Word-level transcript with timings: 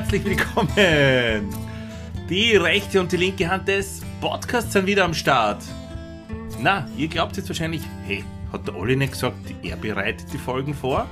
herzlich 0.00 0.24
willkommen. 0.24 1.50
Die 2.30 2.56
rechte 2.56 3.00
und 3.00 3.12
die 3.12 3.18
linke 3.18 3.46
Hand 3.46 3.68
des 3.68 4.00
Podcasts 4.22 4.72
sind 4.72 4.86
wieder 4.86 5.04
am 5.04 5.12
Start. 5.12 5.62
Na, 6.58 6.88
ihr 6.96 7.06
glaubt 7.06 7.36
jetzt 7.36 7.48
wahrscheinlich, 7.50 7.82
hey, 8.06 8.24
hat 8.50 8.66
der 8.66 8.76
Olli 8.76 8.96
nicht 8.96 9.12
gesagt, 9.12 9.36
er 9.62 9.76
bereitet 9.76 10.32
die 10.32 10.38
Folgen 10.38 10.72
vor? 10.72 11.06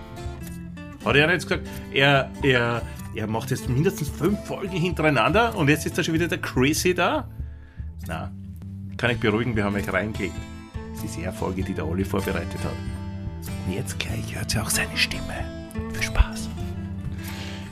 Hat 1.05 1.17
er 1.17 1.27
nicht 1.27 1.43
gesagt, 1.47 1.69
er, 1.93 2.31
er, 2.43 2.81
er 3.15 3.27
macht 3.27 3.51
jetzt 3.51 3.69
mindestens 3.69 4.09
fünf 4.09 4.43
Folgen 4.47 4.77
hintereinander 4.77 5.55
und 5.55 5.69
jetzt 5.69 5.85
ist 5.85 5.99
da 5.99 6.03
schon 6.03 6.15
wieder 6.15 6.29
der 6.29 6.39
Chrissy 6.39 6.95
da? 6.95 7.29
Na, 8.07 8.33
kann 8.97 9.11
ich 9.11 9.21
beruhigen, 9.21 9.55
wir 9.55 9.65
haben 9.65 9.77
euch 9.77 9.93
reingelegt. 9.93 10.35
Es 10.95 11.05
ist 11.05 11.19
eher 11.19 11.35
Folge, 11.35 11.63
die 11.63 11.75
der 11.75 11.87
Olli 11.87 12.07
vorbereitet 12.07 12.65
hat. 12.65 12.73
Und 13.67 13.75
jetzt 13.75 13.99
gleich 13.99 14.35
hört 14.35 14.55
ihr 14.55 14.63
auch 14.63 14.71
seine 14.71 14.97
Stimme. 14.97 15.45
Viel 15.93 16.05
Spaß. 16.05 16.48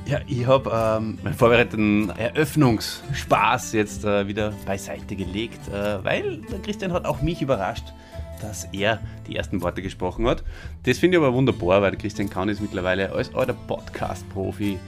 Ja, 0.06 0.20
ich 0.28 0.46
habe 0.46 0.70
ähm, 0.72 1.18
meinen 1.24 1.34
vorbereiteten 1.34 2.10
Eröffnungsspaß 2.10 3.72
jetzt 3.72 4.04
äh, 4.04 4.28
wieder 4.28 4.52
beiseite 4.64 5.16
gelegt, 5.16 5.66
äh, 5.68 6.04
weil 6.04 6.42
der 6.42 6.60
Christian 6.60 6.92
hat 6.92 7.04
auch 7.04 7.22
mich 7.22 7.42
überrascht, 7.42 7.92
dass 8.40 8.68
er 8.72 9.00
die 9.26 9.34
ersten 9.34 9.62
Worte 9.62 9.82
gesprochen 9.82 10.28
hat. 10.28 10.44
Das 10.84 10.98
finde 10.98 11.16
ich 11.16 11.24
aber 11.24 11.34
wunderbar, 11.34 11.82
weil 11.82 11.96
Christian 11.96 12.30
Kahn 12.30 12.48
ist 12.48 12.60
mittlerweile 12.60 13.10
als 13.10 13.34
alter 13.34 13.54
Podcast-Profi, 13.54 14.78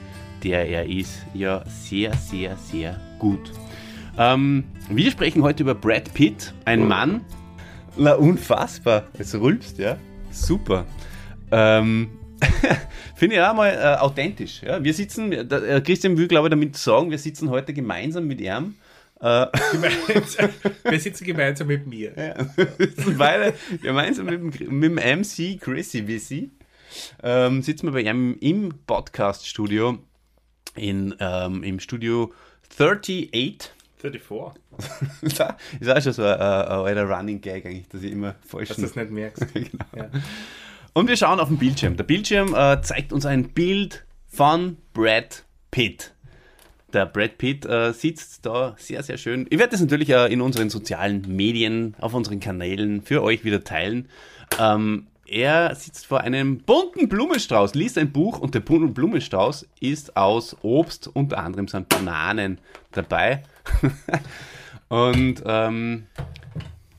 der 0.41 0.69
er 0.69 0.85
ist, 0.85 1.25
ja 1.33 1.65
sehr, 1.67 2.13
sehr, 2.13 2.55
sehr 2.55 2.97
gut. 3.19 3.51
Ähm, 4.17 4.63
wir 4.89 5.11
sprechen 5.11 5.43
heute 5.43 5.63
über 5.63 5.75
Brad 5.75 6.13
Pitt, 6.13 6.53
ein 6.63 6.87
Mann. 6.87 7.25
Na, 7.97 8.13
unfassbar. 8.13 9.03
Es 9.17 9.35
rülpst, 9.35 9.79
ja. 9.79 9.97
Super. 10.31 10.85
Ähm, 11.51 12.07
Finde 13.15 13.35
ich 13.35 13.41
auch 13.41 13.53
mal 13.53 13.69
äh, 13.69 13.99
authentisch. 13.99 14.61
Ja? 14.63 14.83
Wir 14.83 14.93
sitzen, 14.93 15.31
der, 15.31 15.63
äh, 15.63 15.81
Christian 15.81 16.17
will, 16.17 16.27
glaube 16.27 16.47
ich, 16.47 16.51
damit 16.51 16.77
sagen, 16.77 17.11
wir 17.11 17.17
sitzen 17.17 17.49
heute 17.49 17.73
gemeinsam 17.73 18.27
mit 18.27 18.41
ihm. 18.41 18.75
Äh, 19.19 19.47
wir 20.83 20.99
sitzen 20.99 21.25
gemeinsam 21.25 21.67
mit 21.67 21.85
mir. 21.85 22.13
Ja. 22.15 22.35
Beide 23.17 23.53
gemeinsam 23.81 24.25
mit 24.27 24.61
dem, 24.61 24.79
mit 24.79 24.97
dem 24.97 25.19
MC 25.19 25.59
Chrissy 25.59 26.07
Wissy. 26.07 26.51
Ähm, 27.21 27.61
sitzen 27.61 27.87
wir 27.87 27.91
bei 27.91 28.01
ihm 28.01 28.37
im 28.39 28.73
Podcast-Studio, 28.87 29.99
ähm, 30.75 31.63
im 31.63 31.79
Studio 31.79 32.33
38. 32.77 33.71
34. 33.99 34.61
das 35.21 35.55
ist 35.79 35.89
auch 35.89 36.01
schon 36.01 36.13
so 36.13 36.23
ein, 36.23 36.33
ein, 36.33 36.39
ein 36.39 36.67
alter 36.67 37.03
Running 37.03 37.41
Gag 37.41 37.65
eigentlich, 37.65 37.89
dass 37.89 38.01
ich 38.01 38.13
immer 38.13 38.35
falsch... 38.47 38.69
Dass 38.69 38.77
du 38.77 38.83
das 38.83 38.95
nicht 38.95 39.11
merkst. 39.11 39.45
genau. 39.53 39.85
Ja. 39.95 40.09
Und 40.93 41.07
wir 41.07 41.17
schauen 41.17 41.39
auf 41.39 41.49
den 41.49 41.57
Bildschirm. 41.57 41.97
Der 41.97 42.03
Bildschirm 42.03 42.55
äh, 42.55 42.81
zeigt 42.81 43.13
uns 43.13 43.25
ein 43.25 43.49
Bild 43.49 44.05
von 44.27 44.77
Brad 44.93 45.45
Pitt. 45.71 46.13
Der 46.93 47.05
Brad 47.05 47.37
Pitt 47.37 47.65
äh, 47.65 47.93
sitzt 47.93 48.45
da 48.45 48.75
sehr, 48.79 49.03
sehr 49.03 49.17
schön. 49.17 49.45
Ich 49.49 49.59
werde 49.59 49.71
das 49.71 49.81
natürlich 49.81 50.09
äh, 50.09 50.31
in 50.33 50.41
unseren 50.41 50.69
sozialen 50.69 51.23
Medien, 51.27 51.95
auf 51.99 52.13
unseren 52.13 52.39
Kanälen 52.39 53.03
für 53.03 53.21
euch 53.21 53.43
wieder 53.43 53.63
teilen. 53.63 54.09
Ähm, 54.59 55.07
er 55.27 55.75
sitzt 55.75 56.07
vor 56.07 56.21
einem 56.21 56.57
bunten 56.61 57.07
Blumenstrauß, 57.07 57.75
liest 57.75 57.99
ein 57.99 58.11
Buch 58.11 58.39
und 58.39 58.55
der 58.55 58.61
bunte 58.61 58.91
Blumenstrauß 58.91 59.67
ist 59.79 60.17
aus 60.17 60.57
Obst, 60.63 61.07
unter 61.07 61.37
anderem 61.37 61.67
sind 61.67 61.87
Bananen 61.87 62.57
dabei. 62.91 63.43
und 64.87 65.43
ähm, 65.45 66.07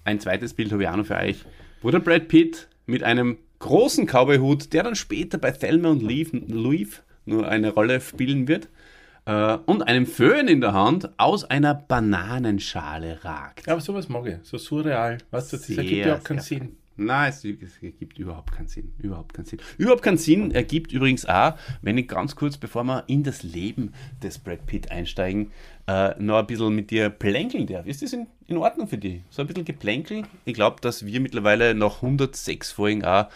ein 0.05 0.21
zweites 0.21 0.55
Bild 0.55 0.71
habe 0.71 0.85
ich 0.85 0.89
auch 0.89 0.97
noch 0.97 1.07
für 1.07 1.17
euch, 1.17 1.45
wo 1.83 1.91
der 1.91 1.99
Brad 1.99 2.29
Pitt 2.29 2.69
mit 2.87 3.03
einem 3.03 3.39
großen 3.61 4.07
Cowboy-Hut, 4.07 4.73
der 4.73 4.83
dann 4.83 4.97
später 4.97 5.39
bei 5.39 5.53
Thelma 5.53 5.91
und 5.91 6.03
Louise 6.03 6.99
nur 7.25 7.49
eine 7.49 7.71
Rolle 7.71 8.01
spielen 8.01 8.49
wird, 8.49 8.69
äh, 9.27 9.59
und 9.67 9.83
einem 9.83 10.07
Föhn 10.07 10.49
in 10.49 10.61
der 10.61 10.73
Hand 10.73 11.11
aus 11.19 11.45
einer 11.45 11.75
Bananenschale 11.75 13.25
ragt. 13.25 13.67
Ja, 13.67 13.75
aber 13.75 13.83
sowas 13.83 14.09
mag 14.09 14.27
ich, 14.27 14.37
so 14.43 14.59
surreal. 14.59 15.19
Weißt 15.31 15.53
du, 15.53 15.57
das 15.57 15.71
ergibt 15.71 16.07
ja 16.07 16.17
auch 16.17 16.25
keinen 16.25 16.41
Sinn. 16.41 16.77
Nein, 16.97 17.31
es, 17.31 17.45
es 17.45 17.83
ergibt 17.83 18.19
überhaupt 18.19 18.53
keinen 18.53 18.67
Sinn. 18.67 18.93
Überhaupt 18.99 19.33
keinen 19.33 19.47
Sinn. 19.47 19.61
Überhaupt 19.79 20.03
keinen 20.03 20.19
Sinn 20.19 20.51
ergibt 20.51 20.93
übrigens 20.93 21.25
auch, 21.25 21.55
wenn 21.81 21.97
ich 21.97 22.09
ganz 22.09 22.37
kurz, 22.37 22.59
bevor 22.59 22.85
wir 22.85 23.05
in 23.07 23.23
das 23.23 23.43
Leben 23.43 23.93
des 24.23 24.39
Brad 24.39 24.67
Pitt 24.67 24.91
einsteigen, 24.91 25.51
äh, 25.91 26.15
noch 26.19 26.39
ein 26.39 26.47
bisschen 26.47 26.75
mit 26.75 26.91
dir 26.91 27.11
plänkeln 27.11 27.67
darf. 27.67 27.87
Ist 27.87 28.03
das 28.03 28.13
in, 28.13 28.27
in 28.47 28.57
Ordnung 28.57 28.87
für 28.87 28.99
dich? 28.99 29.23
So 29.31 29.43
ein 29.43 29.49
bisschen 29.49 29.65
geplänkeln? 29.65 30.27
Ich 30.45 30.55
glaube, 30.55 30.81
dass 30.81 31.05
wir 31.05 31.21
mittlerweile 31.21 31.75
nach 31.75 31.97
106 31.97 32.73
Folgen 32.73 33.05
auch 33.05 33.27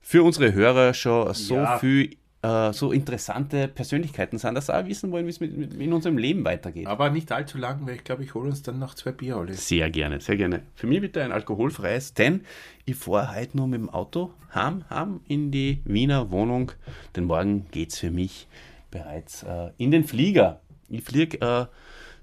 für 0.00 0.22
unsere 0.22 0.52
Hörer 0.52 0.94
schon 0.94 1.34
so 1.34 1.56
ja. 1.56 1.78
viel 1.78 2.16
äh, 2.42 2.72
so 2.72 2.92
interessante 2.92 3.66
Persönlichkeiten 3.66 4.38
sind, 4.38 4.54
dass 4.54 4.66
sie 4.66 4.76
auch 4.76 4.86
wissen 4.86 5.10
wollen, 5.10 5.26
wie 5.26 5.30
es 5.30 5.40
mit, 5.40 5.56
mit, 5.56 5.74
in 5.74 5.92
unserem 5.92 6.18
Leben 6.18 6.44
weitergeht. 6.44 6.86
Aber 6.86 7.10
nicht 7.10 7.32
allzu 7.32 7.58
lang, 7.58 7.84
weil 7.84 7.96
ich 7.96 8.04
glaube, 8.04 8.22
ich 8.22 8.32
hole 8.32 8.48
uns 8.48 8.62
dann 8.62 8.78
noch 8.78 8.94
zwei 8.94 9.10
Bier, 9.10 9.36
Olli. 9.36 9.54
Sehr 9.54 9.90
gerne, 9.90 10.20
sehr 10.20 10.36
gerne. 10.36 10.62
Für 10.76 10.86
mich 10.86 11.00
bitte 11.00 11.22
ein 11.24 11.32
alkoholfreies, 11.32 12.14
denn 12.14 12.42
ich 12.84 12.94
fahre 12.94 13.34
heute 13.34 13.56
nur 13.56 13.66
mit 13.66 13.80
dem 13.80 13.90
Auto 13.90 14.30
heim, 14.54 14.84
heim 14.88 15.20
in 15.26 15.50
die 15.50 15.80
Wiener 15.84 16.30
Wohnung, 16.30 16.70
denn 17.16 17.24
morgen 17.24 17.66
geht 17.72 17.92
es 17.92 17.98
für 17.98 18.12
mich 18.12 18.46
bereits 18.92 19.42
äh, 19.42 19.70
in 19.78 19.90
den 19.90 20.04
Flieger. 20.04 20.60
Ich 20.88 21.02
fliege 21.02 21.40
äh, 21.40 21.66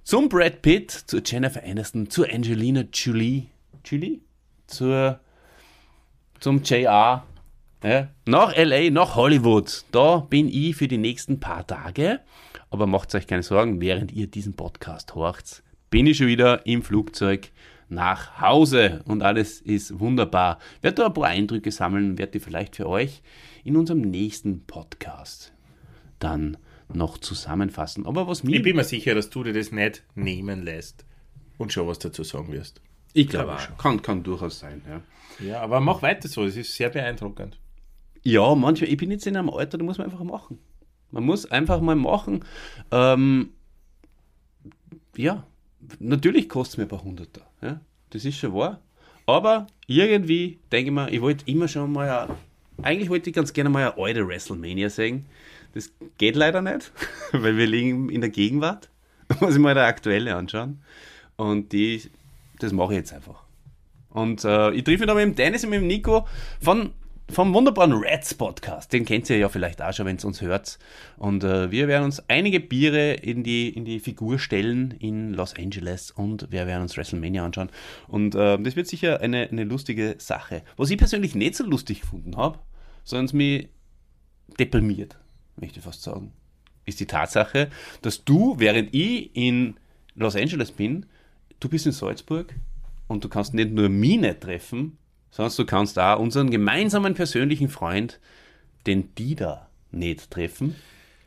zum 0.06 0.30
Brad 0.30 0.62
Pitt, 0.62 0.92
zu 0.92 1.18
Jennifer 1.18 1.64
Aniston, 1.64 2.12
zu 2.12 2.26
Angelina 2.26 2.84
Jolie, 2.94 3.48
Jolie? 3.84 4.22
Zur, 4.68 5.20
zum 6.40 6.62
JR, 6.62 7.26
ja, 7.84 8.08
nach 8.28 8.56
LA, 8.56 8.92
nach 8.92 9.16
Hollywood. 9.16 9.84
Da 9.92 10.18
bin 10.20 10.48
ich 10.48 10.76
für 10.76 10.88
die 10.88 11.00
nächsten 11.00 11.40
paar 11.40 11.66
Tage. 11.66 12.20
Aber 12.70 12.86
macht 12.86 13.16
euch 13.16 13.26
keine 13.26 13.42
Sorgen, 13.42 13.82
während 13.82 14.12
ihr 14.12 14.28
diesen 14.28 14.54
Podcast 14.54 15.16
horcht, 15.16 15.64
bin 15.90 16.06
ich 16.06 16.18
schon 16.18 16.28
wieder 16.28 16.68
im 16.68 16.84
Flugzeug 16.84 17.52
nach 17.90 18.40
Hause 18.40 19.02
und 19.06 19.24
alles 19.24 19.60
ist 19.60 20.00
wunderbar. 20.00 20.60
Ich 20.78 20.84
werde 20.84 21.02
da 21.02 21.08
ein 21.08 21.14
paar 21.14 21.26
Eindrücke 21.26 21.72
sammeln, 21.72 22.20
werde 22.20 22.34
die 22.34 22.40
vielleicht 22.40 22.76
für 22.76 22.88
euch 22.88 23.24
in 23.64 23.76
unserem 23.76 24.02
nächsten 24.02 24.68
Podcast 24.68 25.52
dann 26.20 26.58
noch 26.94 27.18
zusammenfassen. 27.18 28.06
Aber 28.06 28.28
was 28.28 28.44
mir. 28.44 28.58
Ich 28.58 28.64
bin 28.64 28.76
mir 28.76 28.84
sicher, 28.84 29.16
dass 29.16 29.30
du 29.30 29.44
dir 29.44 29.54
das 29.54 29.72
nicht 29.72 30.04
nehmen 30.16 30.64
lässt 30.64 31.06
und 31.58 31.74
schon 31.74 31.88
was 31.88 32.00
dazu 32.00 32.24
sagen 32.24 32.52
wirst. 32.52 32.82
Ich 33.14 33.28
glaube, 33.28 33.58
schon. 33.60 33.78
Kann, 33.78 34.02
kann 34.02 34.24
durchaus 34.24 34.60
sein, 34.60 34.82
ja. 34.88 35.02
Ja, 35.46 35.62
aber 35.62 35.80
mach 35.80 36.02
weiter 36.02 36.28
so, 36.28 36.44
es 36.44 36.56
ist 36.56 36.76
sehr 36.76 36.90
beeindruckend. 36.90 37.58
Ja, 38.24 38.56
manchmal, 38.56 38.90
ich 38.90 38.98
bin 38.98 39.12
jetzt 39.12 39.28
in 39.28 39.38
einem 39.38 39.50
Alter, 39.50 39.78
da 39.78 39.84
muss 39.84 39.98
man 39.98 40.06
einfach 40.06 40.24
machen. 40.24 40.60
Man 41.12 41.24
muss 41.24 41.46
einfach 41.50 41.80
mal 41.80 41.96
machen. 41.96 42.44
Ähm, 42.92 43.52
ja, 45.16 45.46
natürlich 46.00 46.50
kostet 46.50 46.74
es 46.74 46.78
mir 46.78 46.84
ein 46.84 46.90
paar 46.90 47.04
Hunderter. 47.04 47.42
Ja? 47.62 47.80
Das 48.10 48.26
ist 48.26 48.38
schon 48.38 48.54
wahr. 48.54 48.82
Aber 49.26 49.68
irgendwie 49.88 50.60
denke 50.72 50.90
ich 50.90 50.94
mir, 50.94 51.12
ich 51.12 51.22
wollte 51.22 51.50
immer 51.50 51.68
schon 51.68 51.92
mal, 51.92 52.10
eine, 52.10 52.36
eigentlich 52.82 53.10
wollte 53.10 53.30
ich 53.30 53.36
ganz 53.36 53.54
gerne 53.54 53.70
mal 53.70 53.92
eine 53.92 54.04
alte 54.04 54.28
WrestleMania 54.28 54.90
sehen. 54.90 55.26
Das 55.76 55.94
geht 56.18 56.36
leider 56.36 56.64
nicht, 56.64 56.92
weil 57.32 57.58
wir 57.58 57.68
liegen 57.68 58.10
in 58.10 58.22
der 58.22 58.32
Gegenwart. 58.32 58.90
Muss 59.40 59.54
ich 59.54 59.62
mal 59.62 59.76
der 59.76 59.86
aktuelle 59.86 60.36
anschauen. 60.36 60.82
Und 61.36 61.72
die, 61.72 62.02
das 62.60 62.72
mache 62.72 62.94
ich 62.94 62.98
jetzt 63.00 63.14
einfach. 63.14 63.44
Und 64.10 64.44
äh, 64.46 64.72
ich 64.72 64.84
treffe 64.84 65.00
mich 65.00 65.08
da 65.08 65.14
mit 65.14 65.24
dem 65.24 65.36
Dennis 65.36 65.64
und 65.64 65.70
mit 65.70 65.82
dem 65.82 65.88
Nico 65.88 66.28
von 66.60 66.94
vom 67.30 67.54
wunderbaren 67.54 67.94
Reds 67.94 68.36
Podcast. 68.36 68.94
Den 68.94 69.04
kennt 69.04 69.30
ihr 69.30 69.38
ja 69.38 69.50
vielleicht 69.50 69.82
auch 69.82 69.92
schon, 69.94 70.06
wenn 70.06 70.18
es 70.18 70.26
uns 70.26 70.42
hört. 70.42 70.78
Und 71.18 71.44
äh, 71.44 71.72
wir 71.72 71.88
werden 71.88 72.06
uns 72.06 72.24
einige 72.30 72.60
Biere 72.60 73.14
in 73.14 73.44
die, 73.44 73.70
in 73.70 73.84
die 73.84 74.00
Figur 74.00 74.38
stellen 74.38 74.92
in 75.00 75.34
Los 75.34 75.56
Angeles 75.58 76.12
und 76.12 76.52
wir 76.52 76.68
werden 76.68 76.84
uns 76.84 76.96
WrestleMania 76.96 77.44
anschauen. 77.44 77.70
Und 78.08 78.36
äh, 78.36 78.60
das 78.60 78.76
wird 78.76 78.88
sicher 78.88 79.22
eine, 79.22 79.50
eine 79.50 79.64
lustige 79.64 80.16
Sache. 80.20 80.62
Was 80.78 80.92
ich 80.92 80.98
persönlich 80.98 81.36
nicht 81.36 81.56
so 81.56 81.66
lustig 81.66 82.02
gefunden 82.02 82.38
habe, 82.38 82.60
sondern 83.04 83.26
es 83.26 83.34
mich 83.34 83.70
deprimiert, 84.60 85.18
möchte 85.58 85.80
ich 85.80 85.86
fast 85.86 86.04
sagen, 86.04 86.32
ist 86.86 87.00
die 87.00 87.06
Tatsache, 87.06 87.70
dass 88.02 88.24
du, 88.24 88.56
während 88.60 88.94
ich 88.94 89.36
in 89.36 89.76
Los 90.16 90.36
Angeles 90.36 90.72
bin, 90.72 91.06
du 91.60 91.70
bist 91.70 91.86
in 91.86 91.92
Salzburg 91.92 92.54
und 93.08 93.24
du 93.24 93.30
kannst 93.30 93.54
nicht 93.54 93.72
nur 93.72 93.90
mich 93.90 94.20
nicht 94.20 94.42
treffen, 94.42 94.98
sondern 95.32 95.56
du 95.56 95.66
kannst 95.66 96.00
auch 96.00 96.20
unseren 96.20 96.50
gemeinsamen 96.50 97.14
persönlichen 97.14 97.70
Freund, 97.70 98.20
den 98.86 99.14
Dieter, 99.16 99.70
nicht 99.92 100.32
treffen. 100.32 100.76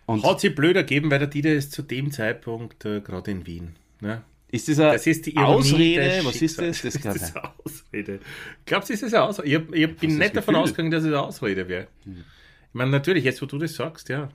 Und 0.07 0.25
Hat 0.25 0.41
sie 0.41 0.51
blöder 0.51 0.85
geben, 0.85 1.11
weil 1.11 1.19
der 1.19 1.29
Dieter 1.29 1.53
ist 1.53 1.73
zu 1.73 1.83
dem 1.83 2.11
Zeitpunkt 2.11 2.85
äh, 2.85 3.01
gerade 3.01 3.31
in 3.31 3.47
Wien. 3.47 3.77
Ne? 4.01 4.23
Ist 4.51 4.69
das, 4.69 4.77
das 4.77 5.07
ist 5.07 5.27
die 5.27 5.37
Ausrede? 5.37 6.21
Was 6.25 6.41
ist 6.41 6.59
das? 6.59 6.81
Das, 6.81 6.95
ist 6.95 7.05
das 7.05 7.37
eine 7.37 7.53
Ausrede. 7.63 8.21
Glaubst 8.65 8.89
du, 8.89 8.95
ist 8.95 9.03
das 9.03 9.13
eine 9.13 9.25
Ausrede? 9.25 9.77
Ich, 9.77 9.83
ich 9.83 9.97
bin 9.97 10.17
nicht 10.17 10.35
davon 10.35 10.57
ausgegangen, 10.57 10.91
dass 10.91 11.03
es 11.03 11.09
eine 11.09 11.21
Ausrede 11.21 11.69
wäre. 11.69 11.89
Hm. 12.05 12.25
Meine, 12.79 12.93
natürlich, 12.93 13.25
jetzt 13.25 13.43
wo 13.43 13.47
du 13.47 13.59
das 13.59 13.75
sagst, 13.75 14.09
ja. 14.09 14.29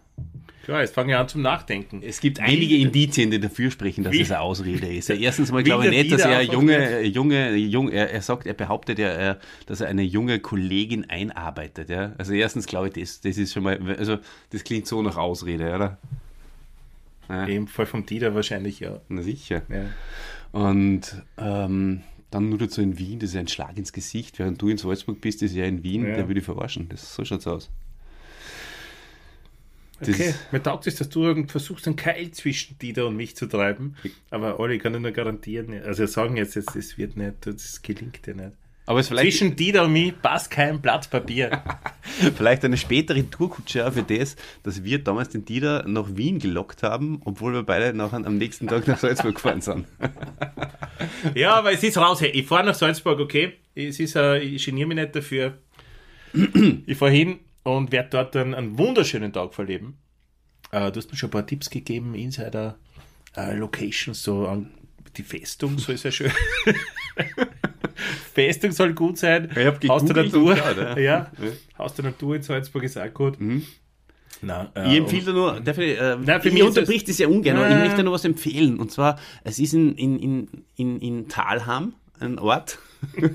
Klar, 0.66 0.82
jetzt 0.82 0.94
fange 0.94 1.14
ich 1.14 1.18
an 1.18 1.30
zum 1.30 1.42
Nachdenken. 1.42 2.02
Es 2.04 2.20
gibt 2.20 2.42
einige 2.42 2.76
Indizien, 2.78 3.32
die 3.32 3.40
dafür 3.40 3.72
sprechen, 3.72 4.04
dass 4.04 4.12
wie, 4.12 4.20
es 4.20 4.32
eine 4.32 4.42
Ausrede 4.42 4.88
ist. 4.94 5.10
Erstens 5.10 5.52
mal 5.52 5.64
glaube 5.64 5.86
ich 5.86 5.92
nicht, 5.92 6.12
dass 6.12 6.22
er 6.22 6.42
junge, 6.42 7.04
junge, 7.04 7.56
junge, 7.56 7.92
er, 7.92 8.12
er, 8.12 8.22
sagt, 8.22 8.46
er 8.46 8.54
behauptet 8.54 9.00
ja, 9.00 9.38
dass 9.66 9.80
er 9.80 9.88
eine 9.88 10.04
junge 10.04 10.40
Kollegin 10.40 11.10
einarbeitet. 11.10 11.90
Ja? 11.90 12.14
Also 12.18 12.34
erstens 12.34 12.66
glaube 12.66 12.88
ich, 12.90 12.94
das, 12.96 13.22
das 13.22 13.38
ist 13.38 13.54
schon 13.54 13.64
mal, 13.64 13.80
also 13.98 14.18
das 14.50 14.64
klingt 14.66 14.88
so 14.88 15.02
nach 15.02 15.16
Ausrede, 15.16 15.74
oder? 15.74 15.98
Ja. 17.30 17.46
Im 17.46 17.68
Fall 17.68 17.86
vom 17.86 18.06
Dieter 18.06 18.36
wahrscheinlich 18.36 18.82
ja. 18.82 19.00
Na 19.08 19.22
sicher. 19.22 19.62
ja. 19.70 19.86
Und 20.52 21.24
ähm, 21.38 22.04
dann 22.30 22.50
nur 22.50 22.58
dazu 22.58 22.82
in 22.82 22.98
Wien, 22.98 23.20
das 23.20 23.30
ist 23.30 23.36
ja 23.36 23.42
ein 23.42 23.48
Schlag 23.48 23.78
ins 23.78 23.94
Gesicht. 23.94 24.40
Während 24.40 24.62
du 24.62 24.68
in 24.70 24.78
Salzburg 24.78 25.22
bist, 25.22 25.42
ist 25.44 25.56
er 25.56 25.68
in 25.68 25.84
Wien, 25.84 26.06
Ja. 26.06 26.16
der 26.16 26.28
würde 26.28 26.40
ich 26.40 26.46
verarschen. 26.46 26.90
Das, 26.90 27.16
so 27.16 27.24
schaut's 27.24 27.48
aus. 27.48 27.70
Okay, 30.10 30.34
mir 30.52 30.62
taugt 30.62 30.88
es, 30.88 30.96
dass 30.96 31.10
du 31.10 31.46
versuchst, 31.48 31.88
einen 31.88 31.96
Keil 31.96 32.32
zwischen 32.32 32.78
Dieter 32.80 33.08
und 33.08 33.16
mich 33.16 33.36
zu 33.36 33.48
treiben. 33.48 33.96
Aber 34.30 34.60
Olli 34.60 34.80
kann 34.80 34.94
ich 34.96 35.02
nur 35.02 35.12
garantieren, 35.12 35.74
also 35.84 36.06
sagen 36.06 36.38
jetzt, 36.38 36.56
es, 36.56 36.76
es 36.76 36.98
wird 36.98 37.18
nicht, 37.18 37.46
das 37.46 37.82
gelingt 37.82 38.26
dir 38.26 38.36
nicht. 38.36 38.54
Aber 38.86 39.00
es 39.00 39.08
vielleicht, 39.08 39.38
Zwischen 39.38 39.56
Dieter 39.56 39.86
und 39.86 39.94
mich 39.94 40.14
passt 40.22 40.52
kein 40.52 40.82
Blatt 40.82 41.10
Papier. 41.10 41.64
vielleicht 42.36 42.66
eine 42.66 42.76
spätere 42.76 43.24
Tourkutsche 43.30 43.90
für 43.92 44.04
das, 44.04 44.36
dass 44.64 44.84
wir 44.84 45.00
damals 45.00 45.30
den 45.30 45.46
Dieter 45.46 45.88
nach 45.88 46.08
Wien 46.16 46.40
gelockt 46.40 46.84
haben, 46.84 47.22
obwohl 47.24 47.54
wir 47.54 47.64
beide 47.64 47.96
nachher 47.96 48.26
am 48.26 48.38
nächsten 48.38 48.68
Tag 48.68 48.86
nach 48.88 48.98
Salzburg 48.98 49.36
gefahren 49.36 49.62
sind. 49.62 49.88
ja, 51.36 51.54
aber 51.54 51.72
es 51.72 51.82
ist 51.82 51.98
raus. 51.98 52.20
Hey, 52.20 52.32
ich 52.32 52.46
fahre 52.46 52.66
nach 52.66 52.76
Salzburg, 52.76 53.20
okay? 53.22 53.54
Es 53.74 54.00
ist, 54.02 54.18
äh, 54.18 54.40
ich 54.40 54.66
geniere 54.66 54.88
mich 54.88 54.98
nicht 54.98 55.16
dafür. 55.16 55.58
ich 56.86 56.98
fahre 56.98 57.12
hin 57.12 57.40
und 57.64 57.92
werde 57.92 58.10
dort 58.10 58.36
einen, 58.36 58.54
einen 58.54 58.78
wunderschönen 58.78 59.34
Tag 59.34 59.54
verleben. 59.54 59.98
Äh, 60.72 60.92
du 60.92 60.98
hast 60.98 61.12
mir 61.12 61.18
schon 61.18 61.30
ein 61.30 61.32
paar 61.32 61.48
Tipps 61.48 61.70
gegeben, 61.70 62.16
Insider 62.16 62.78
äh, 63.36 63.56
Locations, 63.56 64.22
so 64.22 64.48
an 64.48 64.72
die 65.18 65.24
Festung 65.24 65.78
soll 65.78 65.98
sehr 65.98 66.12
schön. 66.12 66.32
Festung 68.34 68.72
soll 68.72 68.94
gut 68.94 69.18
sein. 69.18 69.50
Ich 69.56 69.66
hab 69.66 69.88
Haus 69.88 70.06
der 70.06 70.24
Natur. 70.24 70.56
geschaut, 70.56 70.78
ja. 70.78 70.98
ja. 70.98 71.32
Haus 71.78 71.94
der 71.94 72.06
Natur 72.06 72.36
in 72.36 72.42
Salzburg 72.42 72.84
ist 72.84 72.98
auch 72.98 73.14
gut. 73.14 73.38
Na, 74.42 74.72
äh, 74.76 74.92
Ich 74.92 74.98
empfehle 74.98 75.26
dir 75.26 75.34
nur, 75.34 75.60
darf 75.60 75.78
ich, 75.78 76.00
äh, 76.00 76.18
Nein, 76.18 76.42
für 76.42 76.48
ich 76.48 76.54
mich 76.56 76.64
unterbricht 76.64 77.08
es 77.10 77.20
ja 77.20 77.28
ungern, 77.28 77.58
aber 77.58 77.68
ich 77.68 77.76
Nein. 77.76 77.86
möchte 77.86 78.04
nur 78.04 78.14
was 78.14 78.26
empfehlen. 78.26 78.80
Und 78.80 78.92
zwar, 78.92 79.20
es 79.44 79.60
ist 79.60 79.74
in, 79.74 79.96
in, 79.96 80.20
in, 80.20 80.48
in, 80.76 81.00
in 81.00 81.28
Talham, 81.30 81.94
ein 82.20 82.40
Ort, 82.40 82.80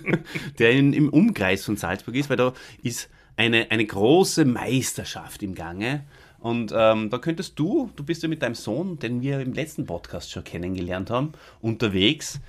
der 0.59 0.73
in, 0.73 0.93
im 0.93 1.09
Umkreis 1.09 1.65
von 1.65 1.77
Salzburg 1.77 2.17
ist, 2.17 2.29
weil 2.29 2.37
da 2.37 2.53
ist 2.83 3.09
eine, 3.39 3.71
eine 3.71 3.87
große 3.87 4.45
Meisterschaft 4.45 5.43
im 5.43 5.55
Gange. 5.55 6.05
Und 6.41 6.73
ähm, 6.77 7.09
da 7.09 7.19
könntest 7.19 7.59
du, 7.59 7.91
du 7.97 8.05
bist 8.05 8.23
ja 8.23 8.29
mit 8.29 8.43
deinem 8.43 8.55
Sohn, 8.55 8.99
den 8.99 9.23
wir 9.23 9.41
im 9.41 9.55
letzten 9.55 9.87
Podcast 9.87 10.31
schon 10.31 10.45
kennengelernt 10.45 11.09
haben, 11.09 11.33
unterwegs. 11.61 12.41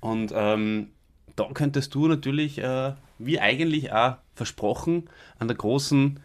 Und 0.00 0.32
ähm, 0.34 0.88
da 1.36 1.48
könntest 1.52 1.94
du 1.94 2.08
natürlich, 2.08 2.58
äh, 2.58 2.94
wie 3.18 3.38
eigentlich 3.38 3.92
auch 3.92 4.16
versprochen, 4.34 5.08
an 5.38 5.48
der 5.48 5.56
großen 5.56 6.20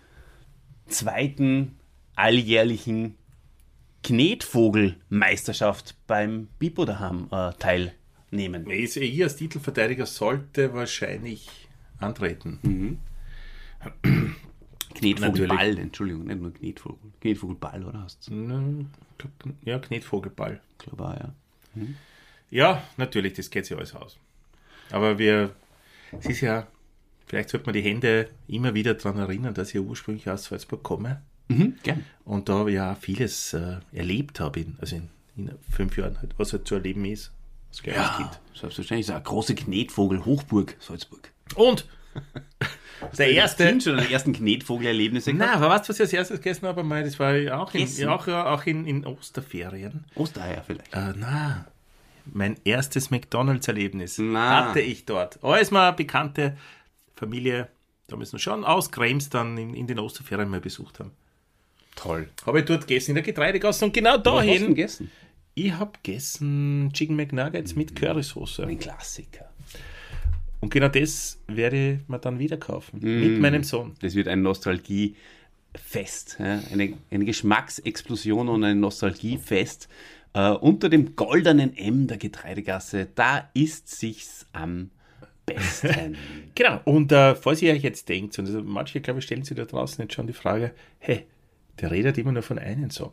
zweiten 0.87 1.77
alljährlichen 2.15 3.15
Knetvogelmeisterschaft 4.03 5.95
beim 6.07 6.47
Bipo 6.59 6.85
daheim 6.85 7.27
äh, 7.31 7.51
teilnehmen. 7.59 8.69
Ich, 8.69 8.95
ich 8.95 9.23
als 9.23 9.35
Titelverteidiger 9.35 10.05
sollte 10.05 10.73
wahrscheinlich 10.73 11.49
antreten. 11.99 12.99
Knetvogelball. 14.95 15.77
Entschuldigung, 15.79 16.25
nicht 16.25 16.39
nur 16.41 16.53
Knetvogel. 16.53 17.11
Knetvogelball, 17.21 17.83
oder 17.83 18.01
hast 18.03 18.29
du? 18.29 18.85
Ja, 19.65 19.79
Knetvogelball. 19.79 20.61
Ich 20.79 20.85
glaube 20.85 21.05
auch, 21.05 21.13
ja. 21.15 21.33
Ja, 22.51 22.83
natürlich, 22.97 23.33
das 23.33 23.49
geht 23.49 23.65
sich 23.65 23.75
alles 23.75 23.95
aus. 23.95 24.17
Aber 24.91 25.17
wir, 25.17 25.55
es 26.11 26.25
ist 26.27 26.41
ja, 26.41 26.67
vielleicht 27.25 27.49
sollte 27.49 27.65
man 27.65 27.73
die 27.73 27.81
Hände 27.81 28.29
immer 28.47 28.73
wieder 28.75 28.93
daran 28.93 29.17
erinnern, 29.17 29.53
dass 29.55 29.69
ich 29.69 29.75
ja 29.75 29.81
ursprünglich 29.81 30.29
aus 30.29 30.45
Salzburg 30.45 30.83
komme 30.83 31.21
Mhm, 31.49 31.75
gern. 31.83 32.05
und 32.23 32.47
da 32.47 32.67
ja 32.69 32.95
vieles 32.95 33.53
äh, 33.53 33.77
erlebt 33.91 34.39
habe, 34.39 34.61
in, 34.61 34.77
also 34.79 34.95
in, 34.95 35.09
in 35.35 35.51
fünf 35.69 35.97
Jahren, 35.97 36.17
halt, 36.21 36.33
was 36.37 36.53
halt 36.53 36.65
zu 36.67 36.75
erleben 36.75 37.03
ist, 37.05 37.31
als 37.69 37.81
Ja, 37.83 38.13
Kind. 38.17 38.39
selbstverständlich. 38.55 39.07
ist 39.07 39.13
eine 39.13 39.23
große 39.23 39.53
Knetvogel-Hochburg, 39.55 40.77
Salzburg. 40.79 41.31
Und 41.55 41.85
der 43.17 43.29
erste. 43.31 43.65
Kind 43.67 43.83
schon 43.83 43.97
die 43.97 44.11
ersten 44.13 44.33
Knetvogelerlebnisse 44.33 45.33
Nein, 45.33 45.49
aber 45.49 45.69
weißt 45.69 45.85
du, 45.85 45.89
was 45.89 45.97
ich 45.97 46.01
als 46.01 46.13
erstes 46.13 46.37
gegessen 46.41 46.67
habe? 46.67 46.83
Mal? 46.83 47.03
Das 47.03 47.19
war 47.19 47.33
auch 47.59 47.73
in, 47.73 47.83
Essen? 47.83 48.07
auch, 48.09 48.27
auch 48.27 48.65
in, 48.65 48.85
in 48.85 49.05
Osterferien. 49.05 50.05
Ostereier 50.15 50.63
vielleicht. 50.65 50.93
Äh, 50.93 51.13
na, 51.17 51.65
mein 52.25 52.57
erstes 52.63 53.11
McDonalds-Erlebnis 53.11 54.17
Na. 54.19 54.67
hatte 54.69 54.79
ich 54.81 55.05
dort. 55.05 55.43
Alles 55.43 55.71
mal 55.71 55.87
eine 55.89 55.95
bekannte 55.97 56.57
Familie, 57.15 57.67
da 58.07 58.15
müssen 58.15 58.33
wir 58.33 58.39
schon 58.39 58.63
aus 58.63 58.91
Krems 58.91 59.29
dann 59.29 59.57
in, 59.57 59.73
in 59.73 59.87
den 59.87 59.99
Osterferien 59.99 60.49
mal 60.49 60.61
besucht 60.61 60.99
haben. 60.99 61.11
Toll. 61.95 62.29
Habe 62.45 62.59
ich 62.59 62.65
dort 62.65 62.87
gegessen 62.87 63.11
in 63.11 63.15
der 63.15 63.23
Getreidegasse 63.23 63.85
und 63.85 63.93
genau 63.93 64.11
Was 64.11 64.17
hast 64.17 64.25
du 64.25 64.31
dahin. 64.31 64.67
gegessen? 64.67 65.11
Ich 65.55 65.71
habe 65.73 65.91
gegessen 66.01 66.89
Chicken 66.93 67.15
McNuggets 67.15 67.75
mit 67.75 67.95
Currysoße. 67.95 68.65
Ein 68.65 68.79
Klassiker. 68.79 69.49
Und 70.63 70.69
genau 70.69 70.87
das 70.87 71.41
werde 71.47 71.95
ich 71.95 72.07
mir 72.07 72.19
dann 72.19 72.39
wieder 72.39 72.55
kaufen. 72.55 73.01
Mit 73.01 73.37
meinem 73.37 73.65
Sohn. 73.65 73.95
Das 73.99 74.15
wird 74.15 74.29
ein 74.29 74.43
Nostalgiefest. 74.43 76.39
Eine, 76.39 76.93
eine 77.11 77.25
Geschmacksexplosion 77.25 78.47
und 78.47 78.63
ein 78.63 78.79
Nostalgiefest. 78.79 79.89
Äh, 80.31 80.51
unter 80.51 80.87
dem 80.87 81.17
goldenen 81.17 81.75
M 81.75 82.07
der 82.07 82.15
Getreidegasse, 82.15 83.09
da 83.13 83.49
ist 83.53 83.89
sich's 83.89 84.45
am 84.53 84.89
besten. 85.45 86.15
Genau. 86.55 86.79
Und 86.85 87.11
äh, 87.11 87.35
falls 87.35 87.61
ihr 87.61 87.73
euch 87.73 87.83
jetzt 87.83 88.07
denkt, 88.07 88.39
und 88.39 88.45
also 88.45 88.63
manche, 88.63 89.01
glaube 89.01 89.19
ich, 89.19 89.25
stellen 89.25 89.43
sich 89.43 89.57
da 89.57 89.65
draußen 89.65 90.01
jetzt 90.01 90.13
schon 90.13 90.27
die 90.27 90.33
Frage, 90.33 90.71
hey, 90.99 91.25
der 91.81 91.91
redet 91.91 92.17
immer 92.17 92.31
nur 92.31 92.41
von 92.41 92.57
einem 92.57 92.89
Sohn. 92.89 93.11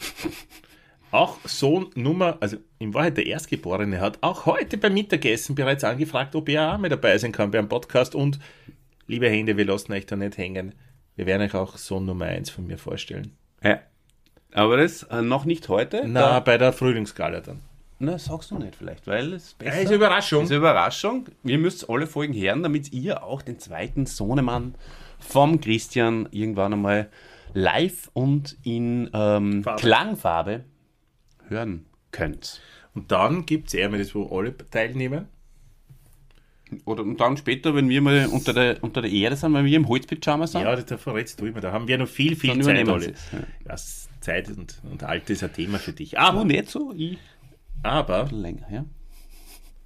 auch 1.10 1.38
Sohn 1.44 1.90
Nummer, 1.94 2.38
also 2.40 2.56
in 2.78 2.94
Wahrheit 2.94 3.16
der 3.16 3.26
Erstgeborene, 3.26 4.00
hat 4.00 4.18
auch 4.22 4.46
heute 4.46 4.78
beim 4.78 4.94
Mittagessen 4.94 5.54
bereits 5.54 5.84
angefragt, 5.84 6.34
ob 6.36 6.48
er 6.48 6.74
auch 6.74 6.78
mit 6.78 6.92
dabei 6.92 7.16
sein 7.18 7.32
kann 7.32 7.50
beim 7.50 7.68
Podcast. 7.68 8.14
Und 8.14 8.38
liebe 9.06 9.28
Hände, 9.28 9.56
wir 9.56 9.64
lassen 9.64 9.92
euch 9.92 10.06
da 10.06 10.16
nicht 10.16 10.38
hängen. 10.38 10.74
Wir 11.16 11.26
werden 11.26 11.42
euch 11.42 11.54
auch 11.54 11.76
Sohn 11.76 12.06
Nummer 12.06 12.26
1 12.26 12.50
von 12.50 12.66
mir 12.66 12.78
vorstellen. 12.78 13.32
ja. 13.62 13.80
Aber 14.52 14.78
das 14.78 15.04
äh, 15.04 15.22
noch 15.22 15.44
nicht 15.44 15.68
heute. 15.68 16.02
Na, 16.06 16.20
Da, 16.22 16.40
bei 16.40 16.58
der 16.58 16.72
Frühlingsgala 16.72 17.38
dann. 17.38 17.60
na, 18.00 18.18
sagst 18.18 18.50
du 18.50 18.58
nicht 18.58 18.74
vielleicht, 18.74 19.06
weil 19.06 19.32
es 19.34 19.54
besser 19.54 19.76
Ja, 19.76 19.80
ist 19.82 19.86
eine 19.86 19.94
Überraschung. 19.96 20.42
ist 20.42 20.50
eine 20.50 20.58
Überraschung. 20.58 21.26
Ihr 21.44 21.58
müsst 21.58 21.88
alle 21.88 22.08
Folgen 22.08 22.34
hören, 22.34 22.64
damit 22.64 22.92
ihr 22.92 23.22
auch 23.22 23.42
den 23.42 23.60
zweiten 23.60 24.06
Sohnemann 24.06 24.74
vom 25.20 25.60
Christian 25.60 26.28
irgendwann 26.32 26.72
einmal 26.72 27.10
live 27.54 28.10
und 28.12 28.56
in 28.64 29.08
ähm, 29.14 29.62
Farbe. 30.16 30.64
Hören 31.50 31.86
könnt. 32.12 32.60
Und 32.94 33.12
dann 33.12 33.46
gibt 33.46 33.68
es 33.68 33.74
eher 33.74 33.88
mal 33.88 33.98
das, 33.98 34.14
wo 34.14 34.26
alle 34.36 34.56
teilnehmen. 34.56 35.26
Oder 36.84 37.02
und 37.02 37.20
dann 37.20 37.36
später, 37.36 37.74
wenn 37.74 37.88
wir 37.88 38.00
mal 38.00 38.26
unter 38.26 38.52
der, 38.52 38.82
unter 38.82 39.02
der 39.02 39.10
Erde 39.10 39.36
sind, 39.36 39.54
wenn 39.54 39.64
wir 39.64 39.76
im 39.76 39.88
Holzpyjama 39.88 40.46
sind, 40.46 40.62
Ja, 40.62 40.76
das 40.76 40.86
da 40.86 40.98
verrätst 40.98 41.40
du 41.40 41.46
immer. 41.46 41.60
Da 41.60 41.72
haben 41.72 41.88
wir 41.88 41.98
noch 41.98 42.08
viel, 42.08 42.36
viel 42.36 42.50
dann 42.50 42.62
Zeit, 42.62 42.86
es. 43.02 43.32
Ja. 43.32 43.38
Das 43.64 44.08
Zeit 44.20 44.48
und, 44.48 44.80
und 44.88 45.02
Alter 45.02 45.32
ist 45.32 45.42
ein 45.42 45.52
Thema 45.52 45.78
für 45.78 45.92
dich. 45.92 46.12
Du 46.12 46.18
Aber, 46.18 46.44
nicht 46.44 46.70
so, 46.70 46.92
ich 46.96 47.18
aber 47.82 48.28
länger, 48.30 48.66
ja. 48.70 48.84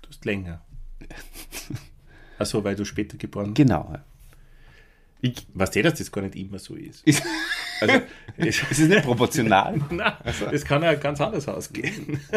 du 0.03 0.09
hast 0.09 0.25
länger. 0.25 0.65
Achso, 2.39 2.65
weil 2.65 2.75
du 2.75 2.85
später 2.85 3.17
geboren 3.17 3.55
bist. 3.55 3.57
Genau. 3.57 3.89
Ja. 3.93 4.05
Ich 5.21 5.47
weißt 5.55 5.77
du, 5.77 5.83
dass 5.83 5.99
das 5.99 6.13
gar 6.13 6.23
nicht 6.23 6.37
immer 6.37 6.59
so 6.59 6.75
ist. 6.75 7.05
Ist, 7.81 7.83
Also, 8.37 8.63
es, 8.71 8.79
ist 8.79 8.89
nicht 8.89 9.03
proportional. 9.05 9.81
na, 9.91 10.19
das 10.51 10.65
kann 10.65 10.83
ja 10.83 10.95
ganz 10.95 11.21
anders 11.21 11.47
ausgehen. 11.49 12.21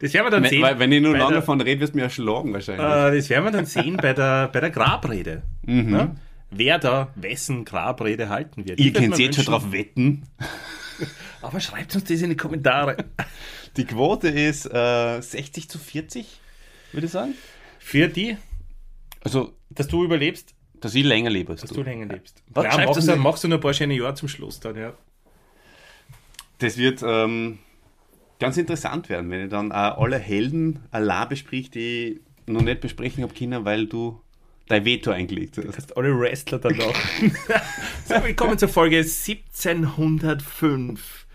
Das 0.00 0.14
werden 0.14 0.26
wir 0.26 0.30
dann 0.30 0.44
sehen. 0.46 0.62
Weil, 0.62 0.78
wenn 0.78 0.90
ich 0.92 1.02
nur 1.02 1.12
lange 1.16 1.32
der, 1.32 1.40
davon 1.40 1.60
rede, 1.60 1.80
wirst 1.80 1.92
du 1.92 1.98
mir 1.98 2.04
erschlagen 2.04 2.52
wahrscheinlich. 2.54 2.84
äh, 2.84 3.16
Das 3.16 3.28
werden 3.28 3.44
wir 3.44 3.50
dann 3.50 3.66
sehen 3.66 3.96
bei 3.98 4.14
der, 4.14 4.48
bei 4.48 4.60
der 4.60 4.70
Grabrede. 4.70 5.42
Mhm. 5.62 5.90
Ne? 5.90 6.16
Wer 6.50 6.78
da 6.78 7.08
wessen 7.16 7.64
Grabrede 7.66 8.28
halten 8.30 8.66
wird. 8.66 8.80
Ihr 8.80 8.92
könnt 8.92 9.18
jetzt 9.18 9.36
schon 9.36 9.44
drauf 9.44 9.70
wetten. 9.72 10.22
Aber 11.42 11.60
schreibt 11.60 11.94
uns 11.94 12.04
das 12.04 12.22
in 12.22 12.30
die 12.30 12.36
Kommentare. 12.36 12.96
Die 13.76 13.84
Quote 13.84 14.28
ist 14.28 14.66
äh, 14.72 15.20
60 15.20 15.68
zu 15.68 15.78
40, 15.78 16.26
würde 16.92 17.06
ich 17.06 17.12
sagen. 17.12 17.34
Für 17.78 18.08
die, 18.08 18.36
Also, 19.22 19.52
dass 19.70 19.86
du 19.88 20.02
überlebst, 20.04 20.54
dass 20.80 20.94
ich 20.94 21.04
länger 21.04 21.30
lebe 21.30 21.52
als 21.52 21.60
dass 21.62 21.70
du. 21.70 21.76
du 21.76 21.82
länger 21.82 22.06
lebst. 22.06 22.42
Was 22.48 22.64
Ja, 22.64 22.84
machst, 22.84 22.98
das 22.98 23.06
du, 23.06 23.16
machst 23.16 23.44
du 23.44 23.48
noch 23.48 23.56
ein 23.58 23.60
paar 23.60 23.74
schöne 23.74 23.94
Jahre 23.94 24.14
zum 24.14 24.28
Schluss 24.28 24.60
dann, 24.60 24.76
ja. 24.76 24.92
Das 26.58 26.76
wird 26.76 27.02
ähm, 27.04 27.58
ganz 28.38 28.56
interessant 28.56 29.08
werden, 29.08 29.30
wenn 29.30 29.44
ich 29.44 29.50
dann 29.50 29.72
auch 29.72 29.98
alle 29.98 30.18
Helden 30.18 30.80
allein 30.90 31.28
besprich, 31.28 31.70
die 31.70 32.12
ich 32.12 32.20
noch 32.46 32.62
nicht 32.62 32.80
besprechen 32.80 33.22
habe 33.22 33.34
können, 33.34 33.64
weil 33.64 33.86
du 33.86 34.20
dein 34.68 34.84
Veto 34.84 35.10
eingelegt 35.10 35.58
hast. 35.58 35.76
hast 35.76 35.96
alle 35.96 36.18
Wrestler 36.18 36.58
dann 36.58 36.76
noch. 36.76 36.94
so, 38.04 38.14
willkommen 38.22 38.58
zur 38.58 38.68
Folge 38.68 38.98
1705. 38.98 41.26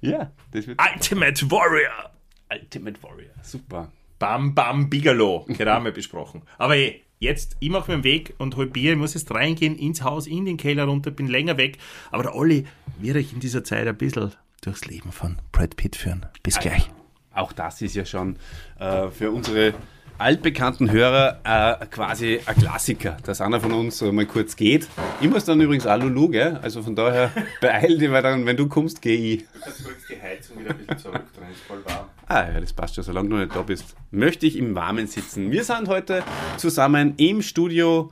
Ja, 0.00 0.30
das 0.52 0.66
wird 0.66 0.80
Ultimate 0.94 1.50
Warrior. 1.50 2.10
Ultimate 2.52 3.02
Warrior. 3.02 3.30
Super. 3.42 3.90
Bam 4.18 4.54
Bam 4.54 4.90
Bigelow, 4.90 5.44
gerade 5.48 5.74
einmal 5.74 5.92
besprochen. 5.92 6.42
Aber 6.58 6.76
eh, 6.76 7.00
jetzt, 7.24 7.56
ich 7.58 7.70
mache 7.70 7.90
meinen 7.90 8.04
Weg 8.04 8.34
und 8.38 8.56
hol 8.56 8.66
Bier, 8.66 8.92
ich 8.92 8.98
muss 8.98 9.14
jetzt 9.14 9.30
reingehen 9.32 9.76
ins 9.76 10.02
Haus, 10.02 10.26
in 10.26 10.44
den 10.44 10.56
Keller 10.56 10.84
runter, 10.84 11.10
bin 11.10 11.26
länger 11.26 11.56
weg. 11.56 11.78
Aber 12.12 12.22
der 12.22 12.34
Olli 12.36 12.66
wird 13.00 13.16
euch 13.16 13.32
in 13.32 13.40
dieser 13.40 13.64
Zeit 13.64 13.88
ein 13.88 13.96
bisschen 13.96 14.32
durchs 14.60 14.86
Leben 14.86 15.10
von 15.10 15.38
Brad 15.50 15.76
Pitt 15.76 15.96
führen. 15.96 16.26
Bis 16.42 16.58
gleich. 16.58 16.90
Auch 17.32 17.52
das 17.52 17.82
ist 17.82 17.96
ja 17.96 18.04
schon 18.04 18.36
äh, 18.78 19.08
für 19.08 19.32
unsere 19.32 19.74
altbekannten 20.18 20.90
Hörer 20.90 21.40
äh, 21.42 21.86
quasi 21.86 22.40
ein 22.46 22.54
Klassiker, 22.54 23.16
dass 23.24 23.40
einer 23.40 23.60
von 23.60 23.72
uns 23.72 24.00
mal 24.00 24.26
kurz 24.26 24.54
geht. 24.54 24.86
Ich 25.20 25.28
muss 25.28 25.44
dann 25.44 25.60
übrigens 25.60 25.86
auch 25.86 25.98
Lulu, 25.98 26.28
gell? 26.28 26.58
Also 26.62 26.82
von 26.82 26.94
daher 26.94 27.32
beeil 27.60 27.98
dich, 27.98 28.10
weil 28.10 28.22
dann, 28.22 28.46
wenn 28.46 28.56
du 28.56 28.68
kommst, 28.68 29.02
gehe 29.02 29.16
ich. 29.16 29.44
Jetzt 29.66 29.84
die 30.08 30.20
Heizung 30.20 30.60
wieder 30.60 30.70
ein 30.70 30.78
bisschen 30.78 30.98
zurück, 30.98 31.24
drin 31.34 31.50
ist 31.52 31.62
voll 31.62 31.84
warm. 31.84 32.06
Ah 32.34 32.50
ja, 32.52 32.60
das 32.60 32.72
passt 32.72 32.96
schon, 32.96 33.04
solange 33.04 33.28
du 33.28 33.36
nicht 33.36 33.54
da 33.54 33.62
bist. 33.62 33.94
Möchte 34.10 34.44
ich 34.44 34.56
im 34.56 34.74
Warmen 34.74 35.06
sitzen. 35.06 35.52
Wir 35.52 35.62
sind 35.62 35.86
heute 35.86 36.24
zusammen 36.56 37.14
im 37.16 37.42
Studio 37.42 38.10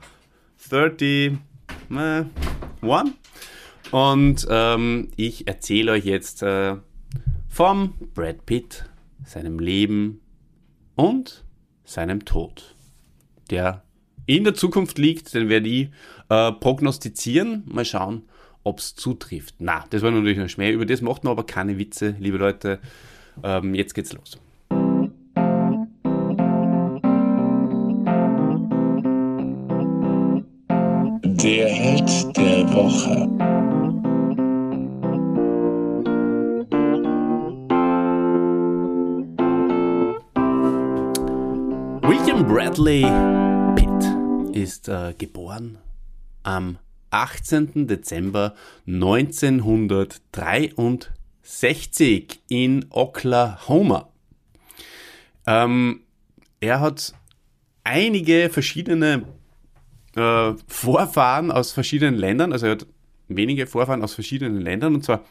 30 0.69 1.33
äh, 1.89 2.23
One 2.81 3.13
und 3.91 4.47
ähm, 4.49 5.11
ich 5.17 5.45
erzähle 5.45 5.91
euch 5.91 6.05
jetzt 6.05 6.41
äh, 6.41 6.77
vom 7.49 7.95
Brad 8.13 8.45
Pitt, 8.45 8.85
seinem 9.25 9.59
Leben 9.59 10.21
und 10.95 11.43
seinem 11.83 12.23
Tod, 12.23 12.77
der 13.49 13.83
in 14.25 14.45
der 14.45 14.53
Zukunft 14.53 14.97
liegt, 14.99 15.33
den 15.33 15.49
werde 15.49 15.67
ich 15.67 15.89
äh, 16.29 16.53
prognostizieren. 16.53 17.63
Mal 17.65 17.83
schauen, 17.83 18.23
ob 18.63 18.79
es 18.79 18.95
zutrifft. 18.95 19.55
Na, 19.59 19.83
das 19.89 20.01
war 20.01 20.11
natürlich 20.11 20.39
ein 20.39 20.47
Schmäh. 20.47 20.71
Über 20.71 20.85
das 20.85 21.01
macht 21.01 21.25
man 21.25 21.31
aber 21.31 21.45
keine 21.45 21.77
Witze, 21.77 22.15
liebe 22.19 22.37
Leute. 22.37 22.79
Ähm, 23.43 23.73
jetzt 23.73 23.93
geht's 23.93 24.13
los. 24.13 24.39
Der 31.43 31.67
Held 31.67 32.37
der 32.37 32.73
Woche. 32.73 33.27
William 42.07 42.47
Bradley 42.47 43.03
Pitt 43.75 44.55
ist 44.55 44.87
äh, 44.87 45.13
geboren 45.17 45.77
am 46.43 46.77
18. 47.09 47.87
Dezember 47.87 48.55
1963 51.43 52.41
in 52.47 52.85
Oklahoma. 52.89 54.09
Ähm, 55.45 56.01
er 56.61 56.79
hat 56.79 57.13
einige 57.83 58.49
verschiedene 58.49 59.25
äh, 60.15 60.53
Vorfahren 60.67 61.51
aus 61.51 61.73
verschiedenen 61.73 62.15
Ländern, 62.15 62.53
also 62.53 62.67
er 62.67 62.71
hat 62.73 62.87
wenige 63.27 63.67
Vorfahren 63.67 64.03
aus 64.03 64.13
verschiedenen 64.13 64.61
Ländern, 64.61 64.95
und 64.95 65.03
zwar 65.03 65.25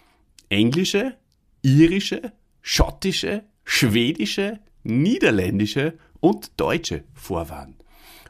englische, 0.51 1.17
irische, 1.63 2.33
schottische, 2.61 3.45
schwedische, 3.65 4.61
niederländische 4.83 5.95
und 6.21 6.61
deutsche 6.61 7.05
Vorfahren. 7.15 7.77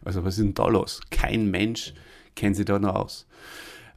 Also 0.05 0.25
was 0.25 0.39
ist 0.39 0.45
denn 0.45 0.55
da 0.55 0.69
los? 0.69 1.01
Kein 1.11 1.51
Mensch 1.51 1.95
kennt 2.37 2.57
sich 2.57 2.67
da 2.67 2.79
noch 2.79 2.95
aus. 2.95 3.27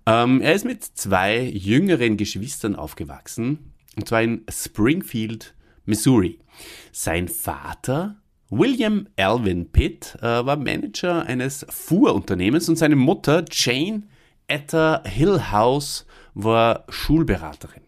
Ähm, 0.07 0.41
er 0.41 0.53
ist 0.53 0.65
mit 0.65 0.83
zwei 0.83 1.41
jüngeren 1.41 2.17
Geschwistern 2.17 2.75
aufgewachsen, 2.75 3.73
und 3.95 4.07
zwar 4.07 4.21
in 4.21 4.43
Springfield, 4.49 5.53
Missouri. 5.85 6.39
Sein 6.91 7.27
Vater, 7.27 8.15
William 8.49 9.07
Alvin 9.17 9.71
Pitt, 9.71 10.17
äh, 10.21 10.45
war 10.45 10.57
Manager 10.57 11.25
eines 11.25 11.65
Fuhrunternehmens 11.69 12.69
und 12.69 12.77
seine 12.77 12.95
Mutter, 12.95 13.45
Jane 13.49 14.03
Etta 14.47 15.03
Hillhouse, 15.05 16.05
war 16.33 16.85
Schulberaterin. 16.89 17.81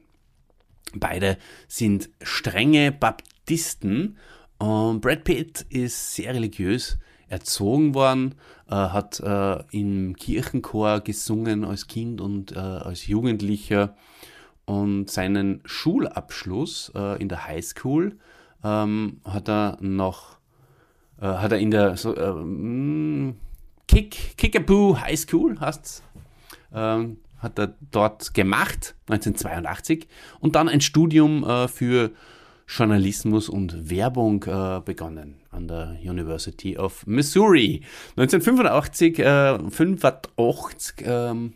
Beide 0.96 1.38
sind 1.68 2.10
strenge 2.22 2.92
Baptisten 2.92 4.18
und 4.58 5.02
Brad 5.02 5.24
Pitt 5.26 5.66
ist 5.70 6.16
sehr 6.16 6.34
religiös 6.34 6.98
erzogen 7.28 7.94
worden, 7.94 8.36
äh, 8.70 8.76
hat 8.76 9.20
äh, 9.20 9.64
im 9.72 10.16
Kirchenchor 10.16 11.02
gesungen 11.02 11.66
als 11.66 11.88
Kind 11.88 12.22
und 12.22 12.56
als 12.56 13.06
Jugendlicher 13.08 13.96
und 14.68 15.10
seinen 15.10 15.62
Schulabschluss 15.66 16.92
äh, 16.94 17.20
in 17.22 17.30
der 17.30 17.48
Highschool 17.48 18.18
ähm, 18.64 19.22
hat 19.26 19.50
er 19.50 19.78
noch 19.80 20.38
äh, 21.20 21.26
hat 21.26 21.54
er 21.54 21.58
in 21.58 21.72
der 21.72 21.98
so, 21.98 22.16
äh, 22.16 23.34
Kick, 23.88 24.38
Kickapoo 24.38 25.00
High 25.00 25.18
School 25.18 25.60
heißt's, 25.60 26.04
ähm, 26.74 27.18
hat 27.40 27.58
er 27.58 27.74
dort 27.92 28.34
gemacht 28.34 28.96
1982 29.08 30.08
und 30.40 30.56
dann 30.56 30.68
ein 30.68 30.82
Studium 30.82 31.46
für 31.70 32.12
Journalismus 32.68 33.48
und 33.48 33.90
Werbung 33.90 34.44
äh, 34.44 34.82
begonnen 34.84 35.36
an 35.52 35.68
der 35.68 35.98
University 36.04 36.78
of 36.78 37.08
Missouri. 37.08 37.82
1985 38.18 39.20
äh, 39.20 39.58
85, 39.70 40.96
ähm, 41.06 41.54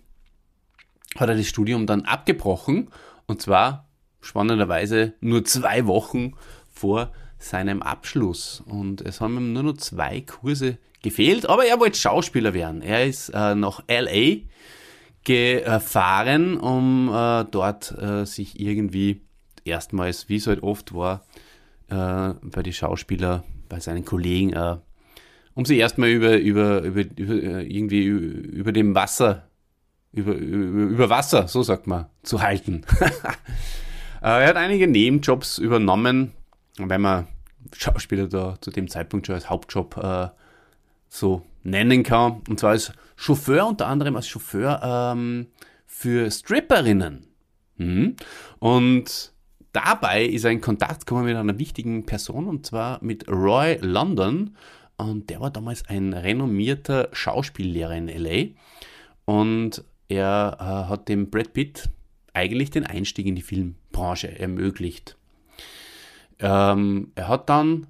hat 1.17 1.29
er 1.29 1.35
das 1.35 1.47
Studium 1.47 1.85
dann 1.85 2.03
abgebrochen 2.03 2.89
und 3.27 3.41
zwar 3.41 3.87
spannenderweise 4.21 5.13
nur 5.19 5.43
zwei 5.45 5.85
Wochen 5.87 6.33
vor 6.71 7.11
seinem 7.39 7.81
Abschluss. 7.81 8.63
Und 8.65 9.01
es 9.01 9.19
haben 9.19 9.37
ihm 9.37 9.53
nur 9.53 9.63
noch 9.63 9.77
zwei 9.77 10.21
Kurse 10.21 10.77
gefehlt, 11.01 11.49
aber 11.49 11.65
er 11.65 11.79
wollte 11.79 11.99
Schauspieler 11.99 12.53
werden. 12.53 12.81
Er 12.81 13.05
ist 13.05 13.29
äh, 13.29 13.55
nach 13.55 13.83
LA 13.89 14.41
gefahren, 15.23 16.57
um 16.57 17.09
äh, 17.13 17.45
dort 17.49 17.97
äh, 17.99 18.25
sich 18.25 18.59
irgendwie 18.59 19.21
erstmals, 19.65 20.29
wie 20.29 20.37
es 20.37 20.47
halt 20.47 20.63
oft 20.63 20.93
war, 20.93 21.25
äh, 21.89 22.33
bei 22.41 22.63
den 22.63 22.73
Schauspielern, 22.73 23.43
bei 23.69 23.79
seinen 23.79 24.05
Kollegen, 24.05 24.53
äh, 24.53 24.77
um 25.53 25.65
sie 25.65 25.77
erstmal 25.77 26.09
über, 26.09 26.37
über, 26.37 26.81
über, 26.81 27.01
über, 27.01 27.33
äh, 27.33 27.63
irgendwie 27.63 28.05
über 28.05 28.71
dem 28.71 28.95
Wasser, 28.95 29.47
über, 30.13 30.33
über, 30.33 30.91
über 30.91 31.09
Wasser, 31.09 31.47
so 31.47 31.63
sagt 31.63 31.87
man, 31.87 32.07
zu 32.23 32.41
halten. 32.41 32.85
Äh, 34.23 34.43
er 34.43 34.49
hat 34.49 34.55
einige 34.55 34.87
Nebenjobs 34.87 35.57
übernommen, 35.57 36.33
wenn 36.77 37.01
man 37.01 37.27
Schauspieler 37.75 38.27
da 38.27 38.55
zu 38.61 38.69
dem 38.69 38.87
Zeitpunkt 38.87 39.25
schon 39.25 39.33
als 39.33 39.49
Hauptjob 39.49 39.97
äh, 39.97 40.27
so 41.09 41.41
nennen 41.63 42.03
kann. 42.03 42.41
Und 42.47 42.59
zwar 42.59 42.71
als 42.71 42.93
Chauffeur, 43.15 43.65
unter 43.65 43.87
anderem 43.87 44.15
als 44.15 44.27
Chauffeur 44.27 44.79
ähm, 44.83 45.47
für 45.87 46.29
Stripperinnen. 46.29 47.25
Mhm. 47.77 48.15
Und 48.59 49.33
dabei 49.73 50.25
ist 50.25 50.43
er 50.43 50.51
in 50.51 50.61
Kontakt 50.61 51.05
gekommen 51.05 51.25
mit 51.25 51.35
einer 51.35 51.57
wichtigen 51.57 52.05
Person 52.05 52.47
und 52.47 52.65
zwar 52.65 53.03
mit 53.03 53.27
Roy 53.27 53.77
London. 53.81 54.55
Und 54.97 55.29
der 55.29 55.41
war 55.41 55.49
damals 55.49 55.87
ein 55.87 56.13
renommierter 56.13 57.09
Schauspiellehrer 57.11 57.95
in 57.95 58.07
LA. 58.07 58.49
Und 59.25 59.83
er 60.11 60.57
äh, 60.59 60.89
hat 60.89 61.07
dem 61.07 61.29
Brad 61.29 61.53
Pitt 61.53 61.89
eigentlich 62.33 62.69
den 62.69 62.85
Einstieg 62.85 63.25
in 63.25 63.35
die 63.35 63.41
Filmbranche 63.41 64.39
ermöglicht. 64.39 65.17
Ähm, 66.39 67.11
er 67.15 67.27
hat 67.27 67.49
dann 67.49 67.87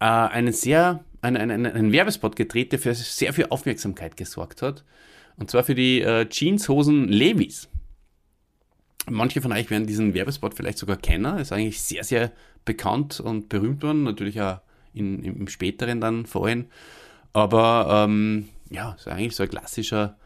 äh, 0.00 0.04
einen 0.04 0.52
sehr, 0.52 1.04
einen, 1.22 1.50
einen, 1.50 1.66
einen, 1.66 1.92
Werbespot 1.92 2.36
gedreht, 2.36 2.72
der 2.72 2.78
für 2.78 2.94
sehr 2.94 3.32
viel 3.32 3.46
Aufmerksamkeit 3.50 4.16
gesorgt 4.16 4.62
hat. 4.62 4.84
Und 5.36 5.50
zwar 5.50 5.64
für 5.64 5.74
die 5.74 6.00
äh, 6.00 6.28
Jeanshosen 6.28 7.08
Levis. 7.08 7.68
Manche 9.10 9.42
von 9.42 9.52
euch 9.52 9.70
werden 9.70 9.86
diesen 9.86 10.14
Werbespot 10.14 10.54
vielleicht 10.54 10.78
sogar 10.78 10.96
kennen. 10.96 11.38
Ist 11.38 11.52
eigentlich 11.52 11.80
sehr, 11.82 12.04
sehr 12.04 12.32
bekannt 12.64 13.20
und 13.20 13.48
berühmt 13.48 13.82
worden. 13.82 14.04
Natürlich 14.04 14.40
auch 14.40 14.60
in, 14.92 15.22
im 15.22 15.48
späteren 15.48 16.00
dann 16.00 16.26
vorhin. 16.26 16.66
Aber 17.32 18.06
ähm, 18.06 18.48
ja, 18.70 18.92
ist 18.92 19.08
eigentlich 19.08 19.34
so 19.34 19.42
ein 19.42 19.48
klassischer 19.48 20.16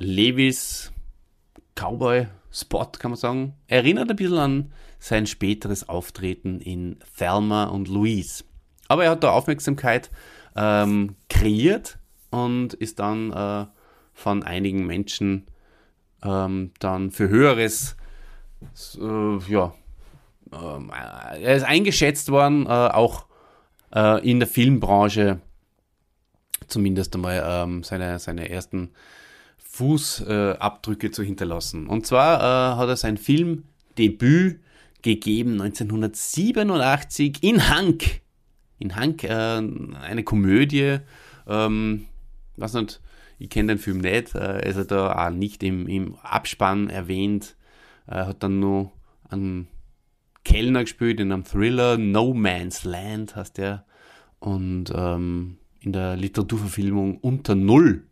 Levis 0.00 0.92
Cowboy-Spot, 1.74 2.92
kann 2.98 3.10
man 3.10 3.18
sagen. 3.18 3.54
Erinnert 3.66 4.10
ein 4.10 4.16
bisschen 4.16 4.38
an 4.38 4.72
sein 4.98 5.26
späteres 5.26 5.88
Auftreten 5.88 6.60
in 6.60 6.98
Thelma 7.16 7.64
und 7.64 7.88
Louise. 7.88 8.44
Aber 8.88 9.04
er 9.04 9.10
hat 9.10 9.22
da 9.22 9.30
Aufmerksamkeit 9.30 10.10
ähm, 10.56 11.16
kreiert 11.28 11.98
und 12.30 12.72
ist 12.74 12.98
dann 12.98 13.30
äh, 13.32 13.66
von 14.14 14.42
einigen 14.42 14.86
Menschen 14.86 15.46
ähm, 16.22 16.72
dann 16.78 17.10
für 17.10 17.28
Höheres 17.28 17.96
äh, 18.98 19.38
ja, 19.48 19.74
ähm, 20.52 20.90
er 20.90 21.56
ist 21.56 21.64
eingeschätzt 21.64 22.30
worden, 22.30 22.66
äh, 22.66 22.68
auch 22.68 23.26
äh, 23.94 24.26
in 24.28 24.40
der 24.40 24.48
Filmbranche, 24.48 25.40
zumindest 26.68 27.14
einmal 27.14 27.42
ähm, 27.44 27.82
seine, 27.82 28.18
seine 28.18 28.48
ersten 28.48 28.92
Fußabdrücke 29.70 31.10
zu 31.10 31.22
hinterlassen. 31.22 31.86
Und 31.86 32.06
zwar 32.06 32.40
äh, 32.40 32.76
hat 32.76 32.88
er 32.88 32.96
sein 32.96 33.16
Filmdebüt 33.16 34.60
gegeben 35.02 35.60
1987 35.60 37.42
in 37.42 37.68
Hank 37.68 38.20
in 38.80 38.96
Hank, 38.96 39.22
äh, 39.22 39.28
eine 39.28 40.24
Komödie. 40.24 40.98
Ähm, 41.46 42.06
weiß 42.56 42.74
nicht, 42.74 43.00
ich 43.38 43.50
kenne 43.50 43.74
den 43.74 43.78
Film 43.78 43.98
nicht, 43.98 44.34
äh, 44.34 44.68
ist 44.68 44.76
er 44.76 44.86
da 44.86 45.26
auch 45.26 45.30
nicht 45.30 45.62
im, 45.62 45.86
im 45.86 46.16
Abspann 46.16 46.90
erwähnt. 46.90 47.56
Er 48.06 48.26
hat 48.26 48.42
dann 48.42 48.58
nur 48.58 48.90
einen 49.28 49.68
Kellner 50.44 50.80
gespielt 50.80 51.20
in 51.20 51.30
einem 51.30 51.44
Thriller, 51.44 51.96
No 51.96 52.34
Man's 52.34 52.84
Land 52.84 53.36
heißt 53.36 53.58
der. 53.58 53.84
Und 54.40 54.86
ähm, 54.94 55.58
in 55.80 55.92
der 55.92 56.16
Literaturverfilmung 56.16 57.18
Unter 57.18 57.54
Null 57.54 58.04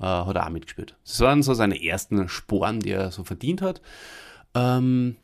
äh, 0.00 0.04
hat 0.04 0.36
er 0.36 0.46
auch 0.46 0.50
mitgespielt. 0.50 0.96
Das 1.04 1.20
waren 1.20 1.42
so 1.42 1.54
seine 1.54 1.82
ersten 1.82 2.28
Sporen, 2.28 2.80
die 2.80 2.90
er 2.90 3.10
so 3.10 3.24
verdient 3.24 3.62
hat. 3.62 3.80
Ähm, 4.54 5.16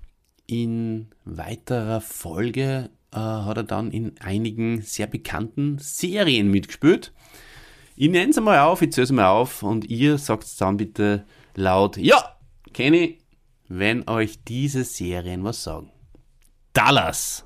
in 0.46 1.08
weiterer 1.24 2.00
Folge 2.00 2.90
äh, 3.12 3.16
hat 3.16 3.56
er 3.56 3.62
dann 3.62 3.90
in 3.90 4.18
einigen 4.20 4.82
sehr 4.82 5.06
bekannten 5.06 5.78
Serien 5.78 6.50
mitgespielt. 6.50 7.12
Ich 7.96 8.08
nenne 8.08 8.30
es 8.30 8.40
mal 8.40 8.60
auf, 8.60 8.82
ich 8.82 8.92
zähle 8.92 9.04
es 9.04 9.12
mal 9.12 9.28
auf 9.28 9.62
und 9.62 9.84
ihr 9.84 10.18
sagt 10.18 10.44
es 10.44 10.56
dann 10.56 10.76
bitte 10.76 11.26
laut, 11.54 11.96
ja, 11.96 12.36
kenne 12.72 12.96
ich, 12.96 13.18
wenn 13.68 14.08
euch 14.08 14.42
diese 14.44 14.84
Serien 14.84 15.44
was 15.44 15.62
sagen. 15.62 15.92
Dallas, 16.72 17.44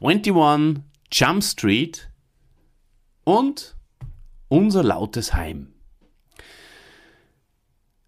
21 0.00 0.82
Jump 1.12 1.42
Street 1.42 2.10
und 3.24 3.76
unser 4.50 4.82
lautes 4.82 5.32
Heim. 5.32 5.68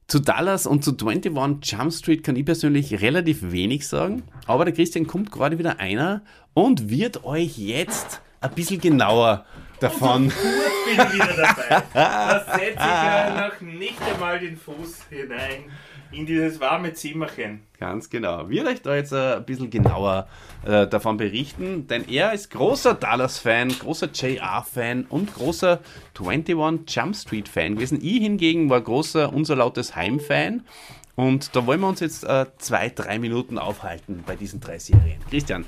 Zu 0.09 0.19
Dallas 0.19 0.67
und 0.67 0.85
zu 0.85 0.95
21 0.95 1.73
Jump 1.73 1.91
Street 1.91 2.23
kann 2.23 2.37
ich 2.37 2.45
persönlich 2.45 3.01
relativ 3.01 3.51
wenig 3.51 3.89
sagen, 3.89 4.25
aber 4.47 4.67
der 4.67 4.75
Christian 4.75 5.07
kommt 5.07 5.33
gerade 5.33 5.59
wieder 5.59 5.81
einer 5.81 6.23
und 6.53 6.91
wird 6.91 7.25
euch 7.25 7.57
jetzt 7.57 8.21
ein 8.43 8.51
bisschen 8.51 8.79
genauer 8.79 9.47
davon. 9.81 10.29
Bin 10.29 11.07
ich 11.07 11.15
wieder 11.15 11.35
dabei. 11.35 11.83
Da 11.95 12.45
setze 12.45 12.73
ich 12.73 12.77
ja 12.77 13.49
noch 13.49 13.61
nicht 13.63 14.03
einmal 14.03 14.39
den 14.39 14.59
Fuß 14.59 15.05
hinein 15.09 15.65
in 16.13 16.27
dieses 16.27 16.61
warme 16.61 16.93
Zimmerchen. 16.93 17.61
Ganz 17.79 18.11
genau. 18.11 18.49
Wir 18.49 18.67
euch 18.67 18.83
da 18.83 18.95
jetzt 18.95 19.13
ein 19.13 19.45
bisschen 19.45 19.71
genauer 19.71 20.29
äh, 20.65 20.87
davon 20.87 21.17
berichten, 21.17 21.87
denn 21.89 22.09
er 22.09 22.33
ist 22.33 22.51
großer 22.51 22.95
Dallas-Fan, 22.95 23.69
großer 23.79 24.11
JR-Fan 24.13 25.07
und 25.09 25.35
großer 25.35 25.81
21 26.19 26.95
Jump 26.95 27.17
Street-Fan 27.17 27.75
gewesen. 27.75 27.99
Ich 28.03 28.19
hingegen 28.19 28.71
war 28.71 28.81
großer 28.81 29.33
Unser 29.33 29.57
Lautes 29.57 29.97
Heim-Fan. 29.97 30.63
Und 31.15 31.55
da 31.55 31.67
wollen 31.67 31.81
wir 31.81 31.89
uns 31.89 32.01
jetzt 32.01 32.25
äh, 32.25 32.47
zwei, 32.59 32.89
drei 32.89 33.19
Minuten 33.19 33.59
aufhalten 33.59 34.25
bei 34.27 34.35
diesen 34.37 34.61
drei 34.61 34.79
Serien. 34.79 35.21
Christian, 35.29 35.65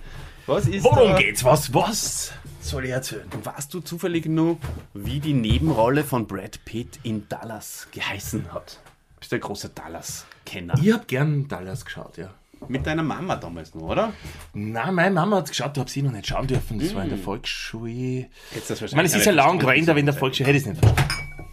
was 0.46 0.66
ist 0.66 0.84
Worum 0.84 1.12
da, 1.12 1.18
geht's? 1.18 1.44
Was, 1.44 1.72
was 1.74 2.32
soll 2.60 2.84
ich 2.84 2.90
erzählen? 2.90 3.28
Warst 3.42 3.72
du 3.74 3.80
zufällig 3.80 4.26
nur, 4.26 4.58
wie 4.94 5.20
die 5.20 5.34
Nebenrolle 5.34 6.04
von 6.04 6.26
Brad 6.26 6.64
Pitt 6.64 6.98
in 7.02 7.28
Dallas 7.28 7.88
geheißen 7.92 8.52
hat? 8.52 8.80
Bist 9.24 9.32
ein 9.32 9.40
großer 9.40 9.70
Dallas-Kenner? 9.70 10.74
Ich 10.82 10.92
hab 10.92 11.08
gern 11.08 11.48
Dallas 11.48 11.82
geschaut, 11.86 12.18
ja. 12.18 12.28
Mit 12.68 12.86
deiner 12.86 13.02
Mama 13.02 13.36
damals 13.36 13.74
noch, 13.74 13.84
oder? 13.84 14.12
Na, 14.52 14.92
meine 14.92 15.14
Mama 15.14 15.38
hat 15.38 15.48
geschaut, 15.48 15.74
du 15.74 15.80
hast 15.80 15.92
sie 15.92 16.02
noch 16.02 16.12
nicht 16.12 16.26
schauen 16.26 16.46
dürfen. 16.46 16.78
Das 16.78 16.94
war 16.94 17.04
in 17.04 17.08
der 17.08 17.16
Volksschule. 17.16 18.26
Jetzt 18.54 18.68
das 18.68 18.82
Ich 18.82 18.94
meine, 18.94 19.08
es 19.08 19.14
ist 19.14 19.24
ja 19.24 19.32
lang 19.32 19.58
gewesen, 19.58 19.88
aber 19.88 19.98
in 19.98 20.04
der 20.04 20.14
Volksschule 20.14 20.46
hätte 20.46 20.58
ich 20.58 20.64
es 20.64 20.68
nicht 20.68 20.84
verstanden. 20.84 21.48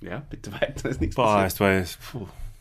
Ja, 0.00 0.20
bitte 0.28 0.52
weiter, 0.52 0.88
ist 0.88 1.00
nichts 1.00 1.14
Boah, 1.14 1.26
passiert. 1.26 1.52
das 1.52 1.60
war 1.60 1.72
jetzt, 1.74 1.98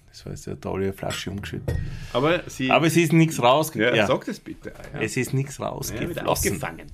das 0.09 0.25
war 0.27 0.31
jetzt 0.31 0.47
eine 0.47 0.59
tolle 0.59 0.93
Flasche 0.93 1.31
umgeschüttet. 1.31 1.75
Aber 2.13 2.47
sie. 2.47 2.69
Aber 2.69 2.85
es 2.85 2.97
ist 2.97 3.13
nichts 3.13 3.37
ja, 3.37 3.45
rausgegangen. 3.45 3.95
Ja, 3.95 4.05
sag 4.05 4.25
das 4.25 4.39
bitte. 4.39 4.73
Ja. 4.93 4.99
Es 5.01 5.17
ist 5.17 5.33
nichts 5.33 5.57
ja, 5.57 5.63
wieder 5.65 5.71
rausgeflossen. 5.71 6.27
aufgefangen. 6.27 6.91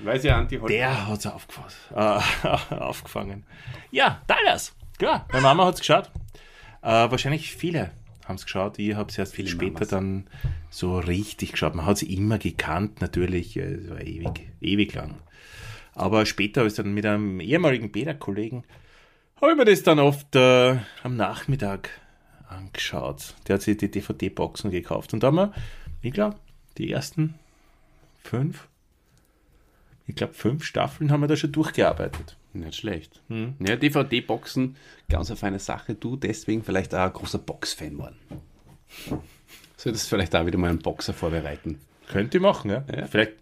Weil 0.00 0.20
sie 0.20 0.30
anti 0.30 0.58
Der 0.58 1.06
hat 1.06 1.20
es 1.20 1.26
aufgefasst, 1.26 1.76
aufgefangen. 2.72 3.44
Ja, 3.92 4.22
Dallas. 4.26 4.74
Klar, 5.02 5.26
meine 5.32 5.42
Mama 5.42 5.64
hat 5.66 5.74
es 5.74 5.80
geschaut. 5.80 6.12
Äh, 6.80 7.10
wahrscheinlich 7.10 7.56
viele 7.56 7.90
haben 8.24 8.36
es 8.36 8.44
geschaut. 8.44 8.78
Ich 8.78 8.94
habe 8.94 9.10
es 9.10 9.18
erst 9.18 9.34
viel 9.34 9.48
später 9.48 9.72
Mamas. 9.72 9.88
dann 9.88 10.28
so 10.70 10.96
richtig 10.96 11.50
geschaut. 11.50 11.74
Man 11.74 11.86
hat 11.86 11.98
sie 11.98 12.14
immer 12.14 12.38
gekannt, 12.38 13.00
natürlich. 13.00 13.56
äh, 13.56 13.62
Es 13.62 13.90
war 13.90 14.00
ewig, 14.00 14.48
ewig 14.60 14.94
lang. 14.94 15.16
Aber 15.96 16.24
später, 16.24 16.60
als 16.60 16.74
dann 16.74 16.94
mit 16.94 17.04
einem 17.04 17.40
ehemaligen 17.40 17.90
Bäder-Kollegen, 17.90 18.62
habe 19.40 19.50
ich 19.50 19.58
mir 19.58 19.64
das 19.64 19.82
dann 19.82 19.98
oft 19.98 20.36
äh, 20.36 20.76
am 21.02 21.16
Nachmittag 21.16 21.90
angeschaut. 22.48 23.34
Der 23.48 23.54
hat 23.54 23.62
sich 23.62 23.78
die 23.78 23.90
DVD-Boxen 23.90 24.70
gekauft. 24.70 25.14
Und 25.14 25.24
da 25.24 25.26
haben 25.26 25.34
wir, 25.34 25.52
ich 26.00 26.12
glaube, 26.12 26.36
die 26.78 26.92
ersten 26.92 27.34
fünf, 28.22 28.68
ich 30.06 30.14
glaube, 30.14 30.34
fünf 30.34 30.62
Staffeln 30.62 31.10
haben 31.10 31.22
wir 31.22 31.26
da 31.26 31.34
schon 31.34 31.50
durchgearbeitet. 31.50 32.36
Nicht 32.54 32.76
schlecht. 32.76 33.22
Ja, 33.28 33.76
DVD-Boxen, 33.76 34.76
ganz 35.08 35.30
eine 35.30 35.36
feine 35.36 35.58
Sache. 35.58 35.94
Du 35.94 36.16
deswegen 36.16 36.62
vielleicht 36.62 36.94
auch 36.94 37.00
ein 37.06 37.12
großer 37.12 37.38
Box-Fan 37.38 37.96
worden. 37.98 38.16
Solltest 39.76 40.08
vielleicht 40.08 40.34
auch 40.36 40.44
wieder 40.46 40.58
mal 40.58 40.70
einen 40.70 40.78
Boxer 40.80 41.14
vorbereiten. 41.14 41.80
Könnte 42.08 42.38
ich 42.38 42.42
machen, 42.42 42.70
ja. 42.70 42.84
Ja. 42.94 43.06
Vielleicht 43.06 43.32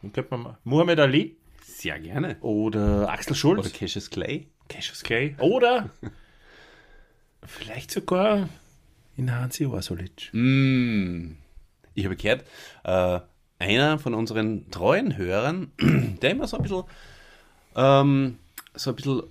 könnte 0.00 0.26
man 0.30 0.42
mal 0.42 0.58
Muhammad 0.64 1.00
Ali 1.00 1.36
Sehr 1.64 1.98
gerne. 1.98 2.36
oder 2.40 3.10
Axel 3.10 3.34
Schulz, 3.34 3.60
Oder 3.66 3.70
Cassius 3.70 4.08
Clay. 4.08 4.46
Cassius 4.68 5.02
Clay 5.02 5.34
oder 5.40 5.90
vielleicht 7.44 7.90
sogar 7.90 8.48
in 9.16 9.34
Hansi 9.34 9.66
Orsulic. 9.66 10.30
Mm. 10.32 11.32
Ich 11.94 12.04
habe 12.04 12.16
gehört, 12.16 12.44
äh, 12.84 13.20
einer 13.58 13.98
von 13.98 14.14
unseren 14.14 14.70
treuen 14.70 15.16
Hörern, 15.16 15.72
der 16.22 16.30
immer 16.30 16.46
so 16.46 16.56
ein 16.56 16.62
bisschen, 16.62 16.84
ähm, 17.76 18.38
so 18.74 18.90
ein 18.90 18.96
bisschen 18.96 19.22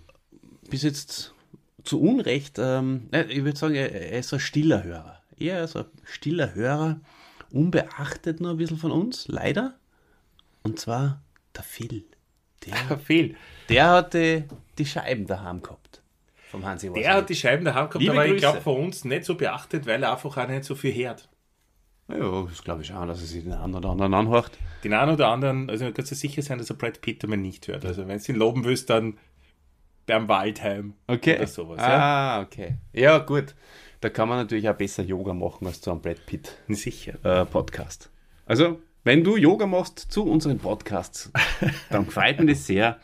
bis 0.70 0.84
jetzt 0.84 1.34
zu 1.84 2.02
Unrecht, 2.02 2.58
ähm, 2.60 3.08
äh, 3.12 3.24
ich 3.24 3.44
würde 3.44 3.58
sagen, 3.58 3.76
er, 3.76 3.92
er 3.92 4.20
ist 4.20 4.34
ein 4.34 4.40
stiller 4.40 4.84
Hörer. 4.84 5.22
Eher 5.38 5.68
so 5.68 5.80
ein 5.80 5.86
stiller 6.04 6.54
Hörer, 6.54 7.00
unbeachtet 7.52 8.42
nur 8.42 8.52
ein 8.52 8.58
bisschen 8.58 8.78
von 8.78 8.92
uns, 8.92 9.28
leider. 9.28 9.76
Und 10.64 10.80
zwar 10.80 11.22
der 11.56 11.64
Phil. 11.64 12.06
Der, 12.66 12.98
Viel. 13.06 13.36
der 13.70 13.90
hatte 13.90 14.46
die 14.78 14.86
Scheiben 14.86 15.26
daheim 15.26 15.62
gehabt. 15.62 16.02
Vom 16.52 16.66
Hansi 16.66 16.92
Der 16.92 17.14
hat 17.14 17.30
die 17.30 17.36
Scheiben 17.36 17.64
daheim 17.64 17.88
gehabt, 17.88 18.00
Liebe 18.00 18.12
aber 18.14 18.26
ich 18.26 18.32
Grüße. 18.32 18.42
glaube 18.42 18.62
von 18.62 18.78
uns 18.86 19.06
nicht 19.06 19.24
so 19.24 19.36
beachtet, 19.36 19.86
weil 19.86 20.02
er 20.04 20.12
einfach 20.12 20.36
auch 20.36 20.48
nicht 20.48 20.64
so 20.64 20.76
viel 20.76 20.94
hört. 20.94 21.30
Ja, 22.10 22.44
das 22.50 22.64
glaube 22.64 22.82
ich 22.82 22.94
auch, 22.94 23.06
dass 23.06 23.22
er 23.22 23.28
sich 23.28 23.44
den 23.44 23.54
einen 23.54 23.76
oder 23.76 23.90
anderen 23.90 24.14
anhört. 24.14 24.52
Den 24.84 24.94
einen 24.94 25.14
oder 25.14 25.28
anderen, 25.28 25.70
also 25.70 25.92
kannst 25.92 26.12
du 26.12 26.16
sicher 26.16 26.42
sein, 26.42 26.58
dass 26.58 26.70
er 26.70 26.76
Brad 26.76 27.02
Pitt 27.02 27.24
einmal 27.24 27.38
nicht 27.38 27.68
hört. 27.68 27.86
Also 27.86 28.08
wenn 28.08 28.20
du 28.20 28.32
ihn 28.32 28.38
loben 28.38 28.64
willst, 28.64 28.90
dann 28.90 29.18
beim 30.06 30.28
Waldheim 30.28 30.94
Okay. 31.08 31.36
oder 31.38 31.48
sowas. 31.48 31.78
Ja? 31.80 32.38
Ah, 32.38 32.42
okay. 32.42 32.76
Ja, 32.94 33.20
gut. 33.20 33.54
Da 34.02 34.10
kann 34.10 34.28
man 34.30 34.38
natürlich 34.40 34.68
auch 34.70 34.76
besser 34.76 35.04
Yoga 35.04 35.34
machen 35.34 35.68
als 35.68 35.82
zu 35.82 35.92
einem 35.92 36.02
Brad 36.02 36.26
Pitt 36.26 36.58
Sicher. 36.70 37.14
äh, 37.24 37.46
Podcast. 37.46 38.10
Also, 38.46 38.80
wenn 39.04 39.24
du 39.24 39.36
Yoga 39.38 39.68
machst 39.68 40.00
zu 40.00 40.24
unseren 40.24 40.58
Podcasts, 40.58 41.32
dann 41.92 42.06
gefällt 42.06 42.40
mir 42.40 42.48
das 42.48 42.66
sehr. 42.66 42.98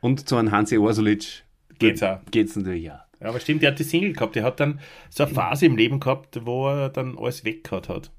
Und 0.00 0.28
zu 0.28 0.36
einem 0.36 0.50
Hansi 0.50 0.76
Orsulic 0.78 1.44
Geht's 1.78 2.02
auch. 2.02 2.18
geht's 2.30 2.56
natürlich 2.56 2.90
auch. 2.90 3.00
Ja, 3.20 3.28
aber 3.28 3.38
stimmt, 3.38 3.62
der 3.62 3.70
hat 3.72 3.78
die 3.78 3.84
Single 3.84 4.14
gehabt. 4.14 4.34
Der 4.34 4.42
hat 4.44 4.58
dann 4.60 4.80
so 5.10 5.24
eine 5.24 5.32
Phase 5.34 5.66
im 5.66 5.76
Leben 5.76 6.00
gehabt, 6.00 6.40
wo 6.46 6.68
er 6.68 6.88
dann 6.88 7.16
alles 7.18 7.44
weggehauen 7.44 7.86
hat. 7.88 8.10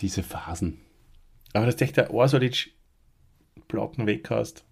Diese 0.00 0.22
Phasen. 0.22 0.78
Aber 1.52 1.66
dass 1.66 1.76
du 1.76 1.84
echt 1.84 1.96
der 1.96 2.12
Orsulic 2.12 2.72
Blocken 3.68 4.06
weghast. 4.06 4.64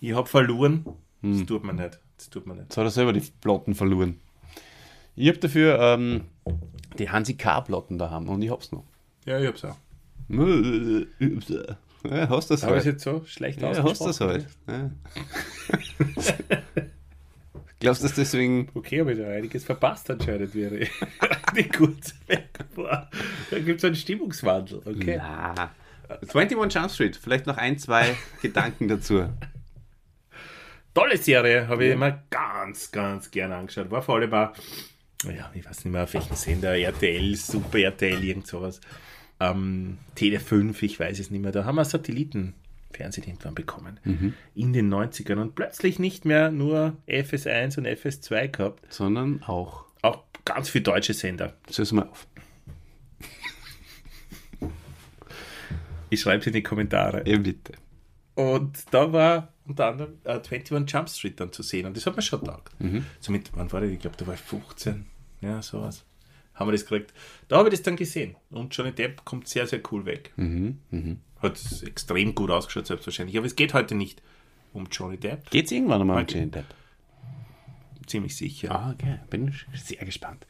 Ich 0.00 0.14
hab 0.14 0.28
verloren. 0.28 0.86
Das 1.22 1.44
tut 1.46 1.64
man 1.64 1.76
nicht. 1.76 1.98
Das 2.16 2.30
tut 2.30 2.46
man 2.46 2.56
nicht. 2.56 2.66
Jetzt 2.66 2.76
hat 2.76 2.84
er 2.84 2.90
selber 2.90 3.12
die 3.12 3.20
Plotten 3.40 3.74
verloren. 3.74 4.20
Ich 5.16 5.28
habe 5.28 5.38
dafür 5.38 5.80
ähm, 5.80 6.24
die 6.98 7.10
Hansi 7.10 7.34
K-Plotten 7.34 7.98
daheim 7.98 8.28
und 8.28 8.42
ich 8.42 8.50
hab's 8.50 8.70
noch. 8.72 8.84
Ja, 9.24 9.38
ich 9.40 9.46
hab's 9.46 9.64
auch. 9.64 9.76
Ja, 12.08 12.28
hast 12.28 12.50
das 12.50 12.62
ist 12.62 12.66
halt. 12.68 12.84
jetzt 12.84 13.02
so 13.02 13.24
schlecht 13.24 13.60
Ja, 13.60 13.82
hast 13.82 14.00
das 14.00 14.20
halt. 14.20 14.46
Ja. 14.68 14.90
Glaubst 17.80 18.02
du, 18.02 18.06
dass 18.06 18.14
deswegen 18.14 18.68
Okay, 18.74 19.00
aber 19.00 19.12
ich 19.12 19.18
da 19.18 19.28
einiges 19.28 19.64
verpasst 19.64 20.08
anscheinend 20.10 20.54
wäre. 20.54 20.86
Die 21.56 21.68
kurz 21.68 22.14
weg 22.26 22.48
war. 22.74 23.10
Da 23.50 23.58
gibt 23.58 23.78
es 23.78 23.84
einen 23.84 23.96
Stimmungswandel. 23.96 24.82
Okay. 24.84 25.16
Na. 25.18 25.70
21 26.08 26.74
Jump 26.74 26.90
Street, 26.90 27.16
vielleicht 27.16 27.46
noch 27.46 27.56
ein, 27.56 27.78
zwei 27.78 28.14
Gedanken 28.42 28.88
dazu. 28.88 29.28
Tolle 30.94 31.18
Serie, 31.18 31.68
habe 31.68 31.86
ich 31.86 31.92
immer 31.92 32.22
ganz, 32.30 32.90
ganz 32.90 33.30
gerne 33.30 33.56
angeschaut. 33.56 33.90
War 33.90 34.02
vor 34.02 34.16
allem 34.16 34.32
auch, 34.32 34.52
ja, 35.24 35.50
ich 35.52 35.64
weiß 35.68 35.84
nicht 35.84 35.92
mehr 35.92 36.04
auf 36.04 36.14
welchen 36.14 36.36
Sender, 36.36 36.76
RTL, 36.76 37.34
Super 37.34 37.78
RTL, 37.78 38.22
irgend 38.22 38.46
sowas. 38.46 38.80
Ähm, 39.40 39.98
Tele 40.14 40.40
5, 40.40 40.82
ich 40.82 40.98
weiß 40.98 41.18
es 41.18 41.30
nicht 41.30 41.42
mehr. 41.42 41.52
Da 41.52 41.64
haben 41.64 41.74
wir 41.76 41.84
Satellitenfernsehen 41.84 43.26
irgendwann 43.26 43.54
bekommen. 43.54 44.00
In 44.54 44.72
den 44.72 44.92
90ern 44.92 45.40
und 45.40 45.54
plötzlich 45.54 45.98
nicht 45.98 46.24
mehr 46.24 46.50
nur 46.50 46.96
FS1 47.06 47.76
und 47.78 47.86
FS2 47.86 48.48
gehabt, 48.48 48.92
Sondern 48.92 49.42
auch. 49.42 49.85
Ganz 50.46 50.70
viele 50.70 50.84
deutsche 50.84 51.12
Sender. 51.12 51.52
Sös 51.68 51.92
mal 51.92 52.08
auf. 52.08 52.26
Ich 56.08 56.20
schreibe 56.20 56.40
es 56.40 56.46
in 56.46 56.54
die 56.54 56.62
Kommentare. 56.62 57.28
Ja, 57.28 57.36
bitte. 57.36 57.74
Und 58.34 58.84
da 58.90 59.12
war 59.12 59.52
unter 59.66 59.88
anderem 59.88 60.18
äh, 60.24 60.40
21 60.40 60.90
Jump 60.90 61.08
Street 61.08 61.40
dann 61.40 61.52
zu 61.52 61.62
sehen. 61.62 61.86
Und 61.86 61.96
das 61.96 62.06
hat 62.06 62.16
mir 62.16 62.22
schon 62.22 62.44
taugt. 62.44 62.80
Mhm. 62.80 63.04
So 63.20 63.32
mit, 63.32 63.50
wann 63.54 63.70
war 63.72 63.82
ich? 63.82 63.94
Ich 63.94 64.00
glaube, 64.00 64.16
da 64.16 64.26
war 64.26 64.34
ich 64.34 64.40
15. 64.40 65.06
Ja, 65.40 65.60
sowas. 65.62 66.04
Haben 66.54 66.68
wir 66.68 66.72
das 66.72 66.86
gekriegt. 66.86 67.12
Da 67.48 67.58
habe 67.58 67.68
ich 67.68 67.74
das 67.74 67.82
dann 67.82 67.96
gesehen. 67.96 68.36
Und 68.50 68.74
Johnny 68.74 68.92
Depp 68.92 69.24
kommt 69.24 69.48
sehr, 69.48 69.66
sehr 69.66 69.80
cool 69.90 70.06
weg. 70.06 70.32
Mhm. 70.36 70.78
Mhm. 70.90 71.20
Hat 71.40 71.60
extrem 71.84 72.34
gut 72.34 72.50
ausgeschaut, 72.50 72.86
selbstverständlich. 72.86 73.36
Aber 73.36 73.46
es 73.46 73.56
geht 73.56 73.74
heute 73.74 73.94
nicht 73.94 74.22
um 74.72 74.86
Johnny 74.90 75.16
Depp. 75.16 75.50
Geht's 75.50 75.72
irgendwann 75.72 76.02
einmal 76.02 76.22
um. 76.22 76.26
Johnny 76.28 76.50
Depp? 76.50 76.66
Ziemlich 78.06 78.36
sicher. 78.36 78.70
Ah, 78.72 78.92
okay. 78.92 79.18
Bin 79.30 79.52
sehr 79.74 80.04
gespannt. 80.04 80.46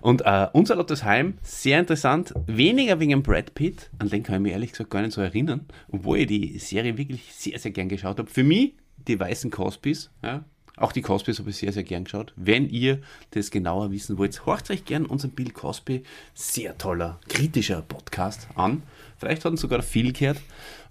Und 0.00 0.22
äh, 0.24 0.48
unser 0.52 0.76
Lottesheim, 0.76 1.38
sehr 1.42 1.80
interessant. 1.80 2.34
Weniger 2.46 3.00
wegen 3.00 3.22
Brad 3.22 3.54
Pitt, 3.54 3.90
an 3.98 4.08
den 4.10 4.22
kann 4.22 4.36
ich 4.36 4.40
mich 4.42 4.52
ehrlich 4.52 4.72
gesagt 4.72 4.90
gar 4.90 5.02
nicht 5.02 5.12
so 5.12 5.20
erinnern, 5.20 5.66
obwohl 5.88 6.18
ich 6.18 6.26
die 6.26 6.58
Serie 6.58 6.98
wirklich 6.98 7.32
sehr, 7.32 7.58
sehr 7.58 7.70
gern 7.70 7.88
geschaut 7.88 8.18
habe. 8.18 8.30
Für 8.30 8.44
mich 8.44 8.74
die 9.06 9.18
weißen 9.18 9.50
Cosbys, 9.50 10.10
ja, 10.22 10.44
auch 10.80 10.92
die 10.92 11.02
Cosbys 11.02 11.40
habe 11.40 11.50
ich 11.50 11.56
sehr, 11.56 11.72
sehr 11.72 11.82
gern 11.82 12.04
geschaut. 12.04 12.32
Wenn 12.36 12.68
ihr 12.68 13.00
das 13.30 13.50
genauer 13.50 13.90
wissen 13.90 14.16
wollt, 14.16 14.46
horcht 14.46 14.70
euch 14.70 14.84
gern 14.84 15.06
unseren 15.06 15.32
Bill 15.32 15.50
Cosby, 15.50 16.04
sehr 16.34 16.78
toller, 16.78 17.18
kritischer 17.28 17.82
Podcast 17.82 18.48
an. 18.54 18.82
Vielleicht 19.16 19.44
hat 19.44 19.50
uns 19.50 19.60
sogar 19.60 19.82
viel 19.82 20.12
gehört. 20.12 20.40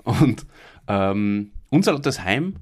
Und 0.04 0.46
ähm, 0.88 1.52
unser 1.70 1.94
Lottesheim 1.94 2.56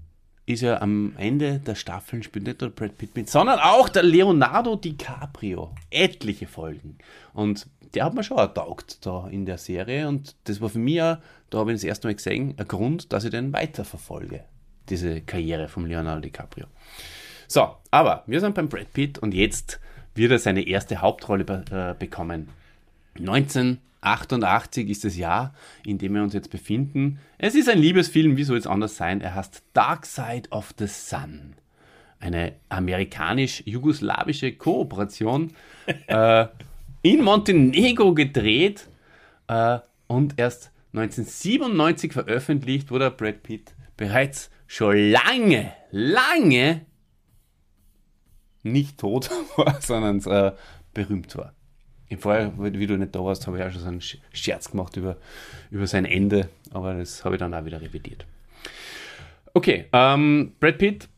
ist 0.45 0.61
ja 0.61 0.81
am 0.81 1.13
Ende 1.17 1.59
der 1.59 1.75
Staffeln 1.75 2.21
spielt 2.21 2.45
nicht 2.45 2.61
nur 2.61 2.69
Brad 2.69 2.97
Pitt 2.97 3.15
mit, 3.15 3.29
sondern 3.29 3.59
auch 3.59 3.89
der 3.89 4.03
Leonardo 4.03 4.75
DiCaprio. 4.75 5.73
Etliche 5.89 6.47
Folgen. 6.47 6.97
Und 7.33 7.67
der 7.95 8.05
hat 8.05 8.13
mir 8.13 8.23
schon 8.23 8.37
ertaugt 8.37 9.05
da 9.05 9.27
in 9.27 9.45
der 9.45 9.57
Serie. 9.57 10.07
Und 10.07 10.35
das 10.43 10.61
war 10.61 10.69
für 10.69 10.79
mich 10.79 10.95
ja, 10.95 11.21
da 11.49 11.59
habe 11.59 11.71
ich 11.71 11.77
das 11.77 11.83
erste 11.83 12.07
Mal 12.07 12.15
gesehen, 12.15 12.53
ein 12.57 12.67
Grund, 12.67 13.11
dass 13.11 13.23
ich 13.23 13.31
den 13.31 13.53
weiterverfolge. 13.53 14.43
Diese 14.89 15.21
Karriere 15.21 15.67
von 15.67 15.87
Leonardo 15.87 16.21
DiCaprio. 16.21 16.67
So, 17.47 17.75
aber 17.89 18.23
wir 18.27 18.39
sind 18.39 18.53
beim 18.53 18.69
Brad 18.69 18.93
Pitt 18.93 19.17
und 19.17 19.33
jetzt 19.33 19.79
wird 20.13 20.31
er 20.31 20.39
seine 20.39 20.67
erste 20.67 21.01
Hauptrolle 21.01 21.43
be 21.43 21.65
äh, 21.71 21.97
bekommen. 21.97 22.49
1988 24.05 24.89
ist 24.89 25.03
das 25.03 25.17
Jahr, 25.17 25.53
in 25.85 25.97
dem 25.97 26.13
wir 26.13 26.21
uns 26.21 26.33
jetzt 26.33 26.51
befinden. 26.51 27.19
Es 27.37 27.55
ist 27.55 27.67
ein 27.67 27.79
Liebesfilm, 27.79 28.37
wie 28.37 28.43
soll 28.43 28.57
es 28.57 28.67
anders 28.67 28.97
sein? 28.97 29.19
Er 29.19 29.33
heißt 29.33 29.63
Dark 29.73 30.05
Side 30.05 30.49
of 30.51 30.73
the 30.77 30.87
Sun. 30.87 31.55
Eine 32.19 32.53
amerikanisch-jugoslawische 32.69 34.53
Kooperation 34.53 35.53
äh, 36.07 36.45
in 37.01 37.23
Montenegro 37.23 38.13
gedreht 38.13 38.87
äh, 39.47 39.79
und 40.07 40.35
erst 40.37 40.71
1997 40.93 42.13
veröffentlicht, 42.13 42.91
wo 42.91 42.99
der 42.99 43.09
Brad 43.09 43.43
Pitt 43.43 43.73
bereits 43.97 44.49
schon 44.67 45.11
lange, 45.11 45.73
lange 45.91 46.85
nicht 48.63 48.99
tot 48.99 49.29
war, 49.57 49.81
sondern 49.81 50.19
äh, 50.25 50.55
berühmt 50.93 51.35
war. 51.37 51.53
Im 52.07 52.19
Vorher, 52.19 52.53
wie 52.57 52.87
du 52.87 52.97
nicht 52.97 53.15
da 53.15 53.23
warst, 53.23 53.47
habe 53.47 53.57
ich 53.57 53.63
auch 53.63 53.71
schon 53.71 53.81
so 53.81 53.87
einen 53.87 53.99
Sch- 53.99 54.19
Scherz 54.31 54.69
gemacht 54.69 54.95
über, 54.95 55.17
über 55.71 55.87
sein 55.87 56.05
Ende, 56.05 56.49
aber 56.71 56.93
das 56.93 57.25
habe 57.25 57.35
ich 57.35 57.39
dann 57.39 57.53
auch 57.53 57.65
wieder 57.65 57.81
revidiert. 57.81 58.25
Okay, 59.53 59.85
ähm, 59.91 60.53
Brad 60.59 60.77
Pitt 60.77 61.09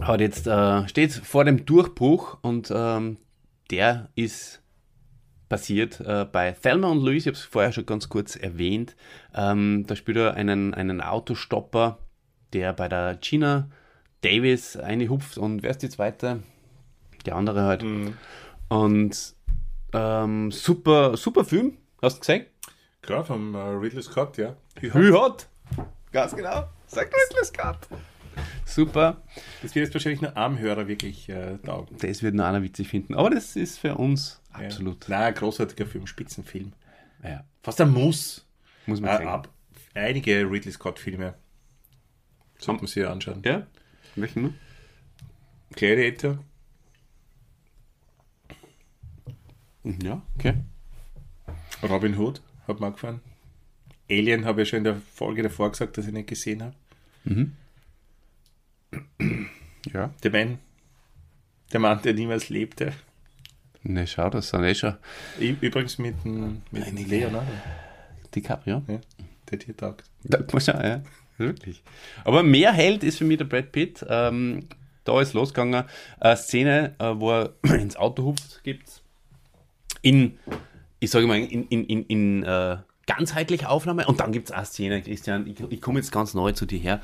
hat 0.00 0.20
jetzt, 0.20 0.46
äh, 0.46 0.86
steht 0.88 1.12
vor 1.12 1.44
dem 1.44 1.64
Durchbruch 1.64 2.38
und 2.42 2.72
ähm, 2.74 3.16
der 3.70 4.10
ist 4.14 4.62
passiert 5.48 6.00
äh, 6.00 6.26
bei 6.30 6.52
Thelma 6.52 6.88
und 6.88 7.02
Louise, 7.02 7.18
ich 7.18 7.26
habe 7.26 7.36
es 7.36 7.44
vorher 7.44 7.72
schon 7.72 7.86
ganz 7.86 8.08
kurz 8.08 8.36
erwähnt. 8.36 8.96
Ähm, 9.34 9.84
da 9.86 9.96
spielt 9.96 10.16
er 10.16 10.34
einen, 10.34 10.74
einen 10.74 11.00
Autostopper, 11.00 11.98
der 12.52 12.72
bei 12.72 12.88
der 12.88 13.16
Gina 13.20 13.70
Davis 14.22 14.76
einhupft 14.76 15.38
und 15.38 15.62
wer 15.62 15.70
ist 15.70 15.82
die 15.82 15.88
zweite? 15.88 16.42
Der 17.24 17.36
andere 17.36 17.62
halt. 17.62 17.84
Und 18.68 19.35
ähm, 19.92 20.50
super, 20.50 21.16
super 21.16 21.44
Film, 21.44 21.76
hast 22.02 22.16
du 22.16 22.20
gesehen? 22.20 22.46
Klar, 23.02 23.24
vom 23.24 23.54
äh, 23.54 23.58
Ridley 23.58 24.02
Scott, 24.02 24.36
ja. 24.36 24.56
Hot. 24.92 25.46
Ganz 26.12 26.34
genau. 26.34 26.68
Sagt 26.86 27.14
Ridley 27.14 27.44
Scott. 27.44 27.78
Super. 28.64 29.22
Das 29.62 29.74
wird 29.74 29.86
jetzt 29.86 29.94
wahrscheinlich 29.94 30.20
nur 30.20 30.36
Armhörer 30.36 30.88
wirklich 30.88 31.28
äh, 31.28 31.56
taugen. 31.58 31.96
Das 31.98 32.22
wird 32.22 32.34
nur 32.34 32.44
einer 32.44 32.62
witzig 32.62 32.88
finden. 32.88 33.14
Aber 33.14 33.30
das 33.30 33.56
ist 33.56 33.78
für 33.78 33.94
uns 33.94 34.42
absolut. 34.52 35.08
Ja. 35.08 35.18
Nein, 35.20 35.34
großartiger 35.34 35.86
Film, 35.86 36.06
Spitzenfilm. 36.06 36.72
Ja. 37.22 37.44
Fast 37.62 37.80
ein 37.80 37.90
Muss. 37.90 38.46
Muss 38.86 39.00
man 39.00 39.22
Äh, 39.22 39.24
ab, 39.24 39.48
einige 39.94 40.50
Ridley 40.50 40.72
Scott-Filme 40.72 41.34
sollte 42.58 42.82
man 42.82 42.88
sich 42.88 43.06
anschauen. 43.06 43.42
Ja? 43.44 43.66
Welchen? 44.14 44.58
Gladiator, 45.74 46.38
Ja, 50.02 50.22
okay. 50.36 50.54
Robin 51.82 52.18
Hood, 52.18 52.40
hat 52.66 52.80
mir 52.80 52.90
gefallen. 52.90 53.20
Alien 54.10 54.44
habe 54.44 54.62
ich 54.62 54.68
schon 54.68 54.78
in 54.78 54.84
der 54.84 54.96
Folge 55.14 55.42
davor 55.42 55.70
gesagt, 55.70 55.96
dass 55.96 56.06
ich 56.06 56.12
nicht 56.12 56.28
gesehen 56.28 56.62
habe. 56.62 56.74
Ja. 59.92 60.12
Der 60.22 60.30
Mann, 60.30 60.58
der 61.72 61.80
Mann, 61.80 62.02
der 62.02 62.14
niemals 62.14 62.48
lebte. 62.48 62.92
Ne, 63.82 64.06
schau, 64.06 64.30
das 64.30 64.48
sind 64.48 64.64
eh 64.64 64.74
schon 64.74 64.96
Übrigens 65.38 65.98
mit 65.98 66.24
dem, 66.24 66.62
mit 66.72 67.08
Leonardo, 67.08 67.46
DiCaprio. 68.34 68.82
ja, 68.88 69.00
der 69.50 69.58
dir 69.58 69.76
taugt. 69.76 70.04
Da 70.24 70.38
schauen, 70.60 70.84
ja. 70.84 71.02
Wirklich. 71.38 71.82
Aber 72.24 72.42
mehr 72.42 72.72
Held 72.72 73.04
ist 73.04 73.18
für 73.18 73.24
mich 73.24 73.38
der 73.38 73.44
Brad 73.44 73.70
Pitt. 73.70 74.04
Ähm, 74.08 74.68
da 75.04 75.20
ist 75.20 75.34
losgegangen. 75.34 75.84
Eine 76.18 76.36
Szene, 76.36 76.94
äh, 76.98 77.12
wo 77.14 77.30
er 77.30 77.52
ins 77.78 77.96
Auto 77.96 78.24
hupft, 78.24 78.64
gibt's 78.64 79.02
in, 80.02 80.38
ich 81.00 81.10
sage 81.10 81.26
mal, 81.26 81.38
in, 81.38 81.66
in, 81.68 81.84
in, 81.84 82.02
in 82.04 82.42
äh, 82.42 82.78
ganzheitlicher 83.06 83.70
Aufnahme. 83.70 84.06
Und 84.06 84.20
dann 84.20 84.32
gibt 84.32 84.48
es 84.48 84.52
eine 84.52 84.66
Szene, 84.66 85.02
Christian, 85.02 85.46
ich, 85.46 85.60
ich 85.70 85.80
komme 85.80 85.98
jetzt 85.98 86.12
ganz 86.12 86.34
neu 86.34 86.52
zu 86.52 86.66
dir 86.66 86.78
her, 86.78 87.00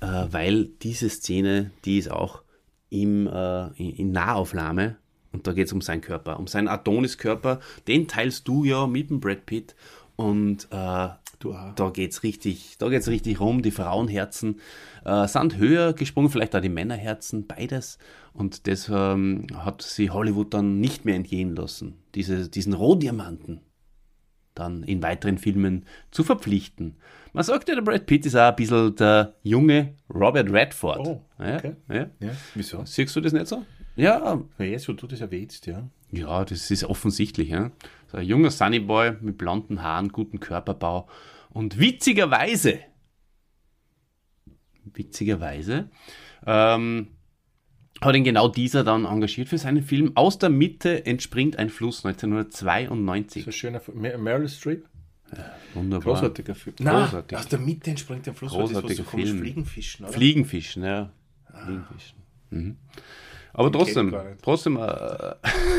äh, 0.00 0.06
weil 0.06 0.66
diese 0.82 1.10
Szene, 1.10 1.70
die 1.84 1.98
ist 1.98 2.10
auch 2.10 2.42
im, 2.90 3.26
äh, 3.26 3.66
in, 3.76 3.90
in 3.96 4.12
Nahaufnahme. 4.12 4.96
Und 5.32 5.46
da 5.46 5.52
geht 5.52 5.66
es 5.66 5.72
um 5.72 5.80
seinen 5.80 6.02
Körper, 6.02 6.38
um 6.38 6.46
seinen 6.46 6.68
Adoniskörper. 6.68 7.60
Den 7.88 8.06
teilst 8.06 8.46
du 8.48 8.64
ja 8.64 8.86
mit 8.86 9.10
dem 9.10 9.20
Brad 9.20 9.46
Pitt. 9.46 9.74
Und 10.16 10.68
äh, 10.70 11.08
Du 11.42 11.54
auch. 11.54 11.74
da 11.74 11.90
geht's 11.90 12.22
richtig, 12.22 12.76
da 12.78 12.88
geht's 12.88 13.08
richtig 13.08 13.40
rum. 13.40 13.62
Die 13.62 13.72
Frauenherzen 13.72 14.60
äh, 15.04 15.26
sind 15.26 15.56
höher 15.56 15.92
gesprungen, 15.92 16.30
vielleicht 16.30 16.54
auch 16.54 16.60
die 16.60 16.68
Männerherzen, 16.68 17.48
beides. 17.48 17.98
Und 18.32 18.68
das 18.68 18.88
ähm, 18.88 19.48
hat 19.52 19.82
sie 19.82 20.10
Hollywood 20.10 20.54
dann 20.54 20.78
nicht 20.78 21.04
mehr 21.04 21.16
entgehen 21.16 21.56
lassen, 21.56 21.98
diese, 22.14 22.48
diesen 22.48 22.74
Rohdiamanten 22.74 23.60
dann 24.54 24.82
in 24.82 25.02
weiteren 25.02 25.38
Filmen 25.38 25.86
zu 26.10 26.22
verpflichten. 26.22 26.96
Man 27.32 27.42
sagt 27.42 27.68
ja, 27.68 27.74
der 27.74 27.82
Brad 27.82 28.06
Pitt 28.06 28.26
ist 28.26 28.36
auch 28.36 28.50
ein 28.50 28.56
bisschen 28.56 28.94
der 28.96 29.34
junge 29.42 29.94
Robert 30.12 30.52
Redford. 30.52 31.06
Oh, 31.06 31.22
ja, 31.38 31.56
okay. 31.56 31.76
ja. 31.88 32.10
Ja, 32.20 32.30
wieso? 32.54 32.84
Siehst 32.84 33.16
du 33.16 33.20
das 33.20 33.32
nicht 33.32 33.46
so? 33.46 33.64
Ja, 33.96 34.40
Ja, 34.58 34.64
jetzt, 34.64 34.88
wo 34.88 34.92
du 34.92 35.06
das 35.06 35.20
erwähnst, 35.20 35.66
ja. 35.66 35.88
Ja, 36.12 36.44
das 36.44 36.70
ist 36.70 36.84
offensichtlich. 36.84 37.48
Ja? 37.48 37.72
So 38.10 38.18
ein 38.18 38.26
junger 38.26 38.50
Sunnyboy 38.50 39.16
mit 39.20 39.38
blonden 39.38 39.82
Haaren, 39.82 40.10
guten 40.10 40.38
Körperbau 40.38 41.08
und 41.50 41.78
witzigerweise, 41.78 42.80
witzigerweise, 44.84 45.90
ähm, 46.46 47.08
hat 48.00 48.16
ihn 48.16 48.24
genau 48.24 48.48
dieser 48.48 48.84
dann 48.84 49.04
engagiert 49.04 49.48
für 49.48 49.58
seinen 49.58 49.82
Film 49.82 50.12
Aus 50.16 50.38
der 50.38 50.50
Mitte 50.50 51.06
entspringt 51.06 51.58
ein 51.58 51.70
Fluss 51.70 52.04
1992. 52.04 53.44
So 53.44 53.50
ein 53.50 53.52
schöner 53.52 53.80
Meryl 53.94 54.48
Streep. 54.48 54.86
Wunderbar. 55.74 56.14
Großartiger 56.14 56.54
Film. 56.54 56.76
Großartig. 56.76 57.38
aus 57.38 57.48
der 57.48 57.58
Mitte 57.58 57.90
entspringt 57.90 58.26
der 58.26 58.34
Fluss. 58.34 58.52
Großartiger 58.52 58.88
das, 58.88 58.98
was 58.98 59.12
so 59.12 59.16
Film. 59.16 59.38
Fliegenfischen, 59.38 60.04
oder? 60.04 60.12
Fliegenfischen, 60.12 60.84
ja. 60.84 61.12
Fliegenfischen. 61.64 62.18
Mhm. 62.50 62.76
Aber 63.52 63.70
Den 63.70 63.80
trotzdem, 63.80 64.16
trotzdem, 64.42 64.76
äh, 64.76 65.34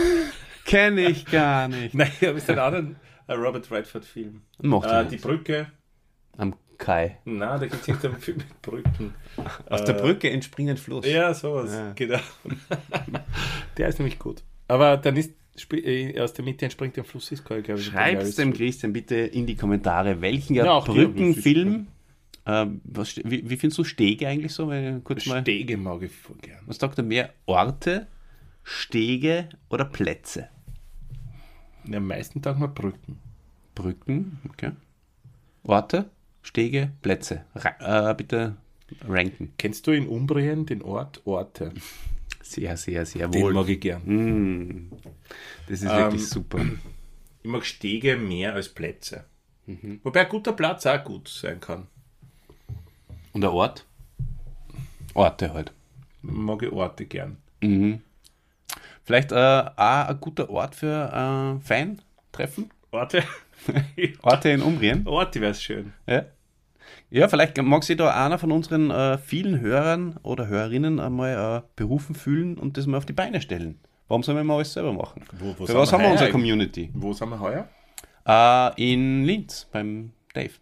kenne 0.66 1.10
ich 1.10 1.26
gar 1.26 1.68
nicht. 1.68 1.94
Nein, 1.96 2.12
aber 2.22 2.36
es 2.36 2.44
ist 2.44 2.50
ein 2.50 2.60
anderer 2.60 2.96
äh, 3.28 3.34
Robert 3.34 3.70
Redford-Film. 3.72 4.42
Äh, 4.62 5.06
die. 5.06 5.18
Brücke. 5.18 5.68
Am 6.38 6.56
Kai. 6.78 7.18
Na, 7.26 7.58
da 7.58 7.66
gibt 7.66 7.82
es 7.82 7.88
irgendeinen 7.88 8.22
Film 8.22 8.38
mit 8.38 8.62
Brücken. 8.62 9.14
Aus 9.70 9.84
der 9.86 9.94
Brücke 9.94 10.30
entspringt 10.30 10.72
ein 10.72 10.78
Fluss. 10.78 11.06
Ja, 11.06 11.34
sowas. 11.34 11.72
Ja. 11.72 11.94
Genau. 11.94 12.20
der 13.78 13.88
ist 13.88 14.00
nämlich 14.00 14.20
gut. 14.20 14.44
Aber 14.68 14.98
dann 14.98 15.16
ist 15.16 15.32
äh, 15.72 16.20
aus 16.20 16.34
der 16.34 16.44
Mitte 16.46 16.66
entspringt 16.66 16.98
der 16.98 17.04
Fluss 17.04 17.32
ist, 17.32 17.46
glaube 17.46 17.62
ich. 17.62 17.68
Meryl 17.68 17.82
Schreibt 17.84 18.38
dem. 18.38 18.54
Christian 18.54 18.92
bitte 18.92 19.16
in 19.16 19.46
die 19.46 19.56
Kommentare, 19.56 20.20
welchen 20.22 20.56
Ja, 20.56 20.72
auch 20.72 20.86
Brückenfilm. 20.86 21.88
Ähm, 22.46 22.82
was, 22.84 23.16
wie, 23.18 23.50
wie 23.50 23.58
findest 23.58 23.78
du 23.80 23.84
Stege 23.84 24.28
eigentlich 24.28 24.54
so? 24.54 24.72
Ich 24.72 25.04
kurz 25.04 25.26
mal, 25.28 25.42
Stege 25.42 25.78
mag 25.78 26.02
ich 26.02 26.12
voll 26.12 26.36
gern. 26.42 26.60
was 26.66 26.78
sagt 26.78 26.98
er 26.98 27.04
mehr? 27.04 27.34
Orte, 27.46 28.08
Stege 28.64 29.50
oder 29.70 29.86
Plätze? 29.86 30.50
Ja, 31.86 31.98
am 31.98 32.08
meisten 32.08 32.42
Tag 32.42 32.60
mal 32.60 32.68
Brücken. 32.68 33.20
Brücken, 33.76 34.40
okay. 34.50 34.72
Orte, 35.64 36.10
Stege, 36.42 36.92
Plätze. 37.02 37.46
Ra 37.56 38.12
äh, 38.12 38.14
bitte 38.16 38.58
ranken. 39.08 39.54
Kennst 39.58 39.88
du 39.88 39.92
in 39.92 40.08
Umbrien 40.08 40.66
den 40.66 40.82
Ort 40.82 41.22
Orte? 41.26 41.74
Sehr, 42.42 42.76
sehr, 42.76 43.06
sehr 43.06 43.30
Den 43.30 43.42
wohl. 43.42 43.54
mag 43.54 43.70
ich 43.70 43.80
gern. 43.80 44.02
Mm. 44.04 44.92
Das 45.70 45.82
ist 45.82 45.90
wirklich 45.90 46.28
super. 46.28 46.60
Ich 47.42 47.50
mag 47.50 47.66
Stege 47.66 48.18
mehr 48.18 48.54
als 48.54 48.68
Plätze. 48.68 49.24
Mhm. 49.66 50.02
Wobei 50.04 50.26
ein 50.26 50.30
guter 50.30 50.52
Platz 50.52 50.86
auch 50.86 51.02
gut 51.06 51.30
sein 51.30 51.62
kann. 51.62 51.88
Und 53.34 53.42
der 53.42 53.52
Ort? 53.54 53.86
Orte 55.14 55.54
halt. 55.54 55.74
Mag 56.22 56.62
ich 56.64 56.72
Orte 56.72 57.06
gern. 57.06 57.38
Vielleicht 59.04 59.32
äh, 59.32 59.36
auch 59.36 60.08
ein 60.08 60.20
guter 60.20 60.50
Ort 60.50 60.76
für 60.76 61.58
äh, 61.60 61.66
Fan-Treffen? 61.66 62.70
Orte? 62.92 63.24
Orte 64.22 64.50
in 64.50 64.62
Umbrien? 64.62 65.08
Orte 65.08 65.42
wäre 65.42 65.54
schön. 65.56 65.94
Ja. 66.08 66.26
Ja, 67.10 67.28
vielleicht 67.28 67.62
mag 67.62 67.84
sich 67.84 67.98
da 67.98 68.26
einer 68.26 68.38
von 68.40 68.52
unseren 68.52 68.90
äh, 68.92 69.18
vielen 69.18 69.60
Hörern 69.60 70.18
oder 70.24 70.48
Hörerinnen 70.48 71.00
einmal 71.00 71.60
äh, 71.64 71.68
berufen 71.76 72.16
fühlen 72.16 72.58
und 72.58 72.78
das 72.78 72.88
mal 72.88 72.98
auf 72.98 73.06
die 73.06 73.14
Beine 73.14 73.40
stellen. 73.42 73.80
Warum 74.08 74.24
sollen 74.24 74.38
wir 74.38 74.44
mal 74.44 74.56
alles 74.56 74.74
selber 74.74 74.94
machen? 74.94 75.24
Wo- 75.40 75.56
wo 75.58 75.66
Für 75.66 75.76
was 75.76 75.92
wir 75.92 75.98
haben 75.98 76.04
wir 76.06 76.12
unsere? 76.12 76.30
Community? 76.32 76.90
Wo 76.94 77.14
sind 77.14 77.30
wir 77.30 77.40
heuer? 77.40 77.68
Äh, 78.26 78.94
in 78.94 79.24
Linz 79.26 79.68
beim 79.72 80.12
Dave. 80.34 80.54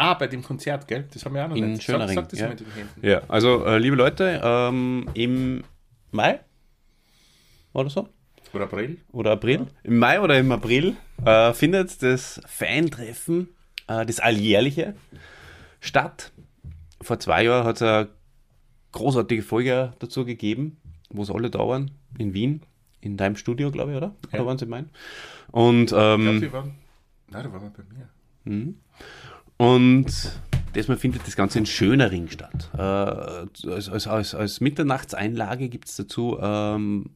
Ah, 0.00 0.14
bei 0.14 0.28
dem 0.28 0.42
Konzert, 0.42 0.88
gell? 0.88 1.04
Das 1.12 1.26
haben 1.26 1.34
wir 1.34 1.44
auch 1.44 1.48
noch 1.48 1.56
In 1.56 1.72
nicht. 1.72 1.82
Schönering, 1.82 2.14
Sag, 2.14 2.24
sag 2.24 2.28
das 2.30 2.40
ja. 2.40 2.48
mit 2.48 2.60
den 2.60 2.72
Händen. 2.72 3.06
Ja, 3.06 3.20
also 3.28 3.66
äh, 3.66 3.76
liebe 3.76 3.96
Leute, 3.96 4.40
ähm, 4.42 5.06
im 5.12 5.62
Mai 6.10 6.40
oder 7.74 7.90
so? 7.90 8.08
Oder 8.54 8.64
April? 8.64 8.96
oder 9.12 9.32
April, 9.32 9.66
im 9.84 9.98
Mai 9.98 10.18
oder 10.22 10.38
im 10.38 10.50
April, 10.52 10.96
äh, 11.26 11.52
findet 11.52 12.02
das 12.02 12.40
Fan-Treffen, 12.46 13.48
äh, 13.88 14.06
das 14.06 14.20
alljährliche, 14.20 14.94
statt. 15.80 16.32
Vor 17.02 17.20
zwei 17.20 17.44
Jahren 17.44 17.64
hat 17.66 17.76
es 17.76 17.82
eine 17.82 18.08
großartige 18.92 19.42
Folge 19.42 19.92
dazu 19.98 20.24
gegeben, 20.24 20.78
wo 21.10 21.24
es 21.24 21.30
alle 21.30 21.50
da 21.50 21.58
waren, 21.58 21.90
in 22.16 22.32
Wien, 22.32 22.62
in 23.02 23.18
deinem 23.18 23.36
Studio, 23.36 23.70
glaube 23.70 23.90
ich, 23.90 23.96
oder? 23.98 24.14
Ja. 24.32 24.38
Da 24.38 24.46
waren 24.46 24.56
sie 24.56 24.64
mein. 24.64 24.88
Und, 25.50 25.82
Ich 25.82 25.88
glaub, 25.88 26.18
ähm, 26.20 26.40
die 26.40 26.52
waren. 26.54 26.74
Nein, 27.28 27.44
da 27.44 27.52
waren 27.52 27.62
wir 27.62 27.70
bei 27.70 27.84
mir. 27.94 28.08
Und 29.60 30.06
diesmal 30.74 30.96
findet 30.96 31.26
das 31.26 31.36
Ganze 31.36 31.58
in 31.58 31.66
Schönering 31.66 32.28
statt. 32.30 32.70
Äh, 32.72 32.80
als, 32.80 33.90
als, 33.90 34.06
als, 34.06 34.34
als 34.34 34.60
Mitternachtseinlage 34.62 35.68
gibt 35.68 35.86
es 35.86 35.96
dazu 35.96 36.38
ähm, 36.40 37.10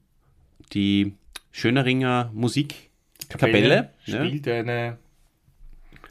die 0.75 1.15
Schöneringer 1.53 2.31
Musikkapelle. 2.35 3.93
ja. 4.05 4.27
spielt 4.27 4.47
eine 4.47 4.99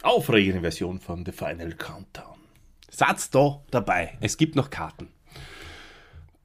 aufregende 0.01 0.61
Version 0.61 0.99
von 0.99 1.23
The 1.23 1.31
Final 1.31 1.73
Countdown. 1.73 2.39
Satz 2.89 3.29
da 3.29 3.61
dabei. 3.69 4.17
Es 4.19 4.35
gibt 4.35 4.55
noch 4.55 4.71
Karten. 4.71 5.09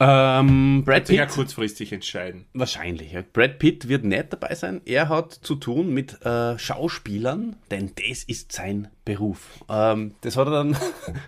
Ähm, 0.01 0.85
Brad 0.85 1.09
Sich 1.09 1.17
ja 1.17 1.27
Pitt, 1.27 1.35
kurzfristig 1.35 1.93
entscheiden. 1.93 2.47
wahrscheinlich. 2.55 3.13
Ja. 3.13 3.23
Brad 3.33 3.59
Pitt 3.59 3.89
wird 3.89 4.05
nicht 4.05 4.33
dabei 4.33 4.55
sein. 4.55 4.81
Er 4.85 5.09
hat 5.09 5.33
zu 5.33 5.57
tun 5.57 5.93
mit 5.93 6.25
äh, 6.25 6.57
Schauspielern, 6.59 7.57
denn 7.71 7.93
das 7.97 8.23
ist 8.23 8.53
sein 8.53 8.89
Beruf. 9.05 9.65
Ähm, 9.69 10.15
das 10.21 10.37
hat 10.37 10.47
er 10.47 10.53
dann 10.53 10.77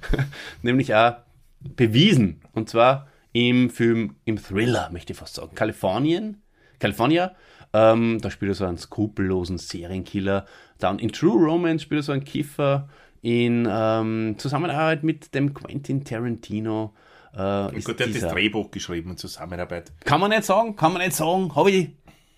nämlich 0.62 0.94
auch 0.94 1.14
bewiesen. 1.60 2.42
Und 2.52 2.68
zwar 2.70 3.08
im 3.32 3.70
Film, 3.70 4.16
im 4.24 4.38
Thriller, 4.38 4.90
möchte 4.92 5.12
ich 5.12 5.18
fast 5.18 5.34
sagen. 5.34 5.54
Kalifornien, 5.54 6.40
California. 6.78 7.34
Ähm, 7.72 8.18
da 8.20 8.30
spielt 8.30 8.52
er 8.52 8.54
so 8.54 8.64
einen 8.66 8.78
skrupellosen 8.78 9.58
Serienkiller. 9.58 10.46
Dann 10.78 10.98
in 10.98 11.12
True 11.12 11.44
Romance 11.44 11.82
spielt 11.82 12.00
er 12.00 12.04
so 12.04 12.12
einen 12.12 12.24
Kiffer. 12.24 12.88
In 13.22 13.68
ähm, 13.70 14.36
Zusammenarbeit 14.38 15.02
mit 15.02 15.34
dem 15.34 15.54
Quentin 15.54 16.04
Tarantino. 16.04 16.94
Äh, 17.36 17.76
ist 17.76 17.84
Gut, 17.86 18.00
der 18.00 18.08
hat 18.08 18.14
das 18.14 18.32
Drehbuch 18.32 18.70
geschrieben 18.70 19.10
in 19.10 19.16
Zusammenarbeit. 19.16 19.92
kann 20.04 20.20
man 20.20 20.30
nicht 20.30 20.44
sagen, 20.44 20.76
kann 20.76 20.92
man 20.92 21.02
nicht 21.02 21.14
sagen, 21.14 21.54
habe 21.54 21.70
ich 21.70 21.90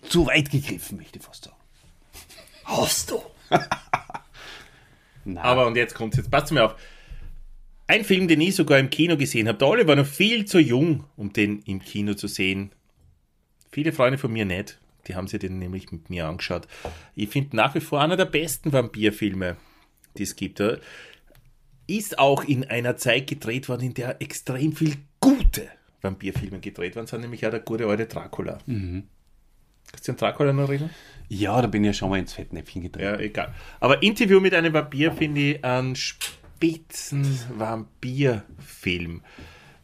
zu 0.07 0.27
weit 0.27 0.51
gegriffen, 0.51 0.97
möchte 0.97 1.19
ich 1.19 1.25
fast 1.25 1.45
sagen. 1.45 1.57
Hast 2.65 3.11
du? 3.11 3.21
Nein. 5.25 5.37
Aber 5.43 5.67
und 5.67 5.75
jetzt 5.75 5.95
kommt 5.95 6.15
jetzt 6.15 6.29
passt 6.29 6.51
mir 6.51 6.63
auf. 6.65 6.75
Ein 7.87 8.03
Film, 8.05 8.27
den 8.27 8.41
ich 8.41 8.55
sogar 8.55 8.79
im 8.79 8.89
Kino 8.89 9.17
gesehen 9.17 9.47
habe. 9.47 9.57
Der 9.57 9.67
Oli 9.67 9.87
war 9.87 9.95
noch 9.95 10.05
viel 10.05 10.45
zu 10.45 10.59
jung, 10.59 11.03
um 11.15 11.33
den 11.33 11.59
im 11.63 11.81
Kino 11.81 12.13
zu 12.13 12.27
sehen. 12.27 12.71
Viele 13.71 13.91
Freunde 13.91 14.17
von 14.17 14.31
mir 14.31 14.45
nicht. 14.45 14.79
Die 15.07 15.15
haben 15.15 15.27
sich 15.27 15.39
den 15.39 15.59
nämlich 15.59 15.91
mit 15.91 16.09
mir 16.09 16.27
angeschaut. 16.27 16.67
Ich 17.15 17.29
finde 17.29 17.55
nach 17.57 17.75
wie 17.75 17.81
vor 17.81 18.01
einer 18.01 18.15
der 18.15 18.25
besten 18.25 18.71
Vampirfilme, 18.71 19.57
die 20.17 20.23
es 20.23 20.35
gibt. 20.35 20.61
Ist 21.87 22.19
auch 22.19 22.43
in 22.43 22.63
einer 22.65 22.97
Zeit 22.97 23.27
gedreht 23.27 23.69
worden, 23.69 23.87
in 23.87 23.93
der 23.93 24.21
extrem 24.21 24.73
viel 24.73 24.95
gute 25.19 25.67
Vampirfilme 26.01 26.59
gedreht 26.59 26.95
worden 26.95 27.07
sind, 27.07 27.21
nämlich 27.21 27.45
auch 27.45 27.51
der 27.51 27.59
gute 27.59 27.87
alte 27.87 28.05
Dracula. 28.05 28.59
Mhm. 28.65 29.03
Kannst 29.91 30.07
du 30.07 30.11
den 30.13 30.17
Dracula 30.17 30.53
noch 30.53 30.69
erinnern? 30.69 30.89
ja, 31.29 31.61
da 31.61 31.67
bin 31.67 31.83
ich 31.83 31.87
ja 31.87 31.93
schon 31.93 32.09
mal 32.09 32.19
ins 32.19 32.33
Fettnäpfchen 32.33 32.83
getreten. 32.83 33.05
Ja, 33.05 33.19
egal. 33.19 33.53
Aber 33.79 34.03
Interview 34.03 34.39
mit 34.39 34.53
einem 34.53 34.73
Vampir 34.73 35.11
finde 35.11 35.41
ich 35.41 35.65
einen 35.65 35.95
spitzen 35.95 37.39
Vampirfilm. 37.57 39.21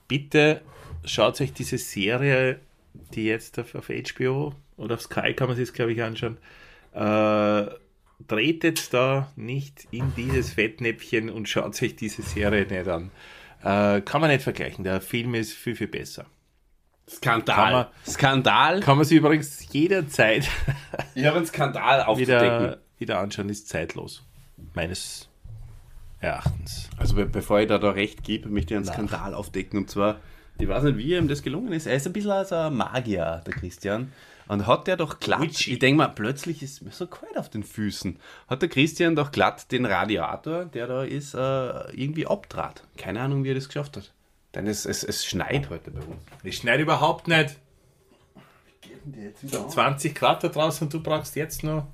Bitte 0.07 0.61
schaut 1.05 1.39
euch 1.41 1.53
diese 1.53 1.77
Serie, 1.77 2.59
die 3.13 3.25
jetzt 3.25 3.57
auf, 3.59 3.75
auf 3.75 3.89
HBO 3.89 4.53
oder 4.77 4.95
auf 4.95 5.01
Sky 5.01 5.33
kann 5.33 5.47
man 5.47 5.57
sich 5.57 5.73
glaube 5.73 5.93
ich, 5.93 6.01
anschauen. 6.01 6.37
Äh, 6.93 7.67
tretet 8.27 8.93
da 8.93 9.31
nicht 9.35 9.87
in 9.91 10.13
dieses 10.15 10.51
Fettnäpfchen 10.53 11.29
und 11.29 11.47
schaut 11.49 11.81
euch 11.81 11.95
diese 11.95 12.21
Serie 12.21 12.65
nicht 12.65 12.87
an. 12.87 13.11
Äh, 13.63 14.01
kann 14.01 14.21
man 14.21 14.29
nicht 14.29 14.43
vergleichen. 14.43 14.83
Der 14.83 15.01
Film 15.01 15.33
ist 15.35 15.53
viel, 15.53 15.75
viel 15.75 15.87
besser. 15.87 16.25
Kann 17.21 17.41
Skandal. 17.41 17.71
man- 17.73 17.87
Skandal. 18.07 18.79
Kann 18.81 18.97
man 18.97 19.05
sich 19.05 19.17
übrigens 19.17 19.73
jederzeit 19.73 20.47
Ich 21.15 21.25
habe 21.25 21.37
einen 21.37 21.45
Skandal 21.47 22.05
wieder, 22.17 22.79
wieder 22.99 23.19
anschauen, 23.19 23.49
ist 23.49 23.67
zeitlos. 23.67 24.23
Meines 24.75 25.27
Erachtens. 26.19 26.89
Also 26.97 27.15
be 27.15 27.25
bevor 27.25 27.61
ich 27.61 27.67
da, 27.67 27.77
da 27.77 27.91
recht 27.91 28.23
gebe, 28.23 28.49
möchte 28.49 28.73
ich 28.73 28.77
einen 28.77 28.85
Skandal 28.85 29.33
aufdecken. 29.33 29.79
Und 29.79 29.89
zwar, 29.89 30.19
ich 30.57 30.67
weiß 30.67 30.83
nicht, 30.83 30.97
wie 30.97 31.15
ihm 31.15 31.27
das 31.27 31.41
gelungen 31.41 31.71
ist. 31.73 31.87
Er 31.87 31.95
ist 31.95 32.05
ein 32.05 32.13
bisschen 32.13 32.31
als 32.31 32.51
ein 32.53 32.75
Magier, 32.75 33.41
der 33.45 33.53
Christian. 33.53 34.11
Und 34.49 34.67
hat 34.67 34.87
der 34.87 34.97
doch 34.97 35.19
glatt, 35.19 35.41
Witchy. 35.41 35.73
ich 35.73 35.79
denke 35.79 35.97
mal, 35.99 36.07
plötzlich 36.09 36.61
ist 36.63 36.81
mir 36.81 36.91
so 36.91 37.05
kalt 37.07 37.37
auf 37.37 37.49
den 37.49 37.63
Füßen. 37.63 38.17
Hat 38.47 38.61
der 38.61 38.67
Christian 38.69 39.15
doch 39.15 39.31
glatt 39.31 39.71
den 39.71 39.85
Radiator, 39.85 40.65
der 40.65 40.87
da 40.87 41.03
ist, 41.03 41.33
äh, 41.35 41.37
irgendwie 41.95 42.25
abtrat. 42.27 42.83
Keine 42.97 43.21
Ahnung, 43.21 43.43
wie 43.43 43.51
er 43.51 43.55
das 43.55 43.67
geschafft 43.67 43.95
hat. 43.95 44.11
Denn 44.55 44.65
es, 44.67 44.85
es, 44.87 45.03
es 45.03 45.23
schneit 45.25 45.69
heute 45.69 45.91
bei 45.91 45.99
uns. 45.99 46.17
Ich 46.43 46.57
schneide 46.57 46.81
überhaupt 46.83 47.27
nicht. 47.27 47.55
20 49.69 50.15
Grad 50.15 50.43
da 50.43 50.47
draußen 50.49 50.87
und 50.87 50.93
du 50.93 51.01
brauchst 51.01 51.35
jetzt 51.35 51.63
noch. 51.63 51.87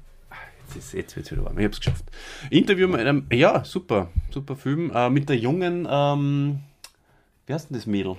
Jetzt, 0.68 0.76
ist- 0.78 0.94
jetzt 0.94 1.16
wird 1.16 1.26
es 1.26 1.32
wieder 1.32 1.44
warm. 1.44 1.58
Ich 1.60 1.64
habe 1.66 1.74
es 1.74 1.80
geschafft. 1.80 2.06
Interview 2.50 2.88
mit 2.88 3.02
einem, 3.02 3.28
ja, 3.32 3.64
super, 3.64 4.10
super 4.32 4.56
Film. 4.56 4.92
Äh, 4.94 5.10
mit 5.10 5.30
der 5.30 5.38
jungen, 5.38 5.88
ähm, 5.90 6.60
wie 7.46 7.54
heißt 7.54 7.70
denn 7.70 7.78
das 7.78 7.86
Mädel? 7.86 8.16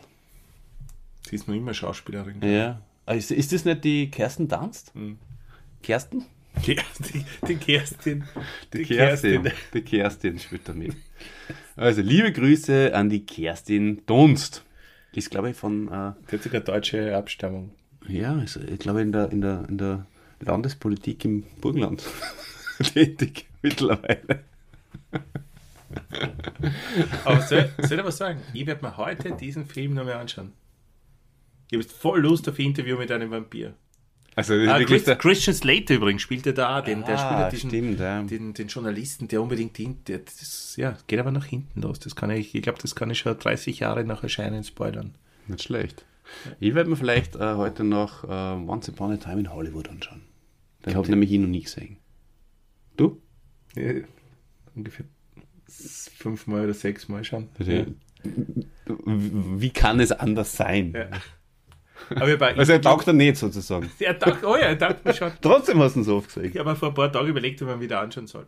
Sie 1.28 1.34
ist 1.36 1.48
noch 1.48 1.54
immer 1.54 1.74
Schauspielerin. 1.74 2.40
Ja. 2.42 2.80
Ah, 3.06 3.14
Ist, 3.14 3.30
ist 3.30 3.52
das 3.52 3.64
nicht 3.64 3.84
die 3.84 4.10
Kerstin 4.10 4.48
Dunst? 4.48 4.92
Kerstin? 5.82 6.24
Die, 6.66 6.74
die, 7.12 7.24
die 7.46 7.56
Kerstin. 7.56 8.24
Die 8.72 8.82
Kerstin. 8.84 9.50
Die 9.74 9.82
Kerstin 9.82 10.38
spielt 10.38 10.66
da 10.68 10.72
mit. 10.72 10.96
Also, 11.76 12.00
liebe 12.00 12.32
Grüße 12.32 12.94
an 12.94 13.10
die 13.10 13.26
Kerstin 13.26 14.02
Dunst. 14.06 14.64
Die 15.14 15.18
ist, 15.18 15.30
glaube 15.30 15.50
ich, 15.50 15.56
von, 15.56 15.88
äh, 15.88 16.12
Die 16.30 16.36
hat 16.36 16.42
sogar 16.42 16.62
deutsche 16.62 17.14
Abstammung. 17.14 17.72
ja, 18.08 18.40
ist, 18.40 18.56
ich 18.56 18.78
glaube, 18.78 19.02
in 19.02 19.12
der, 19.12 19.30
in, 19.30 19.42
der, 19.42 19.66
in 19.68 19.76
der 19.76 20.06
Landespolitik 20.40 21.24
im 21.26 21.42
Burgenland 21.60 22.02
tätig 22.82 23.46
mittlerweile. 23.62 24.40
Aber 27.24 27.40
soll, 27.42 27.70
soll 27.78 27.98
ich 27.98 28.04
was 28.04 28.16
sagen? 28.16 28.40
Ich 28.54 28.66
werde 28.66 28.82
mir 28.84 28.96
heute 28.96 29.32
diesen 29.32 29.66
Film 29.66 29.92
noch 29.94 30.04
mal 30.04 30.14
anschauen. 30.14 30.52
Ich 31.70 31.78
habe 31.78 31.88
voll 31.88 32.20
Lust 32.20 32.48
auf 32.48 32.58
ein 32.58 32.66
Interview 32.66 32.96
mit 32.96 33.10
einem 33.10 33.30
Vampir. 33.30 33.74
Also, 34.34 34.52
Ah, 34.54 34.78
Chris, 34.84 35.04
Christian 35.04 35.56
Slater 35.56 35.94
übrigens 35.94 36.20
spielt 36.22 36.46
er 36.46 36.52
da, 36.52 36.82
den, 36.82 37.00
der 37.04 37.16
spielt 37.16 37.30
ja 37.30 37.46
Ah, 37.46 37.50
diesen, 37.50 37.70
stimmt, 37.70 37.98
ja. 38.00 38.22
den, 38.22 38.52
den 38.52 38.68
Journalisten, 38.68 39.28
der 39.28 39.40
unbedingt 39.40 39.78
das, 40.08 40.76
ja, 40.76 40.96
geht 41.06 41.18
aber 41.18 41.30
nach 41.30 41.46
hinten 41.46 41.80
los. 41.80 41.98
Das 42.00 42.14
kann 42.14 42.28
ich, 42.30 42.54
ich 42.54 42.60
glaube, 42.62 42.78
das 42.82 42.94
kann 42.94 43.08
ich 43.10 43.18
schon 43.18 43.38
30 43.38 43.78
Jahre 43.78 44.04
nach 44.04 44.22
Erscheinen 44.22 44.62
spoilern. 44.62 45.14
Nicht 45.48 45.62
schlecht. 45.62 46.04
Ich 46.60 46.74
werde 46.74 46.90
mir 46.90 46.96
vielleicht 46.96 47.36
äh, 47.36 47.54
heute 47.54 47.82
noch 47.84 48.24
äh, 48.24 48.26
Once 48.28 48.88
Upon 48.90 49.12
a 49.12 49.16
Time 49.16 49.40
in 49.40 49.52
Hollywood 49.54 49.88
anschauen. 49.88 50.20
Den 50.84 50.94
habe 50.96 51.08
nämlich 51.08 51.32
ich 51.32 51.38
noch 51.38 51.48
nie 51.48 51.62
gesehen. 51.62 51.96
Du? 52.96 53.22
Ja, 53.74 53.92
ungefähr 54.74 55.06
fünfmal 55.66 56.64
oder 56.64 56.74
sechsmal 56.74 57.24
schon. 57.24 57.48
Bitte. 57.56 57.94
Wie 59.06 59.70
kann 59.70 60.00
es 60.00 60.12
anders 60.12 60.56
sein? 60.56 60.92
Ja. 60.94 61.08
Aber 62.10 62.40
war, 62.40 62.56
Also 62.56 62.72
er 62.72 62.80
taugt 62.80 63.06
er 63.06 63.12
nicht 63.12 63.36
sozusagen. 63.36 63.90
er 63.98 64.18
taugt, 64.18 64.44
oh 64.44 64.54
ja, 64.56 64.62
er 64.66 64.78
taugt 64.78 65.04
mir 65.04 65.14
schon. 65.14 65.32
Trotzdem 65.40 65.78
hast 65.80 65.94
du 65.96 66.00
ihn 66.00 66.04
so 66.04 66.16
oft 66.16 66.28
gesehen. 66.28 66.50
Ich 66.52 66.58
habe 66.58 66.70
mir 66.70 66.76
vor 66.76 66.88
ein 66.88 66.94
paar 66.94 67.10
Tagen 67.12 67.28
überlegt, 67.28 67.60
ob 67.62 67.68
man 67.68 67.78
ihn 67.78 67.82
wieder 67.82 68.00
anschauen 68.00 68.26
soll. 68.26 68.46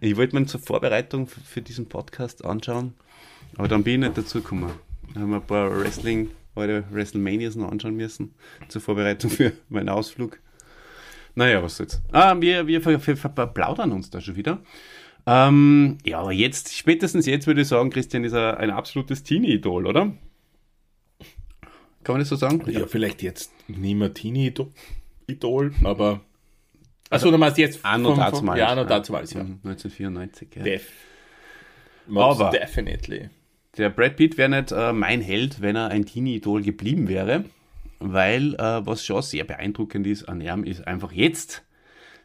Ich 0.00 0.16
wollte 0.16 0.34
mir 0.38 0.46
zur 0.46 0.60
Vorbereitung 0.60 1.26
für 1.26 1.60
diesen 1.62 1.88
Podcast 1.88 2.44
anschauen, 2.44 2.94
aber 3.56 3.68
dann 3.68 3.82
bin 3.84 3.94
ich 4.02 4.08
nicht 4.08 4.18
dazu 4.18 4.40
gekommen. 4.42 4.70
Da 5.14 5.20
haben 5.20 5.30
wir 5.30 5.36
ein 5.36 5.46
paar 5.46 5.70
Wrestling, 5.78 6.30
alte 6.54 6.84
WrestleManias 6.90 7.56
noch 7.56 7.70
anschauen 7.70 7.94
müssen, 7.96 8.34
zur 8.68 8.80
Vorbereitung 8.80 9.30
für 9.30 9.52
meinen 9.68 9.88
Ausflug. 9.88 10.38
Naja, 11.34 11.62
was 11.62 11.76
soll's. 11.76 12.00
Ah, 12.12 12.34
wir, 12.40 12.66
wir, 12.66 12.80
ver- 12.80 12.98
ver- 12.98 13.16
verplaudern 13.16 13.92
uns 13.92 14.10
da 14.10 14.20
schon 14.20 14.36
wieder. 14.36 14.58
Ähm, 15.26 15.98
ja, 16.04 16.18
aber 16.20 16.32
jetzt, 16.32 16.74
spätestens 16.74 17.26
jetzt 17.26 17.46
würde 17.46 17.60
ich 17.60 17.68
sagen, 17.68 17.90
Christian 17.90 18.24
ist 18.24 18.32
ein, 18.32 18.54
ein 18.56 18.70
absolutes 18.70 19.22
Teenie-Idol, 19.22 19.86
oder? 19.86 20.12
Kann 22.04 22.14
man 22.14 22.20
das 22.20 22.28
so 22.28 22.36
sagen? 22.36 22.62
Ja, 22.70 22.86
vielleicht 22.86 23.22
jetzt 23.22 23.52
nicht 23.68 23.94
mehr 23.96 24.12
Teenie-Idol, 24.14 25.74
aber. 25.84 26.20
Also, 27.10 27.30
du 27.30 27.38
meinst 27.38 27.58
jetzt. 27.58 27.84
Anno 27.84 28.10
vom- 28.10 28.16
vom- 28.16 28.24
dazumals. 28.24 28.58
Ja, 28.58 28.66
Anno 28.68 28.84
dazumals, 28.84 29.32
ja. 29.34 29.42
Mhm, 29.44 29.60
1994, 29.64 30.48
ja. 30.56 30.62
Def. 30.62 30.88
Most 32.06 32.40
Aber- 32.40 32.50
definitely. 32.56 33.28
Der 33.76 33.88
Brad 33.90 34.16
Pitt 34.16 34.36
wäre 34.36 34.48
nicht 34.48 34.72
äh, 34.72 34.92
mein 34.92 35.20
Held, 35.20 35.60
wenn 35.60 35.76
er 35.76 35.88
ein 35.88 36.04
Teenie-Idol 36.04 36.62
geblieben 36.62 37.06
wäre, 37.06 37.44
weil 38.00 38.54
äh, 38.54 38.84
was 38.84 39.04
schon 39.04 39.22
sehr 39.22 39.44
beeindruckend 39.44 40.06
ist 40.08 40.24
an 40.28 40.40
ihm, 40.40 40.64
ist 40.64 40.86
einfach 40.88 41.12
jetzt 41.12 41.62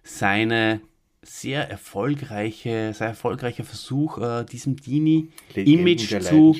seine 0.01 0.81
sehr 1.21 1.69
erfolgreiche, 1.69 2.93
sehr 2.95 3.07
erfolgreicher 3.07 3.63
Versuch, 3.63 4.17
äh, 4.17 4.43
diesem 4.45 4.77
Teenie-Image 4.81 6.19
zu 6.21 6.55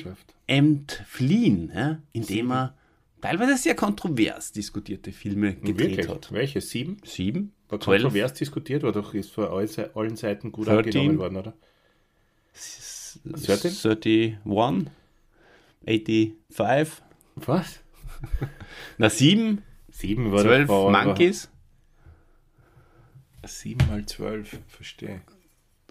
entfliehen, 0.46 1.72
ja, 1.74 1.98
indem 2.12 2.52
er 2.52 2.74
teilweise 3.20 3.56
sehr 3.56 3.74
kontrovers 3.74 4.52
diskutierte 4.52 5.12
Filme 5.12 5.54
gedreht 5.56 5.78
Wirklich? 5.96 6.08
hat. 6.08 6.32
Welche? 6.32 6.60
Sieben? 6.60 6.98
Sieben, 7.04 7.52
War 7.68 7.80
zwölf, 7.80 8.02
kontrovers 8.02 8.34
diskutiert, 8.34 8.82
war 8.82 8.92
doch 8.92 9.14
ist 9.14 9.30
von 9.32 9.46
allen 9.46 9.66
Se- 9.68 9.90
allen 9.94 10.16
Seiten 10.16 10.52
gut 10.52 10.66
13. 10.68 10.84
angenommen 11.00 11.18
worden, 11.18 11.36
oder? 11.36 11.54
13? 13.24 14.38
31, 15.86 16.34
85, 16.50 17.02
Was? 17.36 17.80
na 18.98 19.10
sieben, 19.10 19.62
Sieben 19.90 20.32
war 20.32 20.42
zwölf 20.42 20.68
war- 20.68 21.04
Monkeys. 21.04 21.50
Sieben 23.46 23.86
mal 23.86 24.04
zwölf, 24.06 24.58
verstehe. 24.66 25.20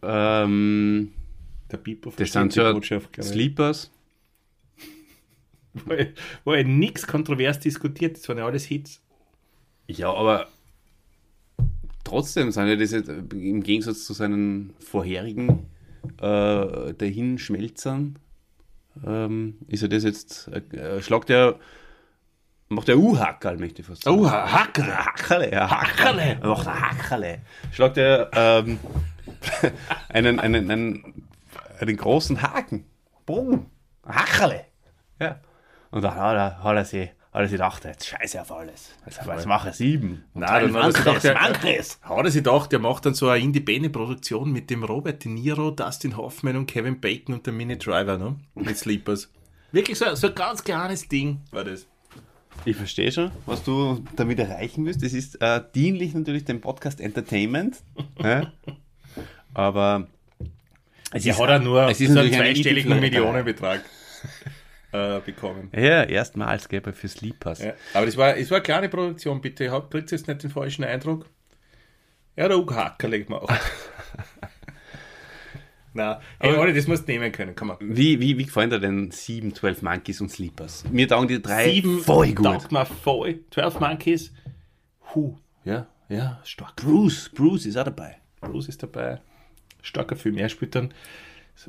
Ähm, 0.01 1.13
Der 1.71 1.77
Pipo 1.77 2.11
das 2.15 2.31
sind 2.33 2.53
Botschaft, 2.55 3.13
glaube 3.13 3.27
ich. 3.27 3.33
Sleepers. 3.33 3.91
War 6.43 6.57
ja 6.57 6.63
nichts 6.63 7.07
kontrovers 7.07 7.59
diskutiert, 7.59 8.17
das 8.17 8.27
waren 8.29 8.37
ja 8.37 8.45
alles 8.45 8.65
Hits. 8.65 9.01
Ja, 9.87 10.13
aber 10.13 10.47
trotzdem 12.03 12.51
sind 12.51 12.67
ja 12.67 12.75
das 12.75 12.91
jetzt, 12.91 13.09
im 13.09 13.61
Gegensatz 13.61 14.05
zu 14.05 14.13
seinen 14.13 14.73
vorherigen 14.79 15.67
äh, 16.21 16.93
Dahinschmelzern, 16.93 18.17
ähm, 19.05 19.57
ist 19.67 19.83
er 19.83 19.89
das 19.89 20.03
jetzt, 20.03 20.47
äh, 20.47 21.01
schlagt 21.01 21.29
er, 21.29 21.59
macht 22.69 22.89
er 22.89 22.97
U-Hackerl, 22.97 23.57
möchte 23.57 23.81
ich 23.81 23.87
fast 23.87 24.03
sagen. 24.03 24.29
Hacker! 24.29 25.05
Hackerle, 25.05 25.51
ja, 25.51 25.69
Hackerle. 25.69 26.39
Er 26.41 26.47
macht 26.47 26.67
ein 26.67 26.81
Hackerle. 26.81 27.39
Schlagt 27.71 27.97
er 27.97 28.29
ähm, 28.33 28.79
einen, 30.09 30.39
einen, 30.39 30.71
einen, 30.71 31.27
einen 31.79 31.97
großen 31.97 32.41
Haken. 32.41 32.85
Boom. 33.25 33.65
Hackerle. 34.05 34.65
Ja. 35.19 35.39
Und 35.95 36.01
dann 36.01 36.13
hat 36.13 36.35
er, 36.35 36.61
hat 36.61 36.75
er 36.75 36.83
sich, 36.83 37.07
hat 37.07 37.15
er 37.41 37.47
sich 37.47 37.51
gedacht, 37.53 37.85
jetzt 37.85 38.05
scheiße 38.05 38.41
auf 38.41 38.51
alles. 38.51 38.93
Jetzt, 39.05 39.21
jetzt 39.25 39.45
mache 39.45 39.69
ich 39.69 39.75
sieben. 39.75 40.25
Und 40.33 40.41
Nein, 40.41 40.73
dann 40.73 40.83
hat 40.83 40.83
er 40.87 40.91
sich 40.91 41.05
gedacht, 41.05 41.23
er-. 41.23 41.39
Hat 42.09 42.25
er 42.25 42.31
sich 42.31 42.43
gedacht, 42.43 42.71
der 42.73 42.79
macht 42.79 43.05
dann 43.05 43.13
so 43.13 43.29
eine 43.29 43.41
Indie-Bene-Produktion 43.41 44.51
mit 44.51 44.69
dem 44.69 44.83
Robert 44.83 45.23
De 45.23 45.31
Niro, 45.31 45.71
Dustin 45.71 46.17
Hoffman 46.17 46.57
und 46.57 46.65
Kevin 46.65 46.99
Bacon 46.99 47.33
und 47.33 47.45
der 47.45 47.53
Mini 47.53 47.77
Driver, 47.77 48.17
ne? 48.17 48.35
Mit 48.55 48.77
Sleepers. 48.77 49.31
Wirklich 49.71 49.97
so, 49.97 50.13
so 50.15 50.27
ein 50.27 50.35
ganz 50.35 50.65
kleines 50.65 51.07
Ding 51.07 51.39
war 51.51 51.63
das. 51.63 51.87
Ich 52.65 52.75
verstehe 52.75 53.13
schon, 53.13 53.31
was 53.45 53.63
du 53.63 54.03
damit 54.17 54.37
erreichen 54.39 54.85
willst. 54.85 55.01
Das 55.01 55.13
ist 55.13 55.41
äh, 55.41 55.61
dienlich 55.73 56.13
natürlich 56.13 56.43
dem 56.43 56.59
Podcast 56.59 56.99
Entertainment. 56.99 57.77
ja? 58.21 58.51
Aber 59.53 60.09
es 61.13 61.23
Der 61.23 61.37
hat 61.37 61.49
er 61.49 61.59
nur 61.59 61.83
es 61.89 62.01
ist 62.01 62.09
so 62.09 62.15
zweistelligen 62.15 62.91
Indie-Flirterei. 62.91 62.99
Millionenbetrag 62.99 63.81
äh, 65.17 65.21
bekommen. 65.25 65.69
Ja, 65.73 66.03
erstmals 66.03 66.67
gäbe 66.69 66.93
für 66.93 67.07
Sleepers. 67.07 67.63
Ja. 67.63 67.73
Aber 67.93 68.05
das 68.05 68.17
war, 68.17 68.35
es 68.37 68.49
war 68.51 68.57
eine 68.57 68.63
kleine 68.63 68.89
Produktion, 68.89 69.41
bitte. 69.41 69.67
Kriegt 69.89 70.11
jetzt 70.11 70.27
nicht 70.27 70.43
den 70.43 70.49
falschen 70.49 70.83
Eindruck? 70.83 71.29
Ja, 72.35 72.47
der 72.47 72.57
Hackerle 72.65 73.23
gemacht. 73.23 73.47
Nein, 75.93 76.17
hey, 76.41 76.51
Aber- 76.51 76.59
Olli, 76.61 76.73
das 76.73 76.87
musst 76.87 77.07
du 77.07 77.11
nehmen 77.13 77.31
können. 77.31 77.55
Komm 77.55 77.69
mal. 77.69 77.77
Wie, 77.79 78.19
wie, 78.19 78.37
wie 78.37 78.43
gefallen 78.45 78.69
dir 78.69 78.79
denn 78.79 79.11
7, 79.11 79.55
12 79.55 79.81
Monkeys 79.81 80.19
und 80.19 80.29
Sleepers? 80.29 80.83
Mir 80.91 81.07
taugen 81.07 81.29
die 81.29 81.41
drei 81.41 81.71
Sieben 81.71 81.99
voll 81.99 82.33
gut. 82.33 82.45
taugt 82.45 82.71
mir 82.73 82.85
voll. 82.85 83.39
12 83.51 83.79
Monkeys. 83.79 84.33
Huh. 85.13 85.37
Ja, 85.63 85.87
ja, 86.09 86.41
stark. 86.43 86.75
Bruce, 86.75 87.29
Bruce 87.33 87.65
ist 87.65 87.77
auch 87.77 87.85
dabei. 87.85 88.17
Bruce 88.41 88.67
ist 88.67 88.83
dabei. 88.83 89.21
Starker 89.81 90.17
Film. 90.17 90.37
Er 90.37 90.49
spielt 90.49 90.75
dann, 90.75 90.93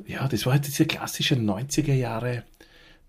ja, 0.05 0.27
das 0.27 0.45
war 0.45 0.53
halt 0.53 0.67
diese 0.67 0.85
klassische 0.85 1.35
90er 1.35 1.93
Jahre 1.93 2.43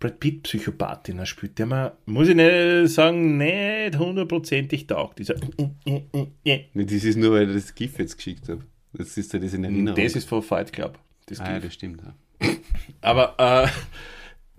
Brad 0.00 0.20
Pitt 0.20 0.44
Psychopath, 0.44 1.08
den 1.08 1.18
er 1.18 1.26
spielt, 1.26 1.58
der 1.58 1.66
mir, 1.66 1.96
muss 2.06 2.28
ich 2.28 2.36
nicht 2.36 2.88
sagen, 2.94 3.36
nicht 3.36 3.98
hundertprozentig 3.98 4.86
taugt. 4.86 5.18
Dieser, 5.18 5.34
Das 5.34 6.90
ist 7.04 7.16
nur, 7.16 7.32
weil 7.32 7.48
ich 7.48 7.54
das 7.64 7.74
GIF 7.74 7.98
jetzt 7.98 8.16
geschickt 8.16 8.48
habe. 8.48 8.62
Das 8.92 9.16
ist 9.16 9.32
ja 9.32 9.38
das 9.38 9.54
in 9.54 9.64
Erinnerung. 9.64 10.02
Das 10.02 10.14
ist 10.14 10.28
von 10.28 10.42
Fight 10.42 10.72
Club. 10.72 10.98
Das 11.26 11.40
ah, 11.40 11.52
ja, 11.52 11.60
das 11.60 11.74
stimmt. 11.74 12.02
Ja, 12.40 12.48
Aber 13.00 13.34
äh, 13.38 13.68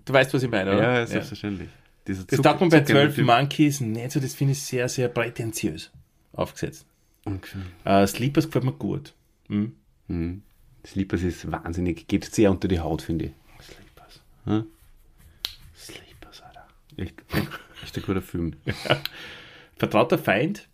du 0.04 0.12
weißt, 0.12 0.32
was 0.34 0.42
ich 0.42 0.50
meine, 0.50 0.72
oder? 0.76 0.82
ja 1.00 1.06
selbstverständlich. 1.06 1.68
Dieser 2.06 2.24
Das 2.24 2.40
taugt 2.40 2.60
man 2.60 2.68
bei 2.68 2.80
zuckende 2.80 3.12
12 3.12 3.14
Typ. 3.16 3.26
Monkeys 3.26 3.80
nicht 3.80 4.10
so, 4.12 4.20
das 4.20 4.34
finde 4.34 4.52
ich 4.52 4.62
sehr, 4.62 4.88
sehr 4.88 5.08
prätentiös 5.08 5.90
aufgesetzt. 6.32 6.86
Okay. 7.24 7.58
Äh, 7.84 8.06
Sleepers 8.06 8.46
gefällt 8.46 8.64
mir 8.64 8.72
gut. 8.72 9.14
Hm? 9.48 9.72
Mhm. 10.08 10.42
Sleepers 10.86 11.22
ist 11.22 11.50
wahnsinnig, 11.50 12.06
geht 12.06 12.24
sehr 12.24 12.50
unter 12.50 12.68
die 12.68 12.80
Haut, 12.80 13.02
finde 13.02 13.26
ich. 13.26 13.32
Sleepers. 13.62 14.20
Ja? 14.46 14.64
Echt, 17.00 17.14
echt, 17.82 17.96
ein 17.96 18.02
guter 18.02 18.20
Film. 18.20 18.52
Vertrauter 19.78 20.18
Feind, 20.18 20.68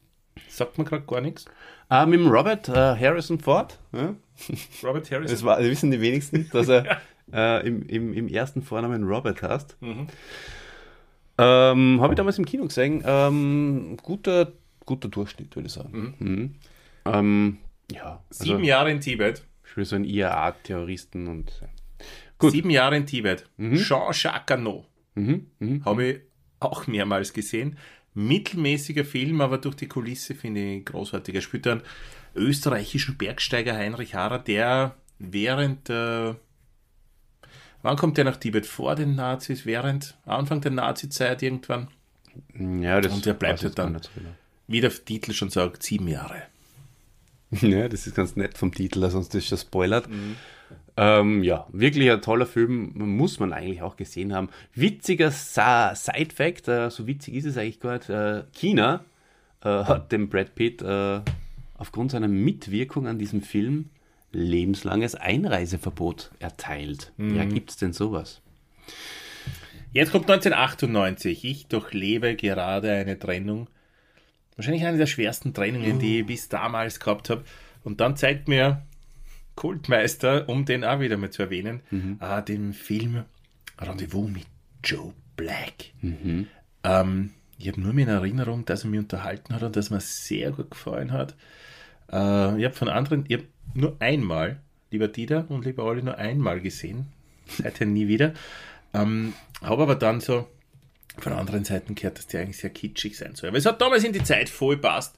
sagt 0.49 0.77
man 0.77 0.85
gerade 0.85 1.05
gar 1.07 1.21
nichts. 1.21 1.45
Ah, 1.89 2.05
mit 2.05 2.19
dem 2.19 2.27
Robert 2.27 2.69
äh, 2.69 2.73
Harrison 2.73 3.39
Ford. 3.39 3.79
Ja? 3.93 4.17
Robert 4.83 5.09
Harris. 5.13 5.31
Das, 5.31 5.45
war, 5.45 5.59
das 5.59 5.67
wissen 5.67 5.93
die 5.93 6.01
wenigsten, 6.01 6.49
dass 6.51 6.69
er 6.69 7.01
äh, 7.33 7.65
im, 7.65 7.89
im, 7.89 8.13
im 8.13 8.27
ersten 8.27 8.63
Vornamen 8.63 9.05
Robert 9.05 9.41
heißt. 9.41 9.77
Mhm. 9.81 10.09
Ähm, 11.39 12.01
Habe 12.01 12.15
ich 12.15 12.17
damals 12.17 12.39
im 12.39 12.45
Kino 12.45 12.65
gesehen. 12.65 13.05
Ähm, 13.07 13.97
guter, 14.03 14.53
guter 14.85 15.09
Durchschnitt, 15.09 15.55
würde 15.55 15.69
ich 15.69 15.73
sagen. 15.75 16.15
Mhm. 16.19 16.55
Ähm, 17.05 17.59
ja, 17.93 18.25
Sieben 18.31 18.57
also, 18.57 18.65
Jahre 18.65 18.91
in 18.91 19.01
Tibet. 19.01 19.45
spielt 19.63 19.87
so 19.87 19.95
ein 19.95 20.05
IAA-Terroristen 20.05 21.29
und. 21.29 21.53
ja. 21.61 21.69
Gut. 22.39 22.51
Sieben 22.51 22.71
Jahre 22.71 22.97
in 22.97 23.07
Tibet. 23.07 23.49
Jean-Jacques 23.59 24.57
Annaud. 24.57 24.85
Mhm, 25.17 25.47
mhm. 25.59 25.85
Habe 25.85 26.05
ich 26.07 26.21
auch 26.61 26.87
mehrmals 26.87 27.33
gesehen. 27.33 27.77
Mittelmäßiger 28.15 29.05
Film, 29.05 29.41
aber 29.41 29.59
durch 29.59 29.75
die 29.75 29.89
Kulisse 29.89 30.35
finde 30.35 30.61
ich 30.77 30.85
großartig. 30.87 31.35
Er 31.35 31.41
spielt 31.43 31.67
einen 31.67 31.83
österreichischen 32.35 33.17
Bergsteiger 33.19 33.75
Heinrich 33.77 34.15
Harrer, 34.15 34.39
der 34.39 34.95
während 35.19 35.91
äh, 35.91 36.35
wann 37.83 37.97
kommt 37.97 38.17
der 38.17 38.25
nach 38.25 38.37
Tibet? 38.37 38.67
Vor 38.67 38.95
den 38.95 39.17
Nazis? 39.17 39.67
Während 39.67 40.17
Anfang 40.25 40.61
der 40.61 40.71
Nazi-Zeit 40.73 41.43
irgendwann? 41.43 41.89
Ja, 42.59 43.01
das 43.01 43.13
Und 43.13 43.27
der 43.27 43.35
bleibt 43.35 43.63
dann. 43.79 43.95
genau. 43.95 44.31
Wie 44.69 44.81
der 44.81 44.91
Titel 44.91 45.33
schon 45.33 45.51
sagt, 45.51 45.83
sieben 45.83 46.09
Jahre. 46.09 46.43
Ja, 47.61 47.89
das 47.89 48.09
ist 48.09 48.17
ganz 48.17 48.35
nett 48.35 48.59
vom 48.59 48.75
Titel, 48.75 49.09
sonst 49.09 49.33
ist 49.37 49.47
schon 49.47 49.57
spoilert. 49.59 50.09
Ähm, 50.99 51.43
ja, 51.43 51.67
wirklich 51.73 52.11
ein 52.11 52.23
toller 52.23 52.47
Film, 52.47 52.93
muss 52.95 53.39
man 53.39 53.53
eigentlich 53.53 53.83
auch 53.83 53.97
gesehen 53.97 54.33
haben. 54.33 54.49
Witziger 54.75 55.31
Side-Fact, 55.31 56.69
äh, 56.69 56.91
so 56.91 57.07
witzig 57.07 57.35
ist 57.35 57.45
es 57.45 57.59
eigentlich 57.59 57.83
nicht. 57.83 58.09
Äh, 58.09 58.45
China 58.53 59.05
äh, 59.63 59.69
hat 59.69 60.11
dem 60.13 60.31
Brad 60.31 60.55
Pitt 60.55 60.81
äh, 60.81 61.21
aufgrund 61.77 62.13
seiner 62.13 62.29
Mitwirkung 62.29 63.07
an 63.07 63.19
diesem 63.19 63.43
Film 63.43 63.91
lebenslanges 64.33 65.15
Einreiseverbot 65.15 66.31
erteilt. 66.39 67.13
Ja, 67.19 67.45
gibt's 67.45 67.77
denn 67.77 67.93
sowas? 67.93 68.43
Jetzt 69.93 70.13
kommt 70.13 70.31
1998. 70.31 71.45
Ich 71.45 71.67
durchlebe 71.69 72.37
gerade 72.37 72.91
eine 72.91 73.19
Trennung. 73.19 73.69
Wahrscheinlich 74.57 74.85
eine 74.85 74.99
der 74.99 75.07
schwersten 75.07 75.55
Trennungen, 75.55 75.99
die 75.99 76.21
ich 76.21 76.27
bis 76.27 76.49
damals 76.49 77.01
gehabt 77.01 77.31
habe. 77.31 77.45
Und 77.83 78.01
dann 78.01 78.17
zeigt 78.17 78.49
mir 78.49 78.83
Kultmeister, 79.57 80.49
um 80.49 80.65
den 80.65 80.85
auch 80.85 81.01
wieder 81.01 81.17
mal 81.17 81.31
zu 81.31 81.43
erwähnen, 81.43 81.81
äh, 82.21 82.43
den 82.43 82.73
Film 82.73 83.25
Rendezvous 83.79 84.31
mit 84.31 84.47
Joe 84.85 85.13
Black. 85.37 85.93
Ähm, 86.85 87.31
ich 87.59 87.69
habe 87.69 87.81
nur 87.81 87.93
mehr 87.93 88.07
in 88.07 88.15
Erinnerung, 88.15 88.65
dass 88.65 88.85
er 88.85 88.91
mich 88.91 89.01
unterhalten 89.01 89.55
hat 89.55 89.63
und 89.63 89.75
dass 89.77 89.91
mir 89.91 90.01
sehr 90.01 90.53
gut 90.53 90.71
gefallen 90.71 91.11
hat. 91.13 91.35
Äh, 92.13 92.59
ich 92.59 92.65
habe 92.65 92.73
von 92.75 92.89
anderen, 92.89 93.25
ich 93.29 93.39
habe 93.39 93.49
nur 93.75 93.97
einmal 93.99 94.61
lieber 94.91 95.09
Dieter 95.09 95.47
und 95.49 95.65
lieber 95.65 95.85
Olli, 95.85 96.03
nur 96.03 96.17
einmal 96.17 96.61
gesehen. 96.61 97.07
Seither 97.49 97.87
nie 97.87 98.09
wieder. 98.09 98.35
Ähm, 98.95 99.35
habe 99.63 99.83
aber 99.83 99.95
dann 99.95 100.21
so 100.21 100.49
von 101.19 101.33
anderen 101.33 101.65
Seiten 101.65 101.95
gehört, 101.95 102.19
dass 102.19 102.27
die 102.27 102.39
eigentlich 102.39 102.59
sehr 102.59 102.71
kitschig 102.71 103.17
sein 103.17 103.35
soll. 103.35 103.49
Aber 103.49 103.59
es 103.59 103.67
hat 103.67 103.81
damals 103.81 104.05
in 104.05 104.13
die 104.13 104.23
Zeit 104.23 104.49
voll 104.49 104.77
passt. 104.77 105.17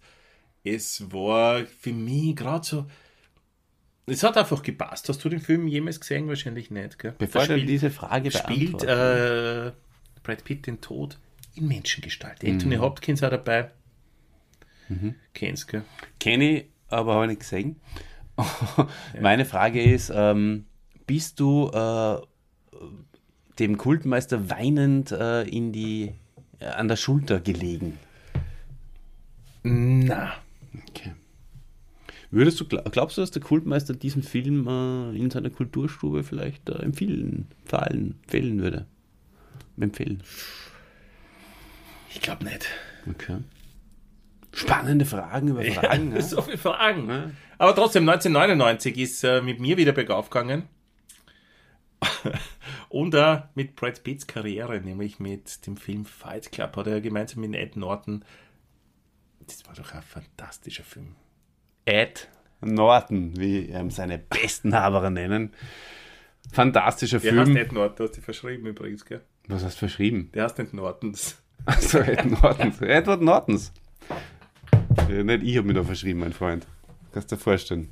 Es 0.65 1.13
war 1.13 1.65
für 1.65 1.93
mich 1.93 2.37
gerade 2.37 2.67
so. 2.67 2.87
Es 4.09 4.23
hat 4.23 4.37
einfach 4.37 4.63
gepasst. 4.63 5.09
Hast 5.09 5.25
du 5.25 5.29
den 5.29 5.41
Film 5.41 5.67
jemals 5.69 6.01
gesehen? 6.01 6.29
Wahrscheinlich 6.29 6.71
nicht. 6.71 6.99
Gell? 6.99 7.15
Bevor 7.19 7.47
Da 7.47 7.57
du 7.57 7.65
diese 7.65 7.91
Frage 7.91 8.31
spielt 8.31 8.83
äh, 8.83 9.73
Brad 10.23 10.45
Pitt 10.45 10.67
den 10.67 10.81
Tod 10.81 11.19
in 11.55 11.69
Menschengestalt. 11.69 12.45
Anthony 12.45 12.77
Hopkins 12.77 13.23
auch 13.23 13.31
dabei. 13.31 13.71
Kennst 15.35 15.69
gell? 15.69 15.83
Kenne 16.19 16.59
ich, 16.61 16.65
aber 16.89 17.15
habe 17.15 17.25
ich 17.25 17.31
nicht 17.31 17.41
gesehen. 17.41 17.77
Meine 19.21 19.45
Frage 19.45 19.83
ist, 19.83 20.11
ähm, 20.15 20.65
bist 21.07 21.41
du 21.41 21.69
äh, 21.71 22.17
dem 23.59 23.77
Kultmeister 23.77 24.49
weinend 24.49 25.13
äh, 25.13 25.43
in 25.43 25.73
die, 25.73 26.15
äh, 26.61 26.67
an 26.67 26.89
der 26.89 26.97
Schulter 26.97 27.41
gelegen? 27.41 27.99
Na, 29.63 30.35
Okay. 30.91 31.13
Würdest 32.31 32.61
du, 32.61 32.65
gla- 32.65 32.89
glaubst 32.91 33.17
du, 33.17 33.23
dass 33.23 33.31
der 33.31 33.43
Kultmeister 33.43 33.95
diesen 33.95 34.23
Film 34.23 34.67
äh, 34.69 35.17
in 35.17 35.31
seiner 35.31 35.51
Kulturstube 35.51 36.23
vielleicht 36.25 36.69
äh, 36.69 36.75
empfehlen, 36.83 37.49
fallen, 37.65 38.19
empfehlen 38.25 38.61
würde? 38.61 38.87
Empfehlen. 39.81 40.23
ich 42.11 42.21
glaube 42.21 42.45
nicht. 42.45 42.67
Okay. 43.09 43.39
Spannende 44.53 45.05
Fragen 45.05 45.49
über 45.49 45.63
Fragen. 45.63 46.11
Ja, 46.11 46.17
ja? 46.17 46.23
so 46.23 46.43
viele 46.43 46.59
Fragen. 46.59 47.09
Ja. 47.09 47.31
Aber 47.59 47.75
trotzdem, 47.75 48.09
1999 48.09 48.99
ist 48.99 49.25
äh, 49.25 49.41
mit 49.41 49.61
mir 49.61 49.77
wieder 49.77 49.93
bergauf 49.93 50.31
gegangen. 50.31 50.65
Und 52.89 53.15
äh, 53.15 53.43
mit 53.55 53.77
Brad 53.77 54.03
Pitts 54.05 54.27
Karriere, 54.27 54.81
nämlich 54.81 55.19
mit 55.21 55.67
dem 55.67 55.77
Film 55.77 56.05
Fight 56.05 56.51
Club, 56.53 56.77
hat 56.77 56.87
er 56.87 57.01
gemeinsam 57.01 57.41
mit 57.43 57.55
Ed 57.55 57.77
Norton. 57.77 58.25
Das 59.47 59.67
war 59.67 59.75
doch 59.75 59.93
ein 59.93 60.03
fantastischer 60.03 60.85
Film. 60.85 61.15
Ed 61.89 62.29
Norton, 62.61 63.33
wie 63.39 63.71
ähm, 63.71 63.91
seine 63.91 64.19
besten 64.19 64.75
Haberer 64.75 65.09
nennen. 65.09 65.55
Fantastischer 66.53 67.19
Der 67.19 67.33
heißt 67.33 67.45
Film. 67.45 67.57
Ed 67.57 67.73
Norton, 67.73 67.97
du 67.97 68.05
hast 68.05 68.17
dich 68.17 68.25
verschrieben 68.25 68.67
übrigens, 68.67 69.07
gell? 69.07 69.23
Was 69.47 69.65
hast 69.65 69.77
du 69.77 69.79
verschrieben? 69.81 70.31
Der 70.35 70.45
heißt 70.45 70.59
nicht 70.59 70.75
Nortons. 70.75 71.41
Achso, 71.65 71.99
Ed 71.99 72.27
Nortons. 72.27 72.81
Edward 72.83 73.23
Nortons. 73.23 73.73
Ja, 75.09 75.23
nicht 75.25 75.43
ich 75.43 75.57
habe 75.57 75.67
mich 75.67 75.77
da 75.77 75.83
verschrieben, 75.83 76.21
mein 76.21 76.35
Freund. 76.35 76.67
Kannst 77.13 77.33
du 77.33 77.37
dir 77.37 77.41
vorstellen. 77.43 77.89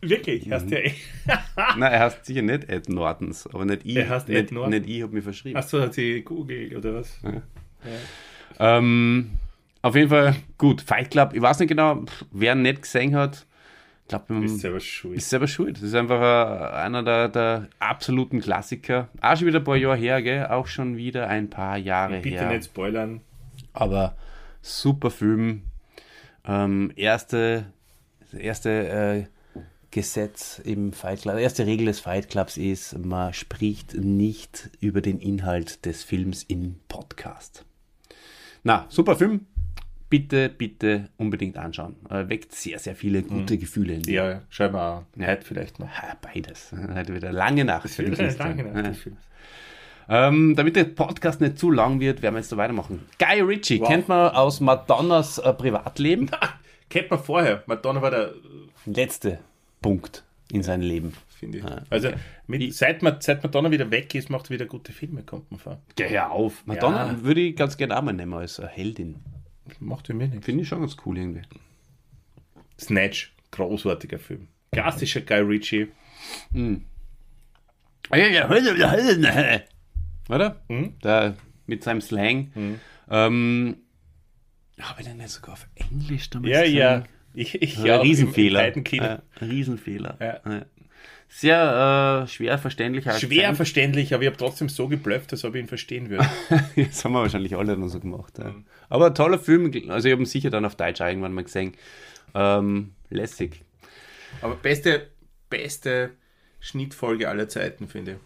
Wirklich, 0.00 0.48
heißt 0.48 0.70
der 0.70 0.86
eh. 0.86 0.94
Nein, 1.56 1.92
er 1.92 1.98
heißt 1.98 2.24
sicher 2.24 2.42
nicht 2.42 2.68
Ed 2.68 2.88
Nortons, 2.88 3.48
aber 3.48 3.64
nicht 3.64 3.84
ich. 3.84 3.96
Er 3.96 4.08
heißt 4.08 4.28
Ed 4.28 4.52
Norton. 4.52 4.70
nicht 4.70 4.88
ich 4.88 5.02
habe 5.02 5.12
mich 5.12 5.24
verschrieben. 5.24 5.56
Achso, 5.56 5.80
hat 5.80 5.94
sie 5.94 6.22
Google 6.22 6.76
oder 6.76 6.94
was? 6.94 7.18
Ähm, 8.60 9.32
auf 9.86 9.94
jeden 9.94 10.08
Fall, 10.08 10.34
gut, 10.58 10.80
Fight 10.80 11.10
Club, 11.10 11.32
ich 11.34 11.40
weiß 11.40 11.60
nicht 11.60 11.68
genau, 11.68 12.04
wer 12.32 12.54
nicht 12.54 12.82
gesehen 12.82 13.14
hat, 13.14 13.46
ich 14.02 14.08
glaube, 14.08 14.44
Ist 14.44 14.60
selber 14.60 14.78
schuld. 14.80 15.16
ist 15.16 15.30
selber 15.30 15.48
schuld. 15.48 15.76
Das 15.78 15.82
ist 15.82 15.94
einfach 15.94 16.20
äh, 16.20 16.76
einer 16.76 17.02
der, 17.02 17.28
der 17.28 17.68
absoluten 17.80 18.40
Klassiker. 18.40 19.08
Auch 19.20 19.36
schon 19.36 19.48
wieder 19.48 19.58
ein 19.58 19.64
paar 19.64 19.76
Jahre 19.76 19.96
her, 19.96 20.22
gell? 20.22 20.46
Auch 20.46 20.68
schon 20.68 20.96
wieder 20.96 21.26
ein 21.28 21.50
paar 21.50 21.76
Jahre 21.76 22.20
Bitte 22.20 22.38
her. 22.38 22.50
nicht 22.52 22.66
spoilern. 22.66 23.20
Aber 23.72 24.16
super 24.62 25.10
Film. 25.10 25.62
Ähm, 26.46 26.92
erste, 26.94 27.66
erste 28.38 28.70
äh, 28.88 29.60
Gesetz 29.90 30.60
im 30.60 30.92
Fight 30.92 31.22
Club, 31.22 31.38
erste 31.38 31.66
Regel 31.66 31.86
des 31.86 31.98
Fight 31.98 32.28
Clubs 32.28 32.56
ist, 32.58 32.96
man 32.98 33.32
spricht 33.32 33.94
nicht 33.94 34.70
über 34.78 35.00
den 35.00 35.18
Inhalt 35.18 35.84
des 35.84 36.04
Films 36.04 36.44
im 36.44 36.76
Podcast. 36.86 37.64
Na, 38.62 38.86
super 38.88 39.16
Film. 39.16 39.46
Bitte, 40.08 40.48
bitte 40.48 41.08
unbedingt 41.16 41.56
anschauen. 41.56 41.96
Äh, 42.08 42.28
weckt 42.28 42.54
sehr, 42.54 42.78
sehr 42.78 42.94
viele 42.94 43.22
gute 43.22 43.58
Gefühle 43.58 43.94
in 43.94 44.02
dir. 44.02 44.12
Ja, 44.24 44.42
schau 44.50 44.70
mal 44.70 44.98
an. 44.98 45.06
Ja. 45.16 45.26
Heute 45.28 45.44
vielleicht 45.44 45.80
noch. 45.80 45.88
Ha, 45.88 46.16
Beides. 46.22 46.72
Heute 46.94 47.12
wieder 47.14 47.32
lange 47.32 47.64
Nacht. 47.64 47.88
für 47.90 48.02
lange 48.04 48.62
nach 48.64 48.84
Ja. 48.84 48.92
Ähm, 50.08 50.54
damit 50.54 50.76
der 50.76 50.84
Podcast 50.84 51.40
nicht 51.40 51.58
zu 51.58 51.70
lang 51.72 51.98
wird, 51.98 52.22
werden 52.22 52.34
wir 52.36 52.38
jetzt 52.40 52.52
da 52.52 52.56
weitermachen. 52.56 53.04
Guy 53.18 53.40
Ritchie 53.40 53.80
Wow. 53.80 53.88
kennt 53.88 54.08
man 54.08 54.30
aus 54.30 54.60
Madonnas 54.60 55.38
äh, 55.38 55.52
Privatleben. 55.52 56.30
Kennt 56.88 57.10
man 57.10 57.18
vorher. 57.18 57.64
Madonna 57.66 58.00
war 58.00 58.12
der, 58.12 58.32
Letzte 58.84 59.40
Punkt 59.82 60.22
in 60.52 60.62
seinem 60.62 60.82
Leben. 60.82 61.12
finde 61.36 61.58
ich. 61.58 61.64
Ah, 61.64 61.82
Also, 61.90 62.08
okay. 62.08 62.16
mit, 62.46 62.72
seit, 62.74 63.02
man, 63.02 63.16
seit 63.18 63.42
Madonna 63.42 63.72
wieder 63.72 63.90
weg 63.90 64.14
ist, 64.14 64.30
macht 64.30 64.48
wieder 64.50 64.66
gute 64.66 64.92
Filme, 64.92 65.24
kommt 65.24 65.50
man 65.50 65.58
vor. 65.58 65.80
Geh 65.96 66.16
auf. 66.20 66.64
Madonna 66.64 67.06
Ja. 67.14 67.22
würde 67.24 67.40
ich 67.40 67.56
ganz 67.56 67.76
gerne 67.76 67.98
auch 67.98 68.02
mal 68.02 68.12
nehmen 68.12 68.34
als 68.34 68.60
äh, 68.60 68.68
Heldin. 68.68 69.16
Macht 69.80 70.06
für 70.06 70.14
mich 70.14 70.30
nichts. 70.30 70.44
Finde 70.46 70.62
ich 70.62 70.68
schon 70.68 70.80
ganz 70.80 70.96
cool 71.04 71.18
irgendwie. 71.18 71.42
Snatch, 72.80 73.34
großartiger 73.52 74.18
Film. 74.18 74.48
Klassischer 74.72 75.20
Guy 75.22 75.38
Ritchie. 75.40 75.88
Oder? 80.28 80.62
Mhm. 80.68 80.98
Der, 81.02 81.36
mit 81.66 81.82
seinem 81.82 82.00
Slang. 82.00 82.50
Ähm, 83.08 83.76
Habe 84.80 85.00
ich 85.00 85.06
den 85.06 85.16
nicht 85.16 85.30
sogar 85.30 85.54
auf 85.54 85.66
Englisch 85.74 86.30
damals 86.30 86.52
Ja, 86.52 86.60
gesehen? 86.62 86.76
ja. 86.78 87.04
Ich, 87.34 87.60
ich 87.60 87.76
Ja, 87.78 88.00
Riesenfehler. 88.00 88.74
Im, 88.74 88.84
im 88.84 89.18
Riesenfehler. 89.40 90.16
Ja. 90.20 90.50
Ja. 90.50 90.66
Sehr 91.28 92.22
äh, 92.24 92.28
schwer 92.28 92.56
verständlicher 92.58 93.12
Schwer 93.12 93.40
Akzent. 93.40 93.56
verständlich, 93.56 94.14
aber 94.14 94.22
ich 94.22 94.28
habe 94.28 94.36
trotzdem 94.36 94.68
so 94.68 94.88
geblufft, 94.88 95.32
dass 95.32 95.44
ob 95.44 95.54
ich 95.54 95.62
ihn 95.62 95.68
verstehen 95.68 96.08
würde. 96.08 96.26
Das 96.76 97.04
haben 97.04 97.12
wir 97.12 97.20
wahrscheinlich 97.20 97.56
alle 97.56 97.76
dann 97.76 97.88
so 97.88 98.00
gemacht. 98.00 98.38
Mhm. 98.38 98.44
Ja. 98.44 98.54
Aber 98.88 99.06
ein 99.06 99.14
toller 99.14 99.38
Film, 99.38 99.70
also 99.88 100.08
ich 100.08 100.12
habe 100.12 100.22
ihn 100.22 100.26
sicher 100.26 100.50
dann 100.50 100.64
auf 100.64 100.76
Deutsch 100.76 101.00
irgendwann 101.00 101.32
mal 101.34 101.44
gesehen. 101.44 101.72
Ähm, 102.34 102.92
lässig. 103.10 103.62
aber 104.40 104.54
beste, 104.56 105.08
beste 105.50 106.10
Schnittfolge 106.60 107.28
aller 107.28 107.48
Zeiten, 107.48 107.88
finde 107.88 108.12
ich. 108.12 108.18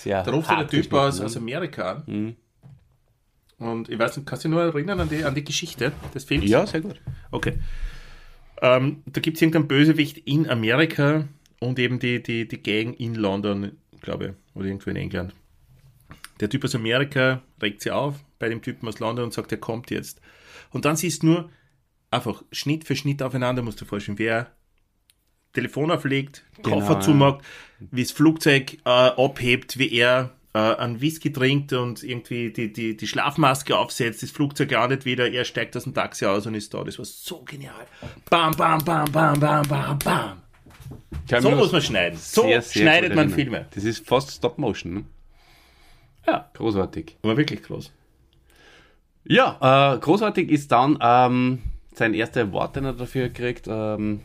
Sehr 0.00 0.22
Da 0.22 0.30
ruft 0.30 0.50
der 0.50 0.66
Typ 0.68 0.92
aus, 0.92 1.18
ne? 1.20 1.26
aus 1.26 1.36
Amerika 1.36 1.92
an. 1.92 2.02
Mhm. 2.06 2.36
Und 3.58 3.88
ich 3.88 3.98
weiß 3.98 4.16
nicht, 4.16 4.26
kannst 4.26 4.44
du 4.44 4.48
dich 4.48 4.54
nur 4.54 4.62
erinnern 4.64 5.00
an 5.00 5.08
die, 5.08 5.24
an 5.24 5.34
die 5.34 5.42
Geschichte 5.44 5.92
des 6.14 6.24
Films? 6.24 6.48
Ja, 6.48 6.66
sehr 6.66 6.80
gut. 6.80 7.00
Okay. 7.30 7.54
Ähm, 8.62 9.02
da 9.06 9.20
gibt 9.20 9.36
es 9.36 9.42
irgendeinen 9.42 9.68
Bösewicht 9.68 10.18
in 10.18 10.48
Amerika 10.48 11.24
und 11.60 11.78
eben 11.78 11.98
die, 11.98 12.22
die, 12.22 12.46
die 12.46 12.62
Gang 12.62 12.98
in 12.98 13.14
London, 13.14 13.72
glaube 14.00 14.26
ich, 14.26 14.56
oder 14.56 14.66
irgendwo 14.66 14.90
in 14.90 14.96
England. 14.96 15.34
Der 16.40 16.48
Typ 16.48 16.64
aus 16.64 16.74
Amerika 16.74 17.42
regt 17.60 17.80
sie 17.80 17.90
auf 17.90 18.16
bei 18.38 18.48
dem 18.48 18.62
Typen 18.62 18.88
aus 18.88 19.00
London 19.00 19.26
und 19.26 19.32
sagt, 19.32 19.50
er 19.50 19.58
kommt 19.58 19.90
jetzt. 19.90 20.20
Und 20.70 20.84
dann 20.84 20.96
siehst 20.96 21.22
du 21.22 21.26
nur 21.26 21.50
einfach 22.10 22.42
Schnitt 22.52 22.84
für 22.84 22.96
Schnitt 22.96 23.22
aufeinander, 23.22 23.62
musst 23.62 23.80
du 23.80 23.84
dir 23.84 23.88
vorstellen, 23.88 24.18
wer 24.18 24.52
Telefon 25.52 25.90
auflegt, 25.90 26.44
Genau, 26.62 26.80
Koffer 26.80 26.94
ja. 26.94 27.00
zumacht, 27.00 27.44
wie 27.80 28.02
das 28.02 28.12
Flugzeug 28.12 28.74
äh, 28.84 28.88
abhebt, 28.88 29.78
wie 29.78 29.92
er 29.92 30.34
äh, 30.54 30.58
einen 30.58 31.00
Whisky 31.00 31.32
trinkt 31.32 31.72
und 31.72 32.02
irgendwie 32.02 32.52
die, 32.52 32.72
die, 32.72 32.96
die 32.96 33.06
Schlafmaske 33.06 33.76
aufsetzt, 33.76 34.22
das 34.22 34.30
Flugzeug 34.30 34.70
landet 34.70 35.04
wieder, 35.04 35.30
er 35.30 35.44
steigt 35.44 35.76
aus 35.76 35.84
dem 35.84 35.94
Taxi 35.94 36.26
aus 36.26 36.46
und 36.46 36.54
ist 36.54 36.72
da. 36.74 36.84
Das 36.84 36.98
war 36.98 37.04
so 37.04 37.42
genial. 37.42 37.86
Bam, 38.28 38.52
bam, 38.52 38.84
bam, 38.84 39.10
bam, 39.10 39.40
bam, 39.40 39.66
bam, 39.68 39.98
bam. 39.98 40.42
So 41.40 41.50
muss 41.50 41.72
man 41.72 41.82
schneiden. 41.82 42.18
So 42.18 42.42
sehr, 42.42 42.62
sehr 42.62 42.82
schneidet 42.82 43.14
man. 43.14 43.30
Filme. 43.30 43.66
Das 43.74 43.84
ist 43.84 44.06
fast 44.06 44.30
Stop-Motion. 44.30 44.94
Ne? 44.94 45.04
Ja, 46.26 46.50
Großartig. 46.54 47.16
aber 47.22 47.36
wirklich 47.36 47.62
groß. 47.62 47.92
Ja, 49.24 49.94
äh, 49.94 49.98
großartig 49.98 50.50
ist 50.50 50.72
dann 50.72 50.98
ähm, 51.02 51.58
sein 51.94 52.14
erster 52.14 52.42
Award, 52.42 52.76
den 52.76 52.84
er 52.86 52.92
dafür 52.94 53.28
kriegt. 53.28 53.66
Ähm, 53.68 54.20